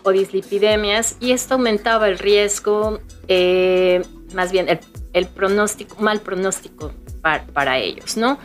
o 0.04 0.12
dislipidemias, 0.12 1.18
y 1.20 1.32
esto 1.32 1.56
aumentaba 1.56 2.08
el 2.08 2.18
riesgo, 2.20 3.00
eh, 3.28 4.04
más 4.34 4.52
bien 4.52 4.70
el, 4.70 4.80
el 5.14 5.28
pronóstico, 5.28 6.02
mal 6.02 6.20
pronóstico 6.22 6.92
para, 7.22 7.46
para 7.48 7.78
ellos, 7.80 8.16
¿no? 8.18 8.38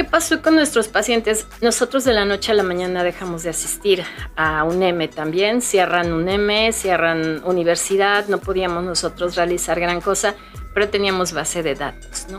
¿Qué 0.00 0.04
pasó 0.04 0.40
con 0.40 0.54
nuestros 0.54 0.88
pacientes? 0.88 1.46
Nosotros 1.60 2.04
de 2.04 2.14
la 2.14 2.24
noche 2.24 2.52
a 2.52 2.54
la 2.54 2.62
mañana 2.62 3.04
dejamos 3.04 3.42
de 3.42 3.50
asistir 3.50 4.02
a 4.34 4.64
UNEM 4.64 5.10
también, 5.10 5.60
cierran 5.60 6.14
UNEM, 6.14 6.72
cierran 6.72 7.42
universidad, 7.44 8.26
no 8.28 8.38
podíamos 8.38 8.82
nosotros 8.82 9.36
realizar 9.36 9.78
gran 9.78 10.00
cosa, 10.00 10.34
pero 10.72 10.88
teníamos 10.88 11.34
base 11.34 11.62
de 11.62 11.74
datos, 11.74 12.28
¿no? 12.30 12.38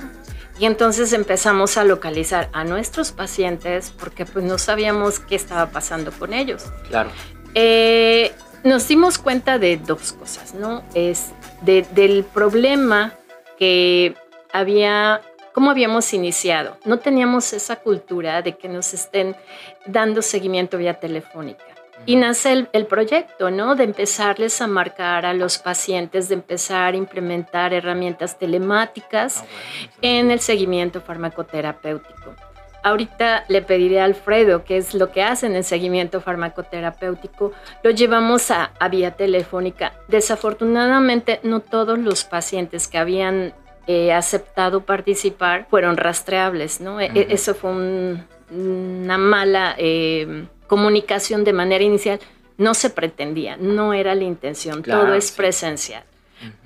Y 0.58 0.66
entonces 0.66 1.14
empezamos 1.14 1.78
a 1.78 1.84
localizar 1.84 2.50
a 2.52 2.64
nuestros 2.64 3.12
pacientes 3.12 3.94
porque 4.00 4.26
pues 4.26 4.44
no 4.44 4.58
sabíamos 4.58 5.20
qué 5.20 5.36
estaba 5.36 5.68
pasando 5.70 6.12
con 6.12 6.34
ellos. 6.34 6.64
Claro. 6.90 7.12
Eh, 7.54 8.32
nos 8.64 8.88
dimos 8.88 9.20
cuenta 9.20 9.60
de 9.60 9.78
dos 9.78 10.14
cosas, 10.14 10.56
¿no? 10.56 10.84
Es 10.96 11.28
de- 11.62 11.86
del 11.92 12.24
problema 12.24 13.14
que 13.60 14.16
había, 14.52 15.22
cómo 15.54 15.72
habíamos 15.72 16.14
iniciado. 16.14 16.78
No 16.86 17.00
teníamos 17.00 17.54
esa 17.54 17.78
cultura 17.78 18.42
de 18.42 18.58
que 18.58 18.70
nos 18.70 18.94
estén 18.94 19.36
dando 19.86 20.22
seguimiento 20.22 20.78
vía 20.78 20.96
telefónica. 20.96 21.64
Y 22.06 22.16
nace 22.16 22.52
el, 22.52 22.70
el 22.74 22.88
proyecto, 22.88 23.52
¿no? 23.52 23.76
De 23.76 23.84
empezarles 23.84 24.60
a 24.62 24.68
marcar 24.68 25.24
a 25.26 25.34
los 25.34 25.60
pacientes, 25.60 26.30
de 26.30 26.36
empezar 26.36 26.96
a 26.96 26.98
implementar 26.98 27.74
herramientas 27.74 28.40
telemáticas 28.40 29.44
en 30.02 30.32
el 30.32 30.40
seguimiento 30.40 31.02
farmacoterapéutico. 31.02 32.34
Ahorita 32.84 33.46
le 33.48 33.62
pediré 33.62 34.02
a 34.02 34.06
Alfredo 34.06 34.64
qué 34.64 34.78
es 34.78 34.96
lo 34.96 35.12
que 35.12 35.22
hace 35.22 35.46
en 35.46 35.64
seguimiento 35.64 36.20
farmacoterapéutico. 36.22 37.52
Lo 37.84 37.92
llevamos 37.92 38.50
a, 38.50 38.72
a 38.80 38.90
vía 38.90 39.12
telefónica. 39.12 39.94
Desafortunadamente, 40.08 41.40
no 41.44 41.60
todos 41.60 42.00
los 42.00 42.24
pacientes 42.24 42.88
que 42.88 42.98
habían 42.98 43.54
eh, 43.92 44.14
aceptado 44.14 44.82
participar 44.86 45.68
fueron 45.70 45.98
rastreables, 45.98 46.80
¿no? 46.82 47.00
E- 47.02 47.10
Ujú. 47.10 47.20
Eso 47.30 47.54
fue 47.56 47.72
un- 47.72 48.24
una 48.52 49.18
mala 49.18 49.76
eh, 49.78 50.46
comunicación 50.68 51.44
de 51.44 51.54
manera 51.54 51.84
inicial. 51.84 52.20
No 52.58 52.74
se 52.74 52.90
pretendía, 52.90 53.58
no 53.58 53.94
era 53.94 54.14
la 54.16 54.24
intención, 54.24 54.82
Claro, 54.82 55.02
todo 55.06 55.14
es 55.16 55.26
sí. 55.28 55.34
presencial. 55.38 56.04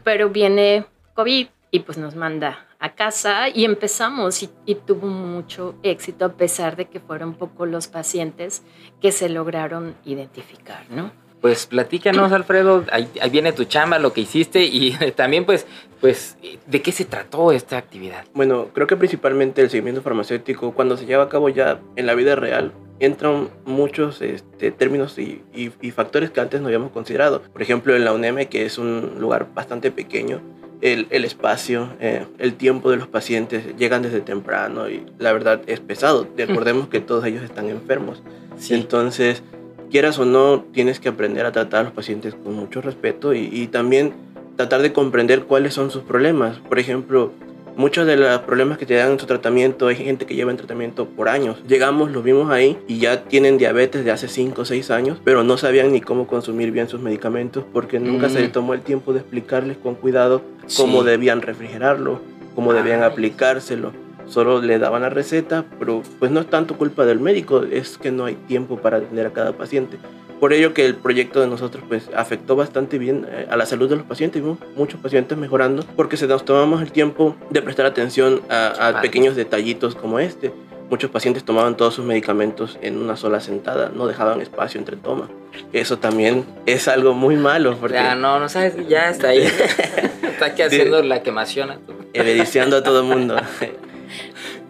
Pero 0.04 0.30
viene 0.30 0.86
COVID 1.16 1.48
y 1.72 1.80
pues 1.80 1.98
nos 1.98 2.16
manda 2.16 2.66
a 2.80 2.94
casa 2.94 3.50
y 3.50 3.66
empezamos 3.66 4.44
y, 4.44 4.50
y 4.66 4.76
tuvo 4.76 5.08
mucho 5.08 5.76
éxito 5.84 6.26
a 6.26 6.34
pesar 6.34 6.76
de 6.76 6.86
que 6.86 7.00
fueron 7.00 7.34
pocos 7.34 7.68
los 7.68 7.88
pacientes 7.88 8.62
que 9.02 9.12
se 9.12 9.30
lograron 9.30 9.96
identificar, 10.06 10.84
¿no? 10.90 11.12
Pues 11.42 11.66
platícanos, 11.68 12.32
Alfredo, 12.32 12.86
ahí, 12.92 13.08
ahí 13.22 13.30
viene 13.30 13.54
tu 13.54 13.66
chamba, 13.66 14.00
lo 14.00 14.12
que 14.14 14.22
hiciste 14.22 14.64
y 14.64 14.92
también 15.16 15.46
pues, 15.46 15.66
pues, 16.06 16.38
¿de 16.68 16.84
qué 16.84 16.92
se 16.92 17.04
trató 17.04 17.52
esta 17.52 17.78
actividad? 17.80 18.26
Bueno, 18.36 18.68
creo 18.76 18.86
que 18.86 18.96
principalmente 18.96 19.64
el 19.64 19.72
seguimiento 19.72 20.04
farmacéutico, 20.04 20.72
cuando 20.74 20.98
se 20.98 21.08
lleva 21.08 21.24
a 21.24 21.30
cabo 21.30 21.50
ya 21.50 21.80
en 21.96 22.06
la 22.06 22.14
vida 22.14 22.36
real, 22.36 22.74
entran 23.00 23.50
muchos 23.66 24.22
este, 24.22 24.70
términos 24.70 25.18
y, 25.18 25.42
y- 25.56 25.72
y 25.82 25.90
factores 25.90 26.30
que 26.30 26.42
antes 26.42 26.62
no 26.62 26.68
habíamos 26.68 26.92
considerado. 26.92 27.42
Por 27.42 27.64
ejemplo, 27.64 27.96
en 27.96 28.06
la 28.06 28.14
UNEM, 28.14 28.46
que 28.46 28.68
es 28.68 28.78
un 28.78 29.16
lugar 29.18 29.48
bastante 29.56 29.90
pequeño, 29.90 30.42
el, 30.82 31.08
el 31.10 31.26
espacio, 31.26 31.90
eh, 32.00 32.28
el 32.38 32.54
tiempo 32.54 32.92
de 32.92 32.98
los 32.98 33.08
pacientes 33.08 33.76
llegan 33.76 34.04
desde 34.04 34.22
temprano 34.22 34.88
y 34.88 35.04
la 35.18 35.34
verdad 35.34 35.62
es 35.66 35.80
pesado. 35.80 36.28
Recordemos 36.38 36.88
que 36.88 37.00
todos 37.00 37.26
ellos 37.26 37.44
están 37.44 37.68
enfermos. 37.70 38.22
Entonces, 38.70 39.42
quieras 39.90 40.20
o 40.20 40.26
no, 40.26 40.64
tienes 40.72 41.00
que 41.00 41.10
aprender 41.10 41.48
a 41.48 41.52
tratar 41.52 41.80
a 41.80 41.84
los 41.86 41.94
pacientes 41.94 42.36
con 42.36 42.54
mucho 42.54 42.82
respeto 42.84 43.34
y, 43.34 43.50
y 43.52 43.66
también 43.70 44.14
tratar 44.56 44.82
de 44.82 44.94
comprender 44.94 45.44
cuáles 45.44 45.74
son 45.74 45.92
sus 45.92 46.04
problemas. 46.04 46.58
Por 46.60 46.80
ejemplo, 46.80 47.32
muchos 47.76 48.08
de 48.08 48.16
los 48.16 48.40
problemas 48.42 48.78
que 48.78 48.86
te 48.86 48.94
dan 48.96 49.12
en 49.14 49.20
su 49.20 49.26
tratamiento, 49.26 49.88
hay 49.88 49.96
gente 49.98 50.26
que 50.26 50.36
lleva 50.36 50.52
en 50.52 50.58
tratamiento 50.58 51.06
por 51.08 51.28
años. 51.30 51.58
Llegamos, 51.68 52.12
los 52.12 52.24
vimos 52.24 52.50
ahí 52.52 52.78
y 52.88 53.00
ya 53.00 53.24
tienen 53.24 53.58
diabetes 53.58 54.06
de 54.06 54.12
hace 54.12 54.28
5 54.28 54.62
o 54.62 54.66
6 54.66 54.92
años, 54.92 55.20
pero 55.24 55.44
no 55.44 55.58
sabían 55.58 55.92
ni 55.92 56.02
cómo 56.02 56.28
consumir 56.28 56.72
bien 56.72 56.88
sus 56.88 57.02
medicamentos 57.02 57.64
porque 57.74 58.00
nunca 58.00 58.30
se 58.30 58.40
Mm. 58.40 58.42
les 58.44 58.52
tomó 58.52 58.74
el 58.74 58.82
tiempo 58.82 59.14
de 59.14 59.20
explicarles 59.20 59.78
con 59.78 59.96
cuidado 59.96 60.42
cómo 60.78 61.02
Sí. 61.02 61.08
debían 61.10 61.42
refrigerarlo, 61.42 62.22
cómo 62.56 62.74
debían 62.74 63.02
Ay. 63.04 63.10
aplicárselo. 63.12 63.92
Solo 64.28 64.60
le 64.60 64.80
daban 64.80 65.04
la 65.04 65.10
receta, 65.10 65.66
pero 65.78 66.02
pues 66.18 66.32
no 66.32 66.40
es 66.40 66.48
tanto 66.48 66.76
culpa 66.78 67.06
del 67.06 67.20
médico, 67.20 67.62
es 67.62 68.00
que 68.00 68.10
no 68.10 68.26
hay 68.26 68.34
tiempo 68.34 68.78
para 68.78 68.98
atender 68.98 69.28
a 69.28 69.34
cada 69.34 69.52
paciente. 69.52 69.98
Por 70.40 70.54
ello 70.54 70.74
que 70.74 70.86
el 70.86 70.96
proyecto 70.96 71.40
de 71.40 71.48
nosotros 71.48 71.84
pues 71.88 72.10
afectó 72.16 72.56
bastante 72.56 72.98
bien 72.98 73.26
eh, 73.30 73.48
a 73.50 73.56
la 73.56 73.66
salud 73.66 73.90
de 73.90 73.96
los 73.96 74.06
pacientes, 74.06 74.42
vimos 74.42 74.60
muchos 74.76 75.00
pacientes 75.00 75.38
mejorando 75.38 75.86
porque 75.96 76.18
se 76.18 76.28
nos 76.28 76.44
tomamos 76.44 76.82
el 76.82 76.92
tiempo 76.92 77.36
de 77.50 77.62
prestar 77.62 77.86
atención 77.86 78.42
a, 78.50 79.00
pequeños 79.02 79.36
detallitos 79.36 79.96
como 79.96 80.20
este. 80.20 80.52
Muchos 80.90 81.10
pacientes 81.10 81.44
tomaban 81.44 81.76
todos 81.78 81.96
sus 81.96 82.06
medicamentos 82.06 82.78
en 82.84 82.98
una 82.98 83.18
sola 83.18 83.40
sentada, 83.40 83.92
no 83.96 84.06
dejaban 84.06 84.40
espacio 84.42 84.80
entre 84.80 84.98
tomas. 84.98 85.30
Eso 85.74 85.98
también 85.98 86.46
es 86.68 86.88
algo 86.88 87.14
muy 87.14 87.38
malo 87.38 87.76
porque 87.80 87.96
Ya, 87.96 88.14
no, 88.14 88.40
no 88.40 88.50
sabes, 88.50 88.76
ya 88.88 89.10
está 89.10 89.30
ahí. 89.30 89.40
está 90.22 90.48
aquí 90.48 90.62
haciendo 90.62 91.02
la 91.02 91.24
quemación. 91.24 91.80
evidenciando 92.14 92.78
a 92.78 92.84
todo 92.84 93.00
el 93.00 93.06
mundo. 93.06 93.36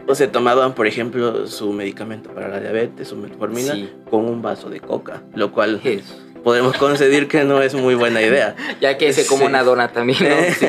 o 0.08 0.16
se 0.16 0.28
tomaban, 0.28 0.74
por 0.74 0.88
ejemplo, 0.88 1.48
su 1.48 1.72
medicamento 1.74 2.30
para 2.32 2.48
la 2.48 2.60
diabetes, 2.60 3.08
su 3.08 3.16
metformina, 3.16 3.74
Sí. 3.74 3.90
con 4.10 4.26
un 4.26 4.42
vaso 4.42 4.70
de 4.70 4.80
coca, 4.80 5.24
lo 5.34 5.52
cual 5.52 5.82
Eso. 5.84 6.16
podemos 6.44 6.78
conceder 6.78 7.28
que 7.28 7.44
no 7.44 7.62
es 7.62 7.74
muy 7.76 7.96
buena 7.96 8.22
idea. 8.22 8.56
Ya 8.82 8.98
que 8.98 9.12
se 9.14 9.26
como 9.26 9.42
Sí. 9.42 9.48
una 9.48 9.64
dona 9.64 9.88
también, 9.92 10.20
¿no? 10.24 10.36
Sí, 10.60 10.66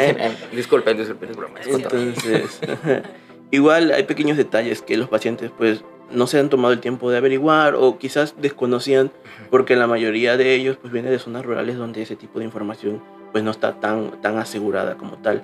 disculpen, 0.54 0.96
disculpen, 0.96 1.30
es 1.30 1.36
broma. 1.36 1.60
es. 1.60 1.66
Entonces, 1.66 2.60
igual 3.50 3.92
hay 3.92 4.04
pequeños 4.04 4.36
detalles 4.36 4.82
que 4.82 4.96
los 4.96 5.08
pacientes 5.08 5.50
pues 5.56 5.82
no 6.10 6.26
se 6.28 6.38
han 6.38 6.48
tomado 6.48 6.72
el 6.72 6.80
tiempo 6.80 7.10
de 7.10 7.18
averiguar 7.18 7.74
o 7.74 7.98
quizás 7.98 8.34
desconocían 8.40 9.10
porque 9.50 9.74
la 9.76 9.86
mayoría 9.86 10.36
de 10.36 10.54
ellos 10.54 10.76
pues 10.80 10.92
viene 10.92 11.10
de 11.10 11.18
zonas 11.18 11.44
rurales 11.44 11.76
donde 11.76 12.02
ese 12.02 12.14
tipo 12.16 12.38
de 12.38 12.44
información 12.44 13.02
pues 13.32 13.42
no 13.44 13.50
está 13.50 13.80
tan, 13.80 14.20
tan 14.22 14.38
asegurada 14.38 14.96
como 14.96 15.16
tal. 15.18 15.42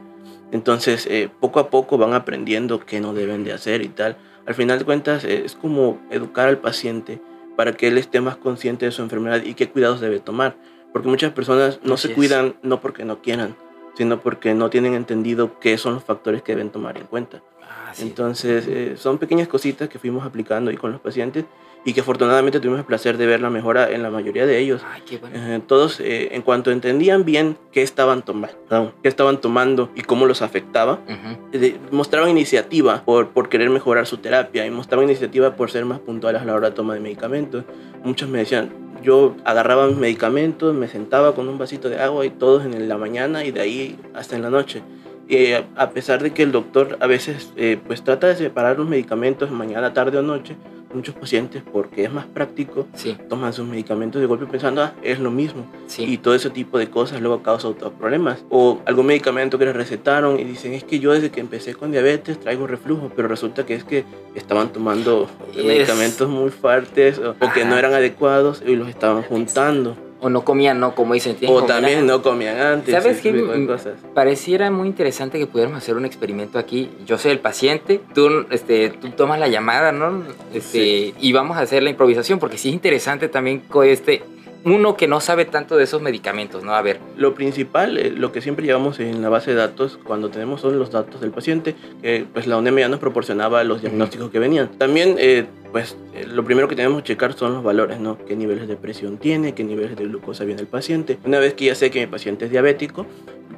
Entonces, 0.53 1.07
eh, 1.11 1.29
poco 1.41 1.59
a 1.59 1.71
poco 1.71 1.99
van 1.99 2.13
aprendiendo 2.15 2.79
qué 2.81 3.01
no 3.01 3.15
deben 3.15 3.43
de 3.43 3.53
hacer 3.53 3.83
y 3.83 3.89
tal. 3.89 4.17
Al 4.47 4.55
final 4.55 4.79
de 4.79 4.85
cuentas, 4.85 5.25
eh, 5.25 5.43
es 5.45 5.55
como 5.55 6.01
educar 6.11 6.47
al 6.49 6.59
paciente 6.59 7.21
para 7.57 7.73
que 7.73 7.89
él 7.89 7.99
esté 7.99 8.21
más 8.21 8.37
consciente 8.37 8.85
de 8.85 8.93
su 8.93 9.03
enfermedad 9.03 9.43
y 9.45 9.55
qué 9.55 9.69
cuidados 9.71 10.01
debe 10.01 10.21
tomar. 10.21 10.57
Porque 10.93 11.09
muchas 11.09 11.33
personas 11.33 11.81
no 11.83 11.95
Así 11.95 12.03
se 12.03 12.09
es. 12.13 12.15
cuidan 12.15 12.55
no 12.63 12.81
porque 12.81 13.05
no 13.05 13.23
quieran, 13.23 13.57
sino 13.95 14.21
porque 14.21 14.53
no 14.53 14.69
tienen 14.69 14.95
entendido 14.95 15.59
qué 15.59 15.79
son 15.79 15.95
los 15.95 16.05
factores 16.05 16.43
que 16.43 16.53
deben 16.53 16.71
tomar 16.71 16.99
en 16.99 17.07
cuenta. 17.07 17.43
Ah. 17.63 17.93
Entonces, 17.99 18.67
eh, 18.69 18.95
son 18.97 19.17
pequeñas 19.17 19.49
cositas 19.49 19.89
que 19.89 19.99
fuimos 19.99 20.27
aplicando 20.27 20.71
ahí 20.71 20.77
con 20.77 20.93
los 20.93 21.01
pacientes 21.01 21.47
y 21.85 21.93
que 21.95 22.01
afortunadamente 22.01 22.61
tuvimos 22.61 22.79
el 22.81 22.85
placer 22.87 23.17
de 23.19 23.27
ver 23.27 23.41
la 23.41 23.51
mejora 23.51 23.91
en 23.91 24.03
la 24.03 24.11
mayoría 24.11 24.47
de 24.47 24.59
ellos. 24.59 24.83
Ay, 24.89 25.03
qué 25.05 25.19
bueno. 25.19 25.37
Eh, 25.37 25.61
todos, 25.67 25.99
eh, 26.01 26.29
en 26.33 26.43
cuanto 26.43 26.71
entendían 26.71 27.25
bien 27.25 27.57
qué 27.73 27.83
estaban 27.83 28.23
tomando, 28.23 28.93
qué 29.03 29.09
estaban 29.09 29.41
tomando 29.41 29.91
y 29.97 30.03
cómo 30.03 30.27
los 30.27 30.43
afectaba, 30.43 31.01
de- 31.53 31.77
mostraban 31.91 32.31
iniciativa 32.31 33.03
por, 33.05 33.29
por 33.31 33.49
querer 33.49 33.69
mejorar 33.71 34.07
su 34.07 34.19
terapia 34.19 34.65
y 34.65 34.71
mostraban 34.71 35.07
iniciativa 35.09 35.57
por 35.57 35.71
ser 35.71 35.85
más 35.85 35.99
puntuales 35.99 36.43
a 36.43 36.45
la 36.45 36.55
hora 36.55 36.71
de 36.71 36.77
toma 36.77 36.95
de 36.95 37.01
medicamentos. 37.01 37.65
Muchos 38.05 38.29
me 38.29 38.39
decían, 38.39 38.71
yo 39.03 39.35
agarraba 39.45 39.89
mis 39.89 39.97
medicamentos, 39.97 40.73
me 40.75 40.87
sentaba 40.87 41.35
con 41.35 41.49
un 41.49 41.59
vasito 41.59 41.89
de 41.89 41.99
agua 42.01 42.25
y 42.25 42.31
todos 42.31 42.65
en 42.65 42.89
la 42.89 42.97
mañana 42.97 43.45
y 43.45 43.51
de 43.51 43.61
ahí 43.61 43.99
hasta 44.15 44.37
en 44.37 44.43
la 44.43 44.51
noche. 44.51 44.83
Y 45.29 45.53
a- 45.53 45.67
a 45.77 45.91
pesar 45.91 46.23
de 46.23 46.33
que 46.33 46.43
el 46.45 46.53
doctor 46.53 46.97
a 47.01 47.07
veces 47.09 47.53
eh, 47.57 47.79
pues 47.87 48.03
trata 48.05 48.29
de 48.29 48.37
separar 48.37 48.79
los 48.79 48.89
medicamentos 48.89 49.51
mañana, 49.51 49.93
tarde 49.93 50.19
o 50.19 50.23
noche, 50.23 50.57
muchos 50.95 51.15
pacientes, 51.15 51.63
porque 51.73 52.05
es 52.05 52.13
más 52.13 52.27
práctico, 52.27 52.87
Sí, 52.95 53.17
toman 53.29 53.53
sus 53.53 53.67
medicamentos 53.67 54.21
de 54.21 54.27
golpe 54.27 54.47
pensando, 54.47 54.83
ah, 54.83 54.95
es 55.03 55.19
lo 55.19 55.31
mismo. 55.31 55.65
sí. 55.87 56.05
Y 56.05 56.19
todo 56.19 56.35
ese 56.35 56.51
tipo 56.51 56.79
de 56.79 56.89
cosas 56.91 57.21
luego 57.21 57.43
causa 57.43 57.69
otros 57.69 57.93
problemas. 57.93 58.45
O 58.51 58.81
algún 58.87 59.07
medicamento 59.07 59.59
que 59.59 59.65
les 59.65 59.75
recetaron 59.77 60.39
y 60.39 60.45
dicen, 60.45 60.73
es 60.75 60.85
que 60.85 60.99
yo 60.99 61.13
desde 61.13 61.31
que 61.31 61.41
empecé 61.41 61.75
con 61.75 61.91
diabetes 61.93 62.39
traigo 62.41 62.67
reflujo, 62.67 63.11
pero 63.15 63.29
resulta 63.29 63.65
que 63.67 63.75
es 63.75 63.85
que 63.85 64.05
estaban 64.35 64.73
tomando 64.73 65.29
medicamentos 65.57 66.29
muy 66.29 66.51
fuertes 66.51 67.19
o, 67.19 67.31
o 67.39 67.53
que 67.53 67.65
no 67.65 67.77
eran 67.77 67.95
adecuados 67.95 68.63
y 68.67 68.77
los 68.77 68.89
estaban 68.89 69.23
juntando. 69.23 69.97
O 70.25 70.31
no 70.31 70.45
comían, 70.45 70.79
¿no? 70.79 70.95
Como 70.95 71.15
dicen. 71.15 71.37
O 71.49 71.65
también 71.65 71.99
antes. 71.99 72.11
no 72.11 72.23
comían 72.23 72.57
antes. 72.59 72.95
¿Sabes 72.95 73.21
qué? 73.21 73.67
cosas. 73.67 73.95
Pareciera 74.15 74.71
muy 74.71 74.87
interesante 74.87 75.37
que 75.37 75.49
pudiéramos 75.49 75.79
hacer 75.79 75.97
un 75.97 76.05
experimento 76.05 76.61
aquí. 76.61 76.91
Yo 77.05 77.19
soy 77.19 77.33
el 77.33 77.41
paciente, 77.41 78.01
tú, 78.15 78.47
este, 78.51 78.91
tú 78.91 79.11
tomas 79.11 79.41
la 79.41 79.49
llamada, 79.49 79.91
¿no? 79.91 80.23
Este, 80.55 81.13
Y 81.19 81.33
vamos 81.33 81.57
a 81.57 81.61
hacer 81.61 81.83
la 81.83 81.91
improvisación, 81.91 82.39
porque 82.39 82.57
sí 82.57 82.69
es 82.69 82.75
interesante 82.75 83.29
también 83.29 83.61
con 83.69 83.85
este, 83.85 84.23
uno 84.65 84.97
que 84.97 85.09
no 85.09 85.21
sabe 85.21 85.45
tanto 85.45 85.77
de 85.77 85.85
esos 85.85 86.01
medicamentos, 86.03 86.63
¿no? 86.63 86.75
A 86.75 86.83
ver, 86.83 87.01
Lo 87.17 87.35
principal, 87.35 87.99
eh, 87.99 88.11
lo 88.11 88.33
que 88.33 88.41
siempre 88.41 88.65
llevamos 88.65 89.01
en 89.01 89.23
la 89.23 89.29
base 89.29 89.51
de 89.51 89.57
datos 89.57 89.99
cuando 90.05 90.29
tenemos 90.31 90.61
son 90.61 90.79
los 90.79 90.91
datos 90.91 91.21
del 91.21 91.31
paciente, 91.31 91.75
que 92.01 92.27
pues 92.33 92.47
la 92.47 92.57
UNEM 92.59 92.79
ya 92.79 92.89
nos 92.89 93.01
proporcionaba 93.01 93.65
los 93.65 93.81
diagnósticos 93.83 94.31
que 94.31 94.39
venían. 94.39 94.69
También, 94.79 95.17
eh, 95.19 95.47
pues 95.73 95.97
eh, 96.15 96.27
lo 96.27 96.45
primero 96.45 96.69
que 96.69 96.77
tenemos 96.77 97.03
que 97.03 97.09
checar 97.09 97.33
son 97.33 97.55
los 97.55 97.63
valores, 97.65 97.99
¿no? 97.99 98.19
¿Qué 98.25 98.37
niveles 98.37 98.69
de 98.69 98.77
presión 98.77 99.19
tiene? 99.19 99.55
¿Qué 99.55 99.65
niveles 99.65 99.97
de 99.97 100.05
glucosa 100.05 100.45
viene 100.45 100.61
el 100.61 100.69
paciente? 100.69 101.19
Una 101.25 101.39
vez 101.39 101.55
que 101.55 101.67
ya 101.67 101.75
sé 101.75 101.91
que 101.91 102.01
mi 102.01 102.07
paciente 102.07 102.45
es 102.45 102.51
diabético, 102.51 103.07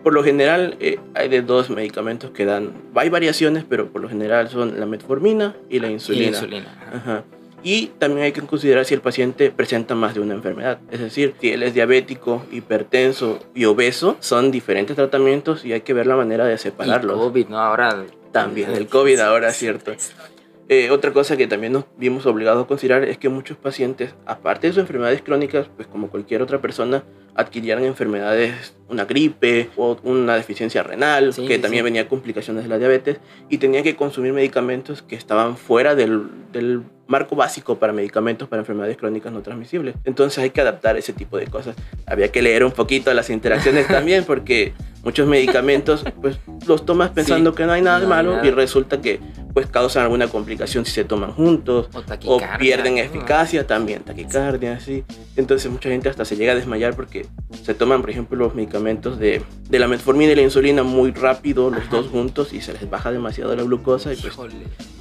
por 0.03 0.13
lo 0.13 0.23
general 0.23 0.77
eh, 0.81 0.99
hay 1.15 1.29
de 1.29 1.43
dos 1.43 1.71
medicamentos 1.71 2.31
que 2.31 2.45
dan, 2.45 2.73
hay 2.95 3.09
variaciones, 3.09 3.65
pero 3.69 3.89
por 3.89 4.03
lo 4.03 4.09
general 4.09 4.49
son 4.49 4.79
la 4.79 4.87
metformina 4.87 5.57
y 5.69 5.81
la 5.81 5.89
y 5.89 5.95
insulina. 5.95 6.29
insulina. 6.29 6.91
ajá. 6.93 7.25
Y 7.65 7.87
también 7.99 8.27
hay 8.27 8.33
que 8.33 8.43
considerar 8.43 8.85
si 8.85 8.93
el 8.93 9.01
paciente 9.01 9.51
presenta 9.51 9.95
más 9.95 10.15
de 10.15 10.21
una 10.21 10.35
enfermedad. 10.35 10.79
Es 10.91 11.01
decir, 11.01 11.35
si 11.41 11.51
él 11.51 11.63
es 11.63 11.73
diabético, 11.73 12.45
hipertenso 12.53 13.39
y 13.55 13.65
obeso, 13.65 14.19
son 14.21 14.51
diferentes 14.51 14.95
tratamientos 14.95 15.65
y 15.65 15.73
hay 15.73 15.81
que 15.81 15.95
ver 15.95 16.07
la 16.07 16.15
manera 16.15 16.45
de 16.45 16.55
Y 16.55 16.59
separarlos. 16.59 17.19
COVID, 17.19 17.49
¿no? 17.49 17.59
Ahora. 17.59 18.05
También, 18.33 18.71
el 18.73 18.87
COVID 18.87 19.19
ahora, 19.21 19.51
cierto. 19.53 19.93
Eh, 20.69 20.91
otra 20.91 21.13
cosa 21.13 21.37
que 21.37 21.47
también 21.47 21.73
nos 21.73 21.85
vimos 21.97 22.27
obligados 22.27 22.65
a 22.65 22.67
considerar 22.67 23.05
es 23.05 23.17
que 23.17 23.29
muchos 23.29 23.57
pacientes, 23.57 24.15
aparte 24.27 24.67
de 24.67 24.73
sus 24.73 24.81
enfermedades 24.81 25.23
crónicas, 25.23 25.69
pues 25.75 25.89
como 25.89 26.11
cualquier 26.11 26.43
otra 26.43 26.61
persona, 26.61 27.05
adquirieran 27.35 27.85
enfermedades, 27.85 28.75
una 28.89 29.05
gripe 29.07 29.71
o 29.77 29.97
una 30.03 30.37
deficiencia 30.37 30.83
renal, 30.83 31.33
Sí, 31.33 31.47
que 31.47 31.57
sí, 31.57 31.61
también 31.63 31.83
sí. 31.83 31.85
venía 31.85 32.09
complicaciones 32.09 32.65
de 32.65 32.69
la 32.69 32.79
diabetes, 32.79 33.19
y 33.49 33.59
tenían 33.59 33.83
que 33.83 33.97
consumir 33.97 34.33
medicamentos 34.33 35.03
que 35.03 35.17
estaban 35.17 35.57
fuera 35.57 35.95
del, 35.95 36.25
del 36.53 36.83
marco 37.07 37.37
básico 37.37 37.79
para 37.79 37.93
medicamentos 37.93 38.49
para 38.49 38.61
enfermedades 38.61 38.97
crónicas 38.97 39.33
no 39.33 39.43
transmisibles. 39.43 39.95
Entonces 40.05 40.39
hay 40.43 40.51
que 40.51 40.61
adaptar 40.63 40.97
ese 40.97 41.13
tipo 41.13 41.37
de 41.37 41.47
cosas. 41.47 41.77
Había 42.07 42.29
que 42.33 42.41
leer 42.41 42.65
un 42.65 42.73
poquito 42.73 43.13
las 43.13 43.29
interacciones 43.31 43.87
también, 43.89 44.25
porque 44.25 44.73
muchos 45.03 45.29
medicamentos 45.29 46.03
pues 46.23 46.39
los 46.67 46.87
tomas 46.87 47.11
pensando 47.11 47.51
Sí, 47.51 47.57
que 47.59 47.67
no 47.67 47.73
hay 47.73 47.83
nada 47.83 48.01
de 48.01 48.07
no 48.07 48.15
hay 48.15 48.19
malo 48.25 48.37
nada. 48.37 48.47
y 48.47 48.51
resulta 48.51 49.03
que 49.03 49.21
pues 49.53 49.67
causan 49.67 50.03
alguna 50.03 50.27
complicación 50.29 50.85
si 50.85 50.91
se 50.93 51.05
toman 51.05 51.31
juntos 51.33 51.89
O 52.25 52.35
o 52.35 52.41
pierden 52.59 52.95
¿no? 52.95 53.01
eficacia 53.03 53.67
también, 53.67 54.03
taquicardia, 54.03 54.81
sí. 54.81 55.05
Entonces 55.37 55.71
mucha 55.71 55.91
gente 55.91 56.09
hasta 56.09 56.25
se 56.25 56.37
llega 56.37 56.53
a 56.53 56.55
desmayar 56.57 56.97
porque 56.97 57.27
se 57.63 57.75
toman, 57.75 58.01
por 58.01 58.11
ejemplo, 58.11 58.37
los 58.39 58.55
medicamentos 58.55 58.74
de, 58.83 59.43
de 59.69 59.79
la 59.79 59.89
metformina 59.89 60.33
y 60.33 60.35
la 60.37 60.43
insulina 60.43 60.83
muy 60.83 61.13
rápido, 61.13 61.71
los 61.71 61.81
Ajá. 61.81 61.97
dos 61.97 62.09
juntos, 62.09 62.53
y 62.53 62.61
se 62.61 62.73
les 62.73 62.89
baja 62.91 63.13
demasiado 63.13 63.55
la 63.55 63.63
glucosa 63.63 64.13
y 64.13 64.17
pues 64.17 64.33
Híjole. 64.35 64.55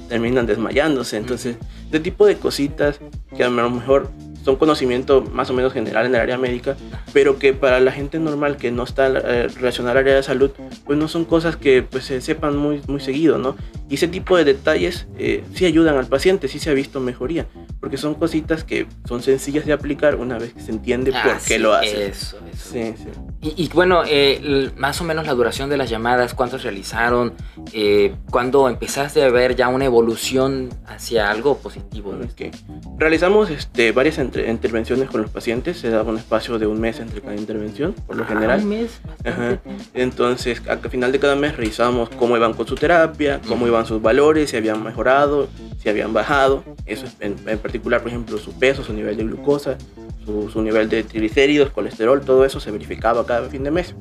terminan 0.08 0.46
desmayándose. 0.46 1.16
Entonces, 1.16 1.56
este 1.84 2.00
tipo 2.00 2.26
de 2.26 2.36
cositas 2.36 3.00
que 3.36 3.44
a 3.44 3.48
lo 3.50 3.70
mejor 3.70 4.08
son 4.44 4.56
conocimiento 4.56 5.22
más 5.32 5.48
o 5.48 5.54
menos 5.54 5.72
general 5.72 6.04
en 6.04 6.14
el 6.14 6.20
área 6.20 6.36
médica, 6.36 6.76
pero 7.14 7.38
que 7.38 7.54
para 7.54 7.80
la 7.80 7.90
gente 7.92 8.18
normal 8.18 8.58
que 8.58 8.70
no 8.70 8.82
está 8.82 9.06
eh, 9.08 9.48
relacionada 9.48 9.92
al 9.92 9.98
área 9.98 10.16
de 10.16 10.22
salud, 10.22 10.50
pues 10.84 10.98
no 10.98 11.08
son 11.08 11.24
cosas 11.24 11.56
que 11.56 11.82
pues, 11.82 12.04
se 12.04 12.20
sepan 12.20 12.54
muy, 12.54 12.82
muy 12.86 13.00
seguido, 13.00 13.38
¿no? 13.38 13.56
Y 13.88 13.94
ese 13.94 14.06
tipo 14.06 14.36
de 14.36 14.44
detalles 14.44 15.06
eh, 15.18 15.42
sí 15.54 15.64
ayudan 15.64 15.96
al 15.96 16.06
paciente, 16.06 16.48
sí 16.48 16.58
se 16.58 16.68
ha 16.68 16.74
visto 16.74 17.00
mejoría, 17.00 17.46
porque 17.84 17.98
son 17.98 18.14
cositas 18.14 18.64
que 18.64 18.86
son 19.06 19.22
sencillas 19.22 19.66
de 19.66 19.74
aplicar 19.74 20.14
una 20.14 20.38
vez 20.38 20.54
que 20.54 20.60
se 20.62 20.70
entiende 20.70 21.12
por 21.12 21.20
Ah, 21.32 21.38
qué 21.46 21.56
sí, 21.56 21.58
lo 21.60 21.74
hace. 21.74 22.06
Eso, 22.06 22.38
eso. 22.50 22.72
Sí, 22.72 22.94
sí. 22.96 23.08
Y, 23.42 23.64
y 23.64 23.68
bueno, 23.74 24.04
eh, 24.08 24.70
más 24.78 25.02
o 25.02 25.04
menos 25.04 25.26
la 25.26 25.34
duración 25.34 25.68
de 25.68 25.76
las 25.76 25.90
llamadas, 25.90 26.32
cuántos 26.32 26.62
realizaron, 26.62 27.34
eh, 27.74 28.14
cuándo 28.30 28.70
empezaste 28.70 29.22
a 29.22 29.28
ver 29.28 29.54
ya 29.54 29.68
una 29.68 29.84
evolución 29.84 30.70
hacia 30.86 31.30
algo 31.30 31.58
positivo. 31.58 32.14
¿no? 32.14 32.24
Ok. 32.24 32.54
Realizamos 32.96 33.50
este, 33.50 33.92
varias 33.92 34.16
entre- 34.16 34.50
intervenciones 34.50 35.10
con 35.10 35.20
los 35.20 35.30
pacientes, 35.30 35.76
se 35.78 35.90
daba 35.90 36.10
un 36.10 36.16
espacio 36.16 36.58
de 36.58 36.66
un 36.66 36.80
mes 36.80 37.00
entre 37.00 37.20
cada 37.20 37.36
intervención, 37.36 37.92
por 38.06 38.16
lo 38.16 38.24
Ah, 38.24 38.28
general. 38.28 38.60
un 38.62 38.68
mes. 38.70 38.98
Ajá. 39.26 39.58
Entonces, 39.92 40.62
al 40.66 40.78
final 40.88 41.12
de 41.12 41.18
cada 41.18 41.36
mes 41.36 41.54
revisábamos 41.54 42.08
cómo 42.08 42.34
iban 42.38 42.54
con 42.54 42.66
su 42.66 42.76
terapia, 42.76 43.42
cómo 43.46 43.66
iban 43.66 43.84
sus 43.84 44.00
valores, 44.00 44.48
si 44.48 44.56
habían 44.56 44.82
mejorado, 44.82 45.48
si 45.82 45.90
habían 45.90 46.14
bajado. 46.14 46.64
Eso 46.86 47.04
es 47.04 47.14
en, 47.20 47.36
en 47.46 47.58
particular, 47.74 48.02
por 48.02 48.08
ejemplo, 48.10 48.38
su 48.38 48.52
peso, 48.52 48.84
su 48.84 48.92
nivel 48.92 49.16
de 49.16 49.24
glucosa, 49.24 49.76
su, 50.24 50.48
su 50.48 50.62
nivel 50.62 50.88
de 50.88 51.02
triglicéridos, 51.02 51.70
colesterol, 51.70 52.20
todo 52.20 52.44
eso 52.44 52.60
se 52.60 52.70
verificaba 52.70 53.26
cada 53.26 53.48
fin 53.48 53.64
de 53.64 53.72
mes. 53.72 53.96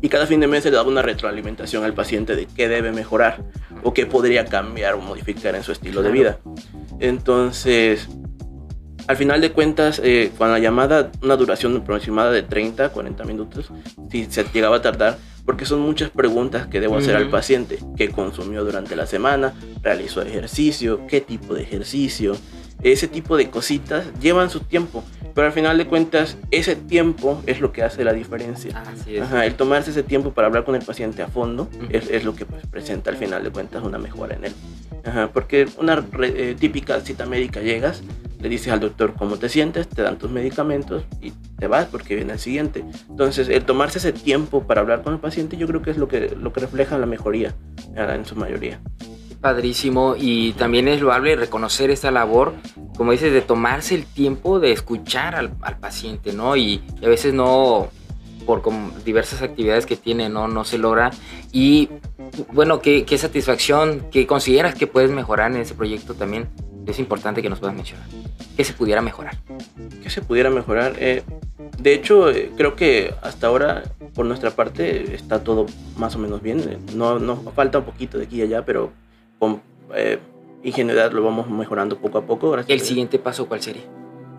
Y 0.00 0.08
cada 0.08 0.24
fin 0.26 0.38
de 0.38 0.46
mes 0.46 0.62
se 0.62 0.70
le 0.70 0.76
daba 0.76 0.88
una 0.88 1.02
retroalimentación 1.02 1.82
al 1.82 1.94
paciente 1.94 2.36
de 2.36 2.46
qué 2.46 2.68
debe 2.68 2.92
mejorar 2.92 3.42
o 3.82 3.92
qué 3.92 4.06
podría 4.06 4.44
cambiar 4.44 4.94
o 4.94 5.00
modificar 5.00 5.56
en 5.56 5.64
su 5.64 5.72
estilo 5.72 6.02
de 6.02 6.12
vida. 6.12 6.38
Entonces, 7.00 8.08
al 9.08 9.16
final 9.16 9.40
de 9.40 9.50
cuentas, 9.50 10.00
eh, 10.04 10.30
con 10.38 10.52
la 10.52 10.60
llamada, 10.60 11.10
una 11.22 11.36
duración 11.36 11.76
aproximada 11.76 12.30
de 12.30 12.44
30 12.44 12.84
a 12.86 12.88
40 12.90 13.24
minutos, 13.24 13.70
si 14.12 14.26
se 14.26 14.44
llegaba 14.44 14.76
a 14.76 14.82
tardar, 14.82 15.18
porque 15.44 15.64
son 15.66 15.80
muchas 15.80 16.10
preguntas 16.10 16.68
que 16.68 16.80
debo 16.80 16.96
hacer 16.98 17.16
al 17.16 17.22
Ujú. 17.24 17.32
paciente. 17.32 17.78
¿Qué 17.96 18.10
consumió 18.10 18.64
durante 18.64 18.94
la 18.94 19.06
semana? 19.06 19.52
¿Realizó 19.82 20.22
ejercicio? 20.22 21.06
¿Qué 21.08 21.20
tipo 21.20 21.54
de 21.54 21.62
ejercicio? 21.62 22.36
Ese 22.82 23.08
tipo 23.08 23.36
de 23.36 23.50
cositas 23.50 24.06
llevan 24.20 24.48
su 24.50 24.60
tiempo, 24.60 25.04
pero 25.34 25.46
al 25.46 25.52
final 25.52 25.76
de 25.78 25.86
cuentas, 25.86 26.36
ese 26.50 26.76
tiempo 26.76 27.42
es 27.46 27.60
lo 27.60 27.72
que 27.72 27.82
hace 27.82 28.04
la 28.04 28.12
diferencia. 28.12 28.82
Así 28.86 29.16
es. 29.16 29.22
Ajá, 29.22 29.44
el 29.46 29.54
tomarse 29.54 29.90
ese 29.90 30.02
tiempo 30.02 30.32
para 30.32 30.48
hablar 30.48 30.64
con 30.64 30.74
el 30.74 30.82
paciente 30.82 31.22
a 31.22 31.28
fondo 31.28 31.68
es, 31.90 32.08
es 32.10 32.24
lo 32.24 32.34
que 32.34 32.46
pues, 32.46 32.66
presenta 32.66 33.10
al 33.10 33.16
final 33.16 33.44
de 33.44 33.50
cuentas 33.50 33.82
una 33.82 33.98
mejora 33.98 34.34
en 34.36 34.46
él. 34.46 34.52
Ajá, 35.04 35.30
porque 35.32 35.66
una 35.78 35.96
re- 35.96 36.50
eh, 36.50 36.54
típica 36.58 37.00
cita 37.00 37.26
médica 37.26 37.60
llegas, 37.60 38.02
le 38.38 38.48
dices 38.48 38.72
al 38.72 38.80
doctor 38.80 39.14
cómo 39.14 39.36
te 39.36 39.48
sientes, 39.50 39.86
te 39.88 40.02
dan 40.02 40.16
tus 40.18 40.30
medicamentos 40.30 41.04
y 41.20 41.32
te 41.58 41.66
vas 41.66 41.86
porque 41.86 42.16
viene 42.16 42.32
el 42.34 42.38
siguiente. 42.38 42.84
Entonces, 43.10 43.48
el 43.50 43.64
tomarse 43.64 43.98
ese 43.98 44.12
tiempo 44.12 44.62
para 44.64 44.80
hablar 44.80 45.02
con 45.02 45.12
el 45.12 45.20
paciente 45.20 45.56
yo 45.58 45.66
creo 45.66 45.82
que 45.82 45.90
es 45.90 45.98
lo 45.98 46.08
que, 46.08 46.34
lo 46.40 46.52
que 46.52 46.60
refleja 46.60 46.96
la 46.98 47.06
mejoría 47.06 47.54
en 47.94 48.24
su 48.24 48.36
mayoría. 48.36 48.80
Padrísimo 49.40 50.16
y 50.18 50.52
también 50.52 50.86
es 50.88 51.00
loable 51.00 51.34
reconocer 51.36 51.90
esta 51.90 52.10
labor, 52.10 52.52
como 52.96 53.12
dices, 53.12 53.32
de 53.32 53.40
tomarse 53.40 53.94
el 53.94 54.04
tiempo 54.04 54.60
de 54.60 54.72
escuchar 54.72 55.34
al, 55.34 55.52
al 55.62 55.78
paciente, 55.78 56.32
¿no? 56.32 56.56
Y, 56.56 56.82
y 57.00 57.04
a 57.06 57.08
veces 57.08 57.32
no, 57.32 57.88
por 58.44 58.60
como 58.60 58.90
diversas 59.04 59.40
actividades 59.42 59.86
que 59.86 59.96
tiene, 59.96 60.28
no, 60.28 60.46
no 60.48 60.64
se 60.64 60.76
logra. 60.76 61.10
Y 61.52 61.88
bueno, 62.52 62.80
¿qué, 62.80 63.04
qué 63.04 63.16
satisfacción, 63.16 64.06
qué 64.10 64.26
consideras 64.26 64.74
que 64.74 64.86
puedes 64.86 65.10
mejorar 65.10 65.50
en 65.52 65.58
ese 65.62 65.74
proyecto 65.74 66.14
también? 66.14 66.48
Es 66.86 66.98
importante 66.98 67.40
que 67.40 67.48
nos 67.48 67.60
puedas 67.60 67.74
mencionar. 67.74 68.06
¿Qué 68.56 68.64
se 68.64 68.72
pudiera 68.74 69.00
mejorar? 69.00 69.36
que 70.02 70.10
se 70.10 70.22
pudiera 70.22 70.50
mejorar. 70.50 70.94
Eh, 70.98 71.22
de 71.78 71.94
hecho, 71.94 72.30
eh, 72.30 72.50
creo 72.56 72.74
que 72.74 73.14
hasta 73.22 73.46
ahora, 73.46 73.84
por 74.14 74.26
nuestra 74.26 74.50
parte, 74.50 75.14
está 75.14 75.42
todo 75.44 75.66
más 75.96 76.16
o 76.16 76.18
menos 76.18 76.42
bien. 76.42 76.60
Eh, 76.60 76.78
No, 76.94 77.18
no 77.18 77.36
falta 77.54 77.78
un 77.78 77.84
poquito 77.84 78.18
de 78.18 78.24
aquí 78.24 78.36
y 78.36 78.42
allá, 78.42 78.64
pero 78.64 78.92
con 79.40 79.60
eh, 79.96 80.18
ingenuidad 80.62 81.10
lo 81.10 81.24
vamos 81.24 81.50
mejorando 81.50 81.98
poco 81.98 82.18
a 82.18 82.22
poco. 82.22 82.56
¿El 82.56 82.80
siguiente 82.80 83.18
paso 83.18 83.48
cuál 83.48 83.60
sería? 83.60 83.82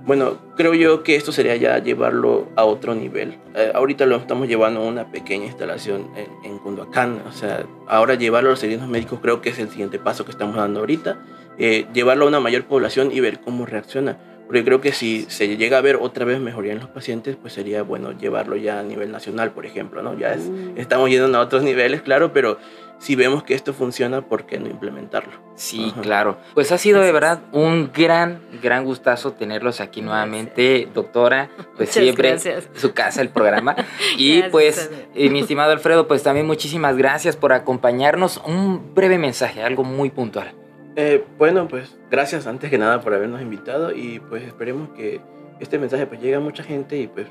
Bueno, 0.06 0.38
creo 0.56 0.74
yo 0.74 1.04
que 1.04 1.16
esto 1.16 1.32
sería 1.32 1.56
ya 1.58 1.78
llevarlo 1.78 2.48
a 2.56 2.64
otro 2.64 2.96
nivel. 2.96 3.38
Eh, 3.54 3.72
ahorita 3.76 4.06
lo 4.06 4.16
estamos 4.16 4.48
llevando 4.48 4.82
a 4.82 4.88
una 4.88 5.12
pequeña 5.12 5.46
instalación 5.46 6.10
en, 6.16 6.52
en 6.52 6.58
Cunduacán. 6.60 7.22
O 7.28 7.32
sea, 7.32 7.66
ahora 7.88 8.16
llevarlo 8.16 8.50
a 8.50 8.52
los 8.52 8.60
servicios 8.60 8.88
médicos 8.88 9.20
creo 9.22 9.42
que 9.42 9.50
es 9.50 9.60
el 9.60 9.70
siguiente 9.70 10.00
paso 10.00 10.26
que 10.26 10.32
estamos 10.32 10.56
dando 10.56 10.80
ahorita. 10.80 11.20
Eh, 11.60 11.86
llevarlo 11.94 12.26
a 12.26 12.30
una 12.30 12.40
mayor 12.40 12.64
población 12.66 13.12
y 13.12 13.20
ver 13.20 13.42
cómo 13.42 13.66
reacciona. 13.66 14.18
Porque 14.48 14.66
creo 14.66 14.82
que 14.82 14.92
si 14.92 15.26
se 15.30 15.56
llega 15.56 15.78
a 15.78 15.82
ver 15.82 15.98
otra 15.98 16.26
vez 16.26 16.40
mejoría 16.40 16.74
en 16.74 16.80
los 16.80 16.90
pacientes, 16.90 17.38
pues 17.40 17.54
sería 17.54 17.84
bueno 17.84 18.12
llevarlo 18.12 18.58
ya 18.58 18.80
a 18.80 18.84
nivel 18.84 19.12
nacional, 19.12 19.52
por 19.52 19.66
ejemplo, 19.66 20.02
¿no? 20.02 20.18
Ya 20.18 20.34
es, 20.34 20.50
estamos 20.76 21.10
yendo 21.10 21.38
a 21.38 21.42
otros 21.42 21.64
niveles, 21.64 22.02
claro, 22.02 22.34
pero 22.34 22.58
si 23.02 23.16
vemos 23.16 23.42
que 23.42 23.56
esto 23.56 23.74
funciona, 23.74 24.22
¿por 24.22 24.46
qué 24.46 24.60
no 24.60 24.68
implementarlo? 24.68 25.34
Sí, 25.56 25.88
Ajá. 25.92 26.02
claro. 26.02 26.38
Pues 26.54 26.72
ha 26.72 26.78
sido 26.78 27.02
de 27.02 27.12
verdad 27.12 27.42
un 27.52 27.90
gran, 27.92 28.42
gran 28.62 28.86
gustazo 28.86 29.34
tenerlos 29.34 29.82
aquí 29.82 30.04
nuevamente, 30.04 30.88
doctora. 30.94 31.50
Pues 31.76 31.90
Muchas 31.90 32.04
siempre 32.04 32.30
gracias. 32.30 32.70
su 32.76 32.94
casa, 32.94 33.22
el 33.22 33.30
programa. 33.30 33.76
Y 34.18 34.42
Gracias, 34.42 34.52
pues, 34.52 34.92
eh, 35.16 35.30
mi 35.32 35.40
estimado 35.40 35.72
Alfredo, 35.72 36.08
pues 36.08 36.22
también 36.22 36.46
muchísimas 36.46 36.96
gracias 36.96 37.36
por 37.36 37.54
acompañarnos. 37.54 38.40
Un 38.46 38.94
breve 38.94 39.18
mensaje, 39.18 39.64
algo 39.64 39.84
muy 39.84 40.12
puntual. 40.12 40.54
Eh, 40.96 41.24
bueno, 41.40 41.68
pues 41.68 41.98
gracias 42.12 42.46
antes 42.46 42.70
que 42.70 42.78
nada 42.78 43.02
por 43.02 43.16
habernos 43.16 43.42
invitado 43.42 43.96
y 43.96 44.20
pues 44.20 44.44
esperemos 44.44 44.90
que 44.90 45.22
este 45.60 45.80
mensaje 45.80 46.06
pues 46.06 46.22
llegue 46.22 46.36
a 46.36 46.40
mucha 46.40 46.62
gente 46.62 46.98
y 46.98 47.08
pues 47.08 47.28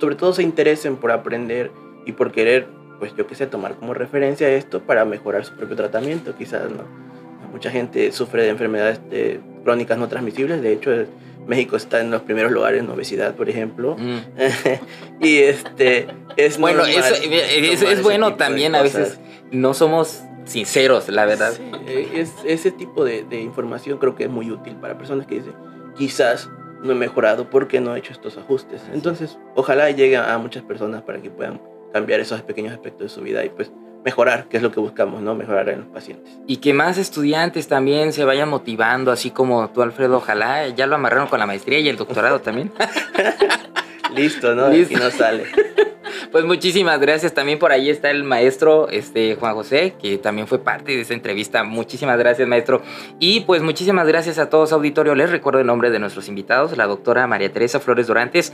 sobre 0.00 0.16
todo 0.16 0.32
se 0.32 0.42
interesen 0.42 0.96
por 0.96 1.12
aprender 1.12 1.70
y 2.06 2.12
por 2.12 2.32
querer, 2.32 2.66
pues 2.98 3.14
yo 3.16 3.26
qué 3.26 3.34
sé, 3.34 3.46
tomar 3.46 3.76
como 3.76 3.94
referencia 3.94 4.48
esto 4.48 4.80
para 4.80 5.04
mejorar 5.04 5.44
su 5.44 5.54
propio 5.54 5.76
tratamiento. 5.76 6.34
Quizás 6.36 6.70
no. 6.70 6.84
Mucha 7.52 7.70
gente 7.70 8.12
sufre 8.12 8.42
de 8.42 8.50
enfermedades 8.50 9.00
de, 9.10 9.40
crónicas 9.64 9.98
no 9.98 10.08
transmisibles, 10.08 10.62
de 10.62 10.72
hecho 10.72 10.90
México 11.46 11.76
está 11.76 12.00
en 12.00 12.10
los 12.10 12.22
primeros 12.22 12.52
lugares 12.52 12.82
en 12.82 12.90
obesidad, 12.90 13.34
por 13.34 13.48
ejemplo. 13.48 13.96
Mm. 13.98 14.18
y 15.24 15.38
este 15.38 16.06
es 16.36 16.58
bueno, 16.58 16.84
eso, 16.84 17.14
es, 17.86 18.02
bueno 18.02 18.36
también 18.36 18.74
a 18.74 18.82
veces 18.82 19.18
no 19.50 19.72
somos 19.72 20.22
sinceros, 20.44 21.08
la 21.08 21.24
verdad. 21.24 21.54
Eh, 21.86 22.08
es, 22.14 22.32
ese 22.44 22.70
tipo 22.70 23.04
de, 23.04 23.24
de, 23.24 23.40
información 23.40 23.98
creo 23.98 24.14
que 24.14 24.24
es 24.24 24.30
muy 24.30 24.50
útil 24.50 24.76
para 24.76 24.98
personas 24.98 25.26
que 25.26 25.36
dicen, 25.36 25.54
quizás 25.96 26.50
no 26.82 26.92
he 26.92 26.94
mejorado 26.94 27.48
porque 27.48 27.80
no 27.80 27.96
he 27.96 27.98
hecho 27.98 28.12
estos 28.12 28.36
ajustes. 28.36 28.82
Entonces, 28.92 29.38
ojalá 29.54 29.90
llegue 29.90 30.16
a 30.18 30.36
muchas 30.38 30.62
personas 30.62 31.02
para 31.02 31.20
que 31.20 31.30
puedan 31.30 31.60
cambiar 31.92 32.20
esos 32.20 32.42
pequeños 32.42 32.72
aspectos 32.72 33.02
de 33.02 33.08
su 33.08 33.20
vida 33.22 33.44
y 33.44 33.48
pues 33.48 33.72
mejorar, 34.04 34.48
que 34.48 34.56
es 34.56 34.62
lo 34.62 34.70
que 34.70 34.80
buscamos, 34.80 35.20
¿no? 35.20 35.34
Mejorar 35.34 35.68
en 35.68 35.80
los 35.80 35.88
pacientes. 35.88 36.38
Y 36.46 36.58
que 36.58 36.72
más 36.72 36.98
estudiantes 36.98 37.68
también 37.68 38.12
se 38.12 38.24
vayan 38.24 38.48
motivando, 38.48 39.10
así 39.10 39.30
como 39.30 39.68
tú, 39.70 39.82
Alfredo, 39.82 40.16
ojalá 40.18 40.68
ya 40.68 40.86
lo 40.86 40.94
amarraron 40.94 41.28
con 41.28 41.38
la 41.38 41.46
maestría 41.46 41.78
y 41.80 41.88
el 41.88 41.96
doctorado 41.96 42.40
también. 42.40 42.72
Listo, 44.14 44.54
¿no? 44.54 44.74
Y 44.74 44.86
no 44.94 45.10
sale. 45.10 45.44
Pues 46.32 46.44
muchísimas 46.44 47.00
gracias. 47.00 47.32
También 47.32 47.58
por 47.58 47.72
ahí 47.72 47.88
está 47.88 48.10
el 48.10 48.24
maestro 48.24 48.88
este, 48.90 49.36
Juan 49.36 49.54
José, 49.54 49.94
que 50.00 50.18
también 50.18 50.46
fue 50.46 50.58
parte 50.58 50.92
de 50.92 51.00
esta 51.00 51.14
entrevista. 51.14 51.64
Muchísimas 51.64 52.18
gracias, 52.18 52.46
maestro. 52.46 52.82
Y 53.18 53.40
pues 53.40 53.62
muchísimas 53.62 54.06
gracias 54.06 54.38
a 54.38 54.50
todos, 54.50 54.72
auditorio. 54.72 55.14
Les 55.14 55.30
recuerdo 55.30 55.60
el 55.60 55.66
nombre 55.66 55.90
de 55.90 55.98
nuestros 55.98 56.28
invitados, 56.28 56.76
la 56.76 56.86
doctora 56.86 57.26
María 57.26 57.50
Teresa 57.50 57.80
Flores 57.80 58.08
Dorantes, 58.08 58.52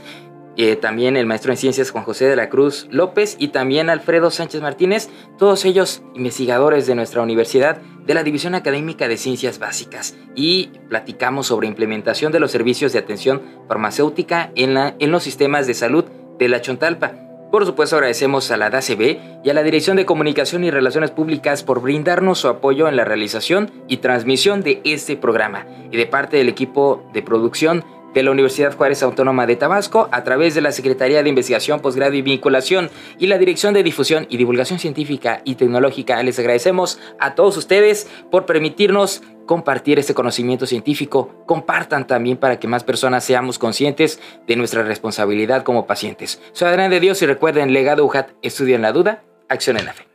eh, 0.57 0.75
también 0.75 1.17
el 1.17 1.25
maestro 1.25 1.51
en 1.51 1.57
ciencias 1.57 1.91
Juan 1.91 2.03
José 2.03 2.25
de 2.25 2.35
la 2.35 2.49
Cruz 2.49 2.87
López 2.89 3.35
y 3.39 3.49
también 3.49 3.89
Alfredo 3.89 4.31
Sánchez 4.31 4.61
Martínez, 4.61 5.09
todos 5.37 5.65
ellos 5.65 6.01
investigadores 6.13 6.87
de 6.87 6.95
nuestra 6.95 7.21
universidad 7.21 7.81
de 8.05 8.13
la 8.13 8.23
División 8.23 8.55
Académica 8.55 9.07
de 9.07 9.17
Ciencias 9.17 9.59
Básicas 9.59 10.15
y 10.35 10.71
platicamos 10.89 11.47
sobre 11.47 11.67
implementación 11.67 12.31
de 12.31 12.39
los 12.39 12.51
servicios 12.51 12.93
de 12.93 12.99
atención 12.99 13.41
farmacéutica 13.67 14.51
en, 14.55 14.73
la, 14.73 14.95
en 14.99 15.11
los 15.11 15.23
sistemas 15.23 15.67
de 15.67 15.73
salud 15.73 16.05
de 16.37 16.47
la 16.47 16.61
Chontalpa. 16.61 17.25
Por 17.51 17.65
supuesto 17.65 17.95
agradecemos 17.95 18.51
a 18.51 18.57
la 18.57 18.69
DACB 18.69 19.41
y 19.43 19.49
a 19.49 19.53
la 19.53 19.63
Dirección 19.63 19.95
de 19.95 20.05
Comunicación 20.05 20.63
y 20.63 20.71
Relaciones 20.71 21.11
Públicas 21.11 21.63
por 21.63 21.81
brindarnos 21.81 22.39
su 22.39 22.49
apoyo 22.49 22.87
en 22.89 22.97
la 22.97 23.05
realización 23.05 23.71
y 23.87 23.97
transmisión 23.97 24.61
de 24.61 24.81
este 24.83 25.15
programa 25.15 25.65
y 25.91 25.95
de 25.95 26.05
parte 26.05 26.37
del 26.37 26.49
equipo 26.49 27.09
de 27.13 27.21
producción 27.21 27.85
de 28.15 28.23
la 28.23 28.31
Universidad 28.31 28.75
Juárez 28.75 29.03
Autónoma 29.03 29.45
de 29.45 29.57
Tabasco 29.57 30.09
a 30.11 30.23
través 30.23 30.55
de 30.55 30.61
la 30.61 30.71
Secretaría 30.71 31.21
de 31.21 31.29
Investigación, 31.29 31.81
Posgrado 31.81 32.15
y 32.15 32.23
Vinculación 32.23 32.89
y 33.19 33.27
la 33.27 33.37
Dirección 33.37 33.75
de 33.75 33.83
Difusión 33.83 34.25
y 34.29 34.37
Divulgación 34.37 34.79
Científica 34.79 35.41
y 35.43 35.55
Tecnológica. 35.55 36.23
Les 36.23 36.39
agradecemos 36.39 36.97
a 37.19 37.35
todos 37.35 37.57
ustedes 37.57 38.07
por 38.31 38.45
permitirnos 38.45 39.21
compartir 39.45 39.99
este 39.99 40.13
conocimiento 40.13 40.65
científico. 40.65 41.43
Compartan 41.45 42.07
también 42.07 42.37
para 42.37 42.57
que 42.57 42.67
más 42.67 42.83
personas 42.83 43.23
seamos 43.23 43.59
conscientes 43.59 44.19
de 44.47 44.55
nuestra 44.55 44.81
responsabilidad 44.83 45.63
como 45.63 45.85
pacientes. 45.85 46.41
Soy 46.53 46.69
Adrián 46.69 46.89
de 46.89 47.01
Dios 47.01 47.21
y 47.21 47.25
recuerden, 47.25 47.73
legado 47.73 48.05
UJAT, 48.05 48.31
estudia 48.41 48.77
en 48.77 48.81
la 48.81 48.93
duda, 48.93 49.23
acción 49.49 49.77
en 49.77 49.85
la 49.85 49.93
fe. 49.93 50.14